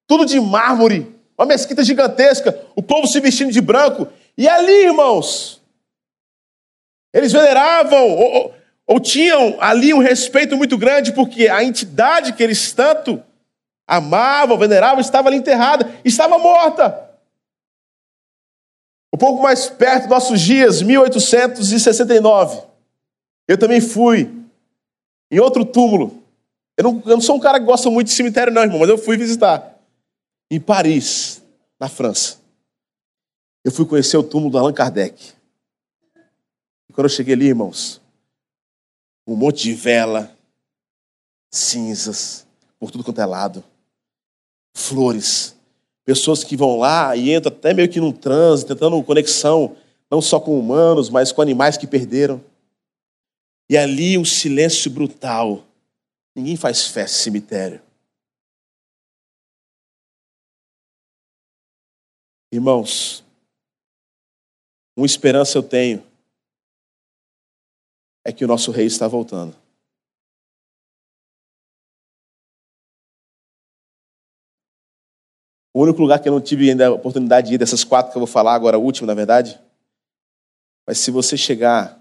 Tudo 0.07 0.25
de 0.25 0.39
mármore, 0.39 1.13
uma 1.37 1.45
mesquita 1.45 1.83
gigantesca, 1.83 2.57
o 2.75 2.81
povo 2.81 3.07
se 3.07 3.19
vestindo 3.19 3.51
de 3.51 3.61
branco. 3.61 4.07
E 4.37 4.47
ali, 4.47 4.85
irmãos, 4.85 5.61
eles 7.13 7.31
veneravam 7.31 8.09
ou, 8.09 8.33
ou, 8.33 8.53
ou 8.87 8.99
tinham 8.99 9.57
ali 9.59 9.93
um 9.93 9.99
respeito 9.99 10.57
muito 10.57 10.77
grande, 10.77 11.11
porque 11.11 11.47
a 11.47 11.63
entidade 11.63 12.33
que 12.33 12.41
eles 12.41 12.71
tanto 12.73 13.21
amavam, 13.87 14.57
veneravam, 14.57 14.99
estava 14.99 15.29
ali 15.29 15.37
enterrada, 15.37 15.91
estava 16.03 16.37
morta. 16.37 17.12
Um 19.13 19.17
pouco 19.17 19.43
mais 19.43 19.69
perto 19.69 20.03
dos 20.03 20.09
nossos 20.09 20.41
dias, 20.41 20.81
1869, 20.81 22.63
eu 23.47 23.57
também 23.59 23.79
fui 23.79 24.33
em 25.29 25.39
outro 25.39 25.63
túmulo. 25.63 26.23
Eu 26.75 26.85
não, 26.85 27.03
eu 27.05 27.15
não, 27.15 27.21
sou 27.21 27.35
um 27.35 27.39
cara 27.39 27.59
que 27.59 27.65
gosta 27.65 27.91
muito 27.91 28.07
de 28.07 28.13
cemitério, 28.13 28.51
não, 28.51 28.63
irmão, 28.63 28.79
mas 28.79 28.89
eu 28.89 28.97
fui 28.97 29.15
visitar. 29.15 29.79
Em 30.49 30.59
Paris, 30.59 31.43
na 31.79 31.87
França. 31.87 32.37
Eu 33.63 33.71
fui 33.71 33.85
conhecer 33.85 34.17
o 34.17 34.23
túmulo 34.23 34.51
do 34.51 34.57
Allan 34.57 34.73
Kardec. 34.73 35.33
E 36.89 36.93
quando 36.93 37.05
eu 37.05 37.09
cheguei 37.09 37.35
ali, 37.35 37.45
irmãos, 37.45 38.01
um 39.27 39.35
monte 39.35 39.63
de 39.63 39.73
vela, 39.75 40.35
cinzas, 41.51 42.47
por 42.79 42.89
tudo 42.89 43.03
quanto 43.03 43.21
é 43.21 43.25
lado, 43.25 43.63
flores, 44.75 45.55
pessoas 46.05 46.43
que 46.43 46.57
vão 46.57 46.77
lá 46.77 47.15
e 47.15 47.33
entram 47.33 47.51
até 47.51 47.73
meio 47.73 47.89
que 47.89 47.99
num 47.99 48.11
transe, 48.11 48.65
tentando 48.65 49.01
conexão, 49.03 49.75
não 50.09 50.21
só 50.21 50.39
com 50.39 50.59
humanos, 50.59 51.09
mas 51.09 51.31
com 51.31 51.41
animais 51.41 51.77
que 51.77 51.87
perderam. 51.87 52.43
E 53.69 53.77
ali 53.77 54.17
um 54.17 54.25
silêncio 54.25 54.91
brutal. 54.91 55.63
Ninguém 56.35 56.55
faz 56.55 56.87
festa 56.87 57.17
em 57.17 57.23
cemitério. 57.23 57.81
Irmãos, 62.51 63.23
uma 64.95 65.05
esperança 65.05 65.57
eu 65.57 65.63
tenho 65.63 66.03
é 68.25 68.31
que 68.31 68.45
o 68.45 68.47
nosso 68.47 68.71
rei 68.71 68.85
está 68.85 69.07
voltando. 69.07 69.62
O 75.73 75.81
único 75.81 75.99
lugar 75.99 76.19
que 76.19 76.29
eu 76.29 76.33
não 76.33 76.39
tive 76.39 76.69
ainda 76.69 76.87
a 76.87 76.91
oportunidade 76.91 77.47
de 77.47 77.55
ir, 77.55 77.57
dessas 77.57 77.83
quatro 77.83 78.11
que 78.11 78.17
eu 78.17 78.21
vou 78.21 78.27
falar, 78.27 78.53
agora 78.53 78.77
a 78.77 78.79
última, 78.79 79.07
na 79.07 79.15
verdade, 79.15 79.59
mas 80.85 80.99
se 80.99 81.09
você 81.09 81.35
chegar 81.35 81.99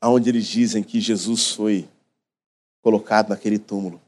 aonde 0.00 0.28
eles 0.28 0.46
dizem 0.46 0.82
que 0.82 1.00
Jesus 1.00 1.52
foi 1.52 1.88
colocado 2.82 3.28
naquele 3.28 3.58
túmulo, 3.58 4.00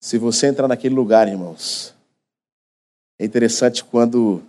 se 0.00 0.18
você 0.18 0.48
entrar 0.48 0.66
naquele 0.66 0.96
lugar, 0.96 1.28
irmãos, 1.28 1.94
é 3.20 3.24
interessante 3.24 3.84
quando 3.84 4.42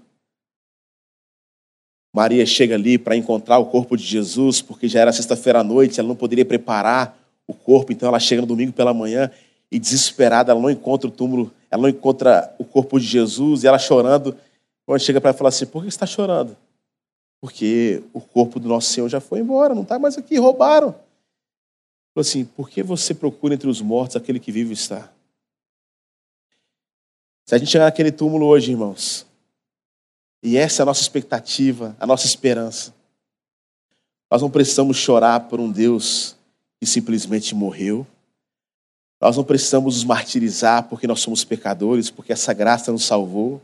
Maria 2.13 2.45
chega 2.45 2.73
ali 2.73 2.97
para 2.97 3.15
encontrar 3.15 3.59
o 3.59 3.67
corpo 3.67 3.95
de 3.95 4.03
Jesus, 4.03 4.63
porque 4.63 4.87
já 4.87 5.01
era 5.01 5.11
sexta-feira 5.11 5.59
à 5.59 5.63
noite, 5.63 5.99
ela 5.99 6.09
não 6.09 6.15
poderia 6.15 6.45
preparar 6.45 7.17
o 7.45 7.53
corpo, 7.53 7.91
então 7.91 8.09
ela 8.09 8.19
chega 8.19 8.41
no 8.41 8.47
domingo 8.47 8.73
pela 8.73 8.93
manhã 8.93 9.31
e 9.71 9.79
desesperada, 9.79 10.51
ela 10.51 10.61
não 10.61 10.69
encontra 10.69 11.07
o 11.07 11.11
túmulo, 11.11 11.53
ela 11.69 11.83
não 11.83 11.89
encontra 11.89 12.53
o 12.57 12.65
corpo 12.65 12.99
de 12.99 13.05
Jesus, 13.05 13.63
e 13.63 13.67
ela 13.67 13.77
chorando, 13.77 14.35
quando 14.85 14.99
chega 15.01 15.21
para 15.21 15.29
ela 15.29 15.37
falar 15.37 15.49
assim: 15.49 15.65
por 15.65 15.83
que 15.83 15.91
você 15.91 15.95
está 15.95 16.05
chorando? 16.05 16.57
Porque 17.41 18.03
o 18.13 18.19
corpo 18.19 18.59
do 18.59 18.67
nosso 18.67 18.91
Senhor 18.91 19.07
já 19.07 19.19
foi 19.21 19.39
embora, 19.39 19.75
não 19.75 19.83
está 19.83 19.99
mais 19.99 20.17
aqui, 20.17 20.37
roubaram. 20.37 20.91
Falou 22.13 22.21
assim: 22.21 22.43
por 22.43 22.69
que 22.69 22.81
você 22.81 23.13
procura 23.13 23.53
entre 23.53 23.69
os 23.69 23.81
mortos 23.81 24.15
aquele 24.15 24.39
que 24.39 24.51
vive 24.51 24.73
está? 24.73 25.11
Se 27.45 27.55
a 27.55 27.57
gente 27.57 27.71
chegar 27.71 27.85
naquele 27.85 28.11
túmulo 28.11 28.45
hoje, 28.45 28.71
irmãos, 28.71 29.25
e 30.43 30.57
essa 30.57 30.81
é 30.81 30.83
a 30.83 30.85
nossa 30.85 31.01
expectativa, 31.01 31.95
a 31.99 32.05
nossa 32.05 32.25
esperança. 32.25 32.93
Nós 34.31 34.41
não 34.41 34.49
precisamos 34.49 34.97
chorar 34.97 35.47
por 35.47 35.59
um 35.59 35.71
Deus 35.71 36.35
que 36.79 36.85
simplesmente 36.85 37.55
morreu. 37.55 38.05
Nós 39.21 39.35
não 39.35 39.43
precisamos 39.43 39.95
nos 39.95 40.03
martirizar 40.03 40.83
porque 40.87 41.07
nós 41.07 41.19
somos 41.19 41.43
pecadores, 41.43 42.09
porque 42.09 42.31
essa 42.31 42.53
graça 42.53 42.91
nos 42.91 43.05
salvou. 43.05 43.61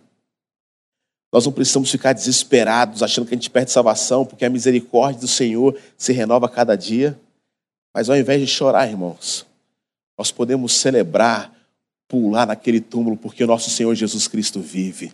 Nós 1.31 1.45
não 1.45 1.51
precisamos 1.51 1.89
ficar 1.89 2.13
desesperados, 2.13 3.01
achando 3.01 3.27
que 3.27 3.33
a 3.33 3.37
gente 3.37 3.49
perde 3.49 3.71
salvação, 3.71 4.25
porque 4.25 4.45
a 4.45 4.49
misericórdia 4.49 5.21
do 5.21 5.27
Senhor 5.27 5.79
se 5.97 6.13
renova 6.13 6.45
a 6.45 6.49
cada 6.49 6.75
dia. 6.75 7.19
Mas 7.93 8.09
ao 8.09 8.17
invés 8.17 8.41
de 8.41 8.47
chorar, 8.47 8.87
irmãos, 8.89 9.45
nós 10.17 10.31
podemos 10.31 10.73
celebrar, 10.73 11.53
pular 12.07 12.45
naquele 12.45 12.81
túmulo, 12.81 13.17
porque 13.17 13.43
o 13.43 13.47
nosso 13.47 13.69
Senhor 13.69 13.93
Jesus 13.95 14.27
Cristo 14.27 14.59
vive 14.59 15.13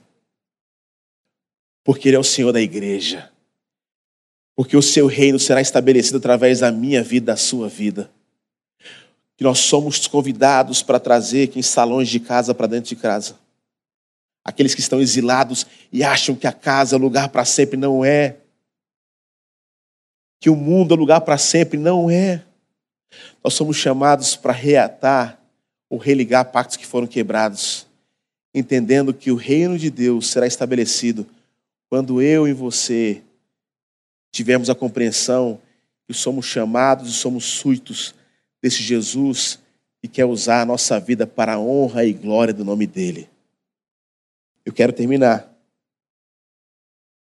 porque 1.83 2.09
Ele 2.09 2.15
é 2.15 2.19
o 2.19 2.23
Senhor 2.23 2.51
da 2.51 2.61
igreja. 2.61 3.29
Porque 4.55 4.77
o 4.77 4.81
seu 4.81 5.07
reino 5.07 5.39
será 5.39 5.61
estabelecido 5.61 6.17
através 6.17 6.59
da 6.59 6.71
minha 6.71 7.03
vida, 7.03 7.27
da 7.27 7.37
sua 7.37 7.67
vida. 7.67 8.11
Que 9.41 9.43
nós 9.43 9.57
somos 9.57 10.05
convidados 10.05 10.83
para 10.83 10.99
trazer 10.99 11.47
quem 11.47 11.61
está 11.61 11.83
longe 11.83 12.11
de 12.11 12.19
casa 12.19 12.53
para 12.53 12.67
dentro 12.67 12.89
de 12.89 12.95
casa. 12.95 13.39
Aqueles 14.45 14.75
que 14.75 14.81
estão 14.81 15.01
exilados 15.01 15.65
e 15.91 16.03
acham 16.03 16.35
que 16.35 16.45
a 16.45 16.51
casa 16.53 16.95
é 16.95 16.99
lugar 16.99 17.29
para 17.29 17.43
sempre, 17.43 17.75
não 17.75 18.05
é. 18.05 18.37
Que 20.39 20.47
o 20.47 20.55
mundo 20.55 20.93
é 20.93 20.97
lugar 20.97 21.21
para 21.21 21.39
sempre, 21.39 21.79
não 21.79 22.07
é. 22.07 22.43
Nós 23.43 23.55
somos 23.55 23.77
chamados 23.77 24.35
para 24.35 24.53
reatar 24.53 25.41
ou 25.89 25.97
religar 25.97 26.51
pactos 26.51 26.77
que 26.77 26.85
foram 26.85 27.07
quebrados, 27.07 27.87
entendendo 28.53 29.11
que 29.11 29.31
o 29.31 29.35
reino 29.35 29.75
de 29.75 29.89
Deus 29.89 30.27
será 30.27 30.45
estabelecido 30.45 31.25
quando 31.89 32.21
eu 32.21 32.47
e 32.47 32.53
você 32.53 33.23
tivermos 34.31 34.69
a 34.69 34.75
compreensão 34.75 35.59
que 36.07 36.13
somos 36.13 36.45
chamados 36.45 37.09
e 37.09 37.13
somos 37.13 37.43
súditos 37.45 38.13
desse 38.61 38.83
Jesus 38.83 39.59
que 40.01 40.07
quer 40.07 40.25
usar 40.25 40.61
a 40.61 40.65
nossa 40.65 40.99
vida 40.99 41.25
para 41.25 41.53
a 41.53 41.59
honra 41.59 42.05
e 42.05 42.13
glória 42.13 42.53
do 42.53 42.65
nome 42.65 42.87
dele. 42.87 43.29
Eu 44.65 44.73
quero 44.73 44.93
terminar 44.93 45.51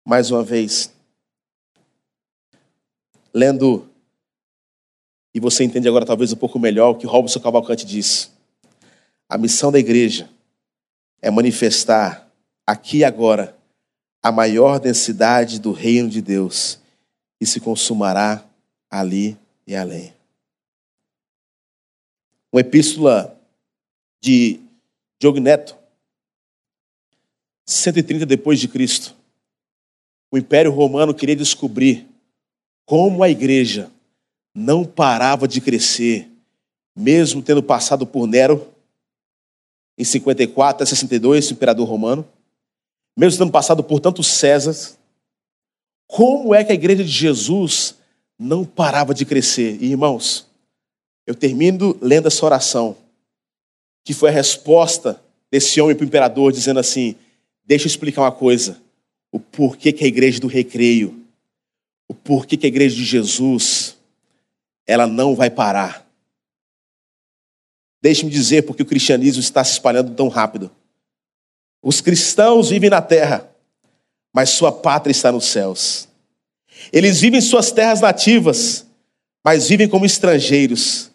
mais 0.06 0.32
uma 0.32 0.44
vez 0.44 0.92
lendo 3.34 3.90
e 5.34 5.40
você 5.40 5.64
entende 5.64 5.88
agora 5.88 6.06
talvez 6.06 6.32
um 6.32 6.38
pouco 6.38 6.60
melhor 6.60 6.92
o 6.92 6.96
que 6.96 7.08
Robson 7.08 7.40
Cavalcante 7.40 7.86
diz. 7.86 8.32
A 9.28 9.38
missão 9.38 9.72
da 9.72 9.80
igreja 9.80 10.30
é 11.22 11.32
manifestar 11.32 12.30
aqui 12.68 12.98
e 12.98 13.04
agora 13.04 13.58
a 14.22 14.32
maior 14.32 14.80
densidade 14.80 15.60
do 15.60 15.72
reino 15.72 16.10
de 16.10 16.22
Deus 16.22 16.80
e 17.42 17.46
se 17.46 17.60
consumará 17.60 18.46
ali 18.90 19.38
e 19.66 19.76
além. 19.76 20.14
Uma 22.54 22.62
epístola 22.62 23.36
de 24.22 24.60
Diogo 25.20 25.40
Neto, 25.40 25.76
130 27.66 28.28
depois 28.28 28.60
de 28.60 28.68
Cristo. 28.68 29.16
O 30.32 30.38
Império 30.38 30.72
Romano 30.72 31.16
queria 31.16 31.36
descobrir 31.36 32.08
como 32.86 33.24
a 33.24 33.30
igreja 33.30 33.90
não 34.54 34.86
parava 34.86 35.48
de 35.48 35.60
crescer, 35.60 36.30
mesmo 36.96 37.42
tendo 37.42 37.64
passado 37.64 38.06
por 38.06 38.28
Nero 38.28 38.72
em 39.98 40.04
54 40.04 40.84
a 40.84 40.86
62, 40.86 41.50
imperador 41.50 41.90
romano, 41.90 42.24
mesmo 43.18 43.40
tendo 43.40 43.52
passado 43.52 43.84
por 43.84 44.00
tantos 44.00 44.28
Césares, 44.28 44.96
como 46.06 46.54
é 46.54 46.64
que 46.64 46.72
a 46.72 46.76
igreja 46.76 47.04
de 47.04 47.10
Jesus 47.10 47.96
não 48.38 48.64
parava 48.64 49.12
de 49.12 49.26
crescer? 49.26 49.82
E, 49.82 49.88
irmãos, 49.88 50.53
eu 51.26 51.36
termino 51.36 51.98
lendo 52.02 52.28
essa 52.28 52.46
oração, 52.46 52.98
que 54.04 54.14
foi 54.14 54.30
a 54.30 54.34
resposta 54.34 55.22
desse 55.50 55.80
homem 55.80 55.96
para 55.96 56.04
o 56.04 56.08
imperador, 56.08 56.52
dizendo 56.52 56.80
assim: 56.80 57.16
Deixa 57.66 57.86
eu 57.86 57.90
explicar 57.90 58.22
uma 58.22 58.32
coisa. 58.32 58.82
O 59.32 59.40
porquê 59.40 59.92
que 59.92 60.04
a 60.04 60.08
igreja 60.08 60.40
do 60.40 60.48
recreio, 60.48 61.26
o 62.08 62.14
porquê 62.14 62.58
que 62.58 62.66
a 62.66 62.70
igreja 62.70 62.96
de 62.96 63.04
Jesus, 63.04 63.98
ela 64.86 65.08
não 65.08 65.36
vai 65.36 65.50
parar. 65.50 66.06
Deixe-me 68.02 68.30
dizer 68.30 68.64
porque 68.64 68.84
o 68.84 68.86
cristianismo 68.86 69.40
está 69.40 69.64
se 69.64 69.72
espalhando 69.72 70.14
tão 70.14 70.28
rápido. 70.28 70.70
Os 71.82 72.02
cristãos 72.02 72.70
vivem 72.70 72.90
na 72.90 73.02
terra, 73.02 73.50
mas 74.34 74.50
sua 74.50 74.72
pátria 74.72 75.12
está 75.12 75.32
nos 75.32 75.46
céus. 75.46 76.08
Eles 76.92 77.22
vivem 77.22 77.40
em 77.40 77.42
suas 77.42 77.72
terras 77.72 78.02
nativas, 78.02 78.86
mas 79.44 79.70
vivem 79.70 79.88
como 79.88 80.06
estrangeiros. 80.06 81.13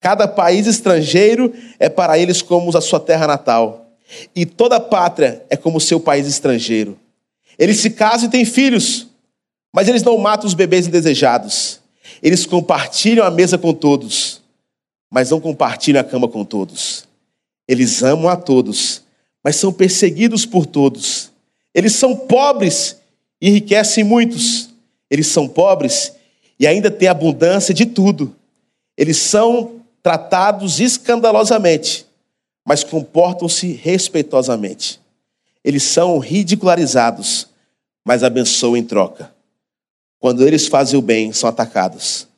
Cada 0.00 0.28
país 0.28 0.66
estrangeiro 0.66 1.52
é 1.78 1.88
para 1.88 2.18
eles 2.18 2.42
como 2.42 2.76
a 2.76 2.80
sua 2.80 3.00
terra 3.00 3.26
natal. 3.26 3.86
E 4.34 4.46
toda 4.46 4.78
pátria 4.78 5.44
é 5.50 5.56
como 5.56 5.80
seu 5.80 5.98
país 5.98 6.26
estrangeiro. 6.26 6.98
Eles 7.58 7.78
se 7.78 7.90
casam 7.90 8.28
e 8.28 8.30
têm 8.30 8.44
filhos, 8.44 9.06
mas 9.74 9.88
eles 9.88 10.02
não 10.02 10.16
matam 10.18 10.46
os 10.46 10.54
bebês 10.54 10.86
indesejados. 10.86 11.80
Eles 12.22 12.46
compartilham 12.46 13.26
a 13.26 13.30
mesa 13.30 13.58
com 13.58 13.72
todos, 13.74 14.42
mas 15.10 15.30
não 15.30 15.40
compartilham 15.40 16.00
a 16.00 16.04
cama 16.04 16.28
com 16.28 16.44
todos. 16.44 17.04
Eles 17.66 18.02
amam 18.02 18.28
a 18.28 18.36
todos, 18.36 19.02
mas 19.42 19.56
são 19.56 19.72
perseguidos 19.72 20.46
por 20.46 20.66
todos. 20.66 21.30
Eles 21.74 21.94
são 21.94 22.16
pobres 22.16 22.96
e 23.40 23.48
enriquecem 23.48 24.04
muitos. 24.04 24.70
Eles 25.10 25.26
são 25.26 25.48
pobres 25.48 26.12
e 26.58 26.66
ainda 26.66 26.90
têm 26.90 27.08
abundância 27.08 27.74
de 27.74 27.86
tudo. 27.86 28.34
Eles 28.96 29.16
são 29.16 29.82
tratados 30.06 30.78
escandalosamente, 30.78 32.06
mas 32.64 32.84
comportam-se 32.84 33.72
respeitosamente. 33.72 35.00
Eles 35.64 35.82
são 35.82 36.20
ridicularizados, 36.20 37.48
mas 38.04 38.22
abençoam 38.22 38.76
em 38.76 38.84
troca. 38.84 39.34
Quando 40.20 40.46
eles 40.46 40.68
fazem 40.68 40.96
o 40.96 41.02
bem, 41.02 41.32
são 41.32 41.50
atacados. 41.50 42.28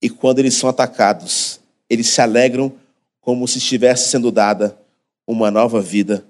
E 0.00 0.08
quando 0.08 0.38
eles 0.38 0.54
são 0.54 0.70
atacados, 0.70 1.58
eles 1.88 2.06
se 2.06 2.20
alegram 2.20 2.72
como 3.20 3.48
se 3.48 3.58
estivesse 3.58 4.08
sendo 4.08 4.30
dada 4.30 4.78
uma 5.26 5.50
nova 5.50 5.80
vida, 5.80 6.24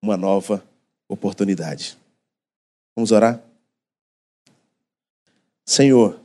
uma 0.00 0.16
nova 0.16 0.62
oportunidade. 1.08 1.98
Vamos 2.94 3.10
orar? 3.10 3.40
Senhor, 5.66 6.19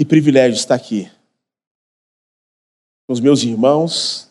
que 0.00 0.04
privilégio 0.06 0.56
estar 0.56 0.76
aqui 0.76 1.12
com 3.06 3.12
os 3.12 3.20
meus 3.20 3.42
irmãos. 3.42 4.30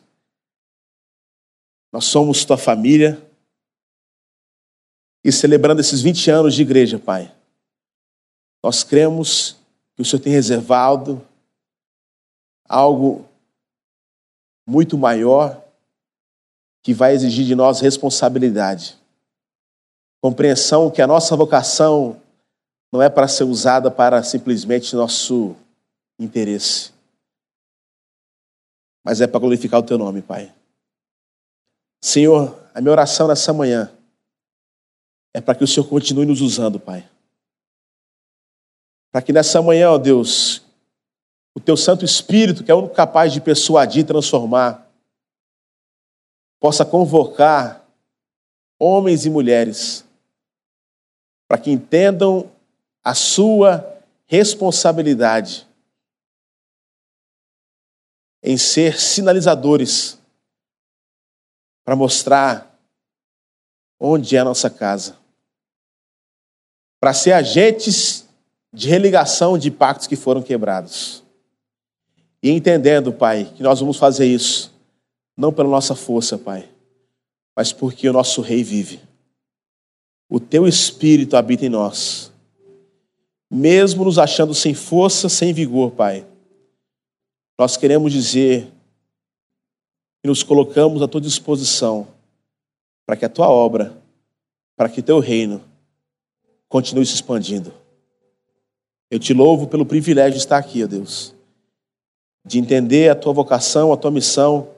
Nós 1.91 2.05
somos 2.05 2.43
tua 2.43 2.57
família 2.57 3.23
e 5.23 5.31
celebrando 5.31 5.79
esses 5.79 6.01
20 6.01 6.31
anos 6.31 6.55
de 6.55 6.63
igreja, 6.63 6.97
Pai. 6.97 7.31
Nós 8.63 8.83
cremos 8.83 9.57
que 9.95 10.01
o 10.01 10.05
Senhor 10.05 10.23
tem 10.23 10.33
reservado 10.33 11.23
algo 12.67 13.29
muito 14.67 14.97
maior 14.97 15.63
que 16.81 16.95
vai 16.95 17.13
exigir 17.13 17.45
de 17.45 17.53
nós 17.53 17.79
responsabilidade. 17.79 18.97
Compreensão 20.19 20.89
que 20.89 20.99
a 20.99 21.05
nossa 21.05 21.35
vocação 21.35 22.19
não 22.91 23.01
é 23.01 23.09
para 23.09 23.27
ser 23.27 23.43
usada 23.43 23.91
para 23.91 24.23
simplesmente 24.23 24.95
nosso 24.95 25.55
interesse, 26.17 26.91
mas 29.03 29.21
é 29.21 29.27
para 29.27 29.39
glorificar 29.39 29.79
o 29.79 29.83
Teu 29.83 29.97
nome, 29.97 30.21
Pai. 30.21 30.53
Senhor, 32.01 32.57
a 32.73 32.81
minha 32.81 32.91
oração 32.91 33.27
nessa 33.27 33.53
manhã 33.53 33.91
é 35.33 35.41
para 35.41 35.55
que 35.55 35.63
o 35.63 35.67
Senhor 35.67 35.87
continue 35.87 36.25
nos 36.25 36.41
usando, 36.41 36.79
Pai. 36.79 37.07
Para 39.11 39.21
que 39.21 39.33
nessa 39.33 39.61
manhã, 39.61 39.91
ó 39.91 39.97
Deus, 39.97 40.61
o 41.55 41.59
Teu 41.59 41.75
Santo 41.75 42.05
Espírito, 42.05 42.63
que 42.63 42.71
é 42.71 42.73
o 42.73 42.79
único 42.79 42.95
capaz 42.95 43.33
de 43.33 43.41
persuadir 43.41 44.03
e 44.03 44.07
transformar, 44.07 44.87
possa 46.59 46.85
convocar 46.85 47.85
homens 48.77 49.25
e 49.25 49.29
mulheres 49.29 50.05
para 51.47 51.57
que 51.57 51.71
entendam 51.71 52.49
a 53.09 53.15
sua 53.15 53.99
responsabilidade 54.27 55.67
em 58.43 58.55
ser 58.55 58.99
sinalizadores 58.99 60.19
para 61.83 61.95
mostrar 61.95 62.79
onde 63.99 64.35
é 64.35 64.39
a 64.39 64.45
nossa 64.45 64.69
casa 64.69 65.17
para 66.99 67.11
ser 67.13 67.31
agentes 67.31 68.27
de 68.71 68.87
religação 68.87 69.57
de 69.57 69.71
pactos 69.71 70.05
que 70.05 70.15
foram 70.15 70.43
quebrados. 70.43 71.23
E 72.43 72.51
entendendo, 72.51 73.11
Pai, 73.11 73.51
que 73.55 73.63
nós 73.63 73.79
vamos 73.79 73.97
fazer 73.97 74.27
isso 74.27 74.71
não 75.35 75.51
pela 75.51 75.69
nossa 75.69 75.95
força, 75.95 76.37
Pai, 76.37 76.69
mas 77.55 77.73
porque 77.73 78.07
o 78.07 78.13
nosso 78.13 78.41
Rei 78.41 78.63
vive. 78.63 79.01
O 80.29 80.39
Teu 80.39 80.67
Espírito 80.67 81.35
habita 81.35 81.65
em 81.65 81.69
nós. 81.69 82.28
Mesmo 83.49 84.05
nos 84.05 84.19
achando 84.19 84.53
sem 84.53 84.73
força, 84.73 85.27
sem 85.27 85.53
vigor, 85.53 85.91
Pai, 85.91 86.25
nós 87.57 87.75
queremos 87.75 88.13
dizer 88.13 88.71
que 90.21 90.27
nos 90.27 90.43
colocamos 90.43 91.01
à 91.01 91.07
Tua 91.07 91.19
disposição 91.19 92.07
para 93.05 93.15
que 93.15 93.25
a 93.25 93.29
Tua 93.29 93.49
obra, 93.49 93.97
para 94.75 94.87
que 94.87 95.01
Teu 95.01 95.19
reino 95.19 95.61
continue 96.67 97.05
se 97.05 97.15
expandindo. 97.15 97.73
Eu 99.09 99.17
te 99.17 99.33
louvo 99.33 99.67
pelo 99.67 99.85
privilégio 99.85 100.33
de 100.33 100.37
estar 100.37 100.57
aqui, 100.57 100.83
ó 100.83 100.87
Deus, 100.87 101.33
de 102.45 102.59
entender 102.59 103.09
a 103.09 103.15
tua 103.15 103.33
vocação, 103.33 103.91
a 103.91 103.97
tua 103.97 104.11
missão 104.11 104.69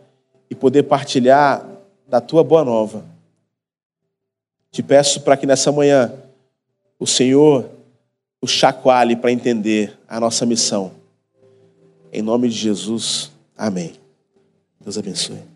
e 0.50 0.56
poder 0.56 0.84
partilhar 0.84 1.68
da 2.08 2.22
tua 2.22 2.42
boa 2.44 2.64
nova. 2.64 3.06
Te 4.72 4.82
peço 4.82 5.22
para 5.22 5.36
que 5.36 5.46
nessa 5.46 5.70
manhã 5.70 6.14
o 6.98 7.06
Senhor 7.06 7.70
o 8.42 8.48
chacoalhe 8.48 9.16
para 9.16 9.32
entender 9.32 9.98
a 10.08 10.20
nossa 10.20 10.46
missão. 10.46 10.92
Em 12.12 12.22
nome 12.22 12.50
de 12.50 12.56
Jesus, 12.56 13.32
amém. 13.56 13.94
Deus 14.80 14.98
abençoe. 14.98 15.51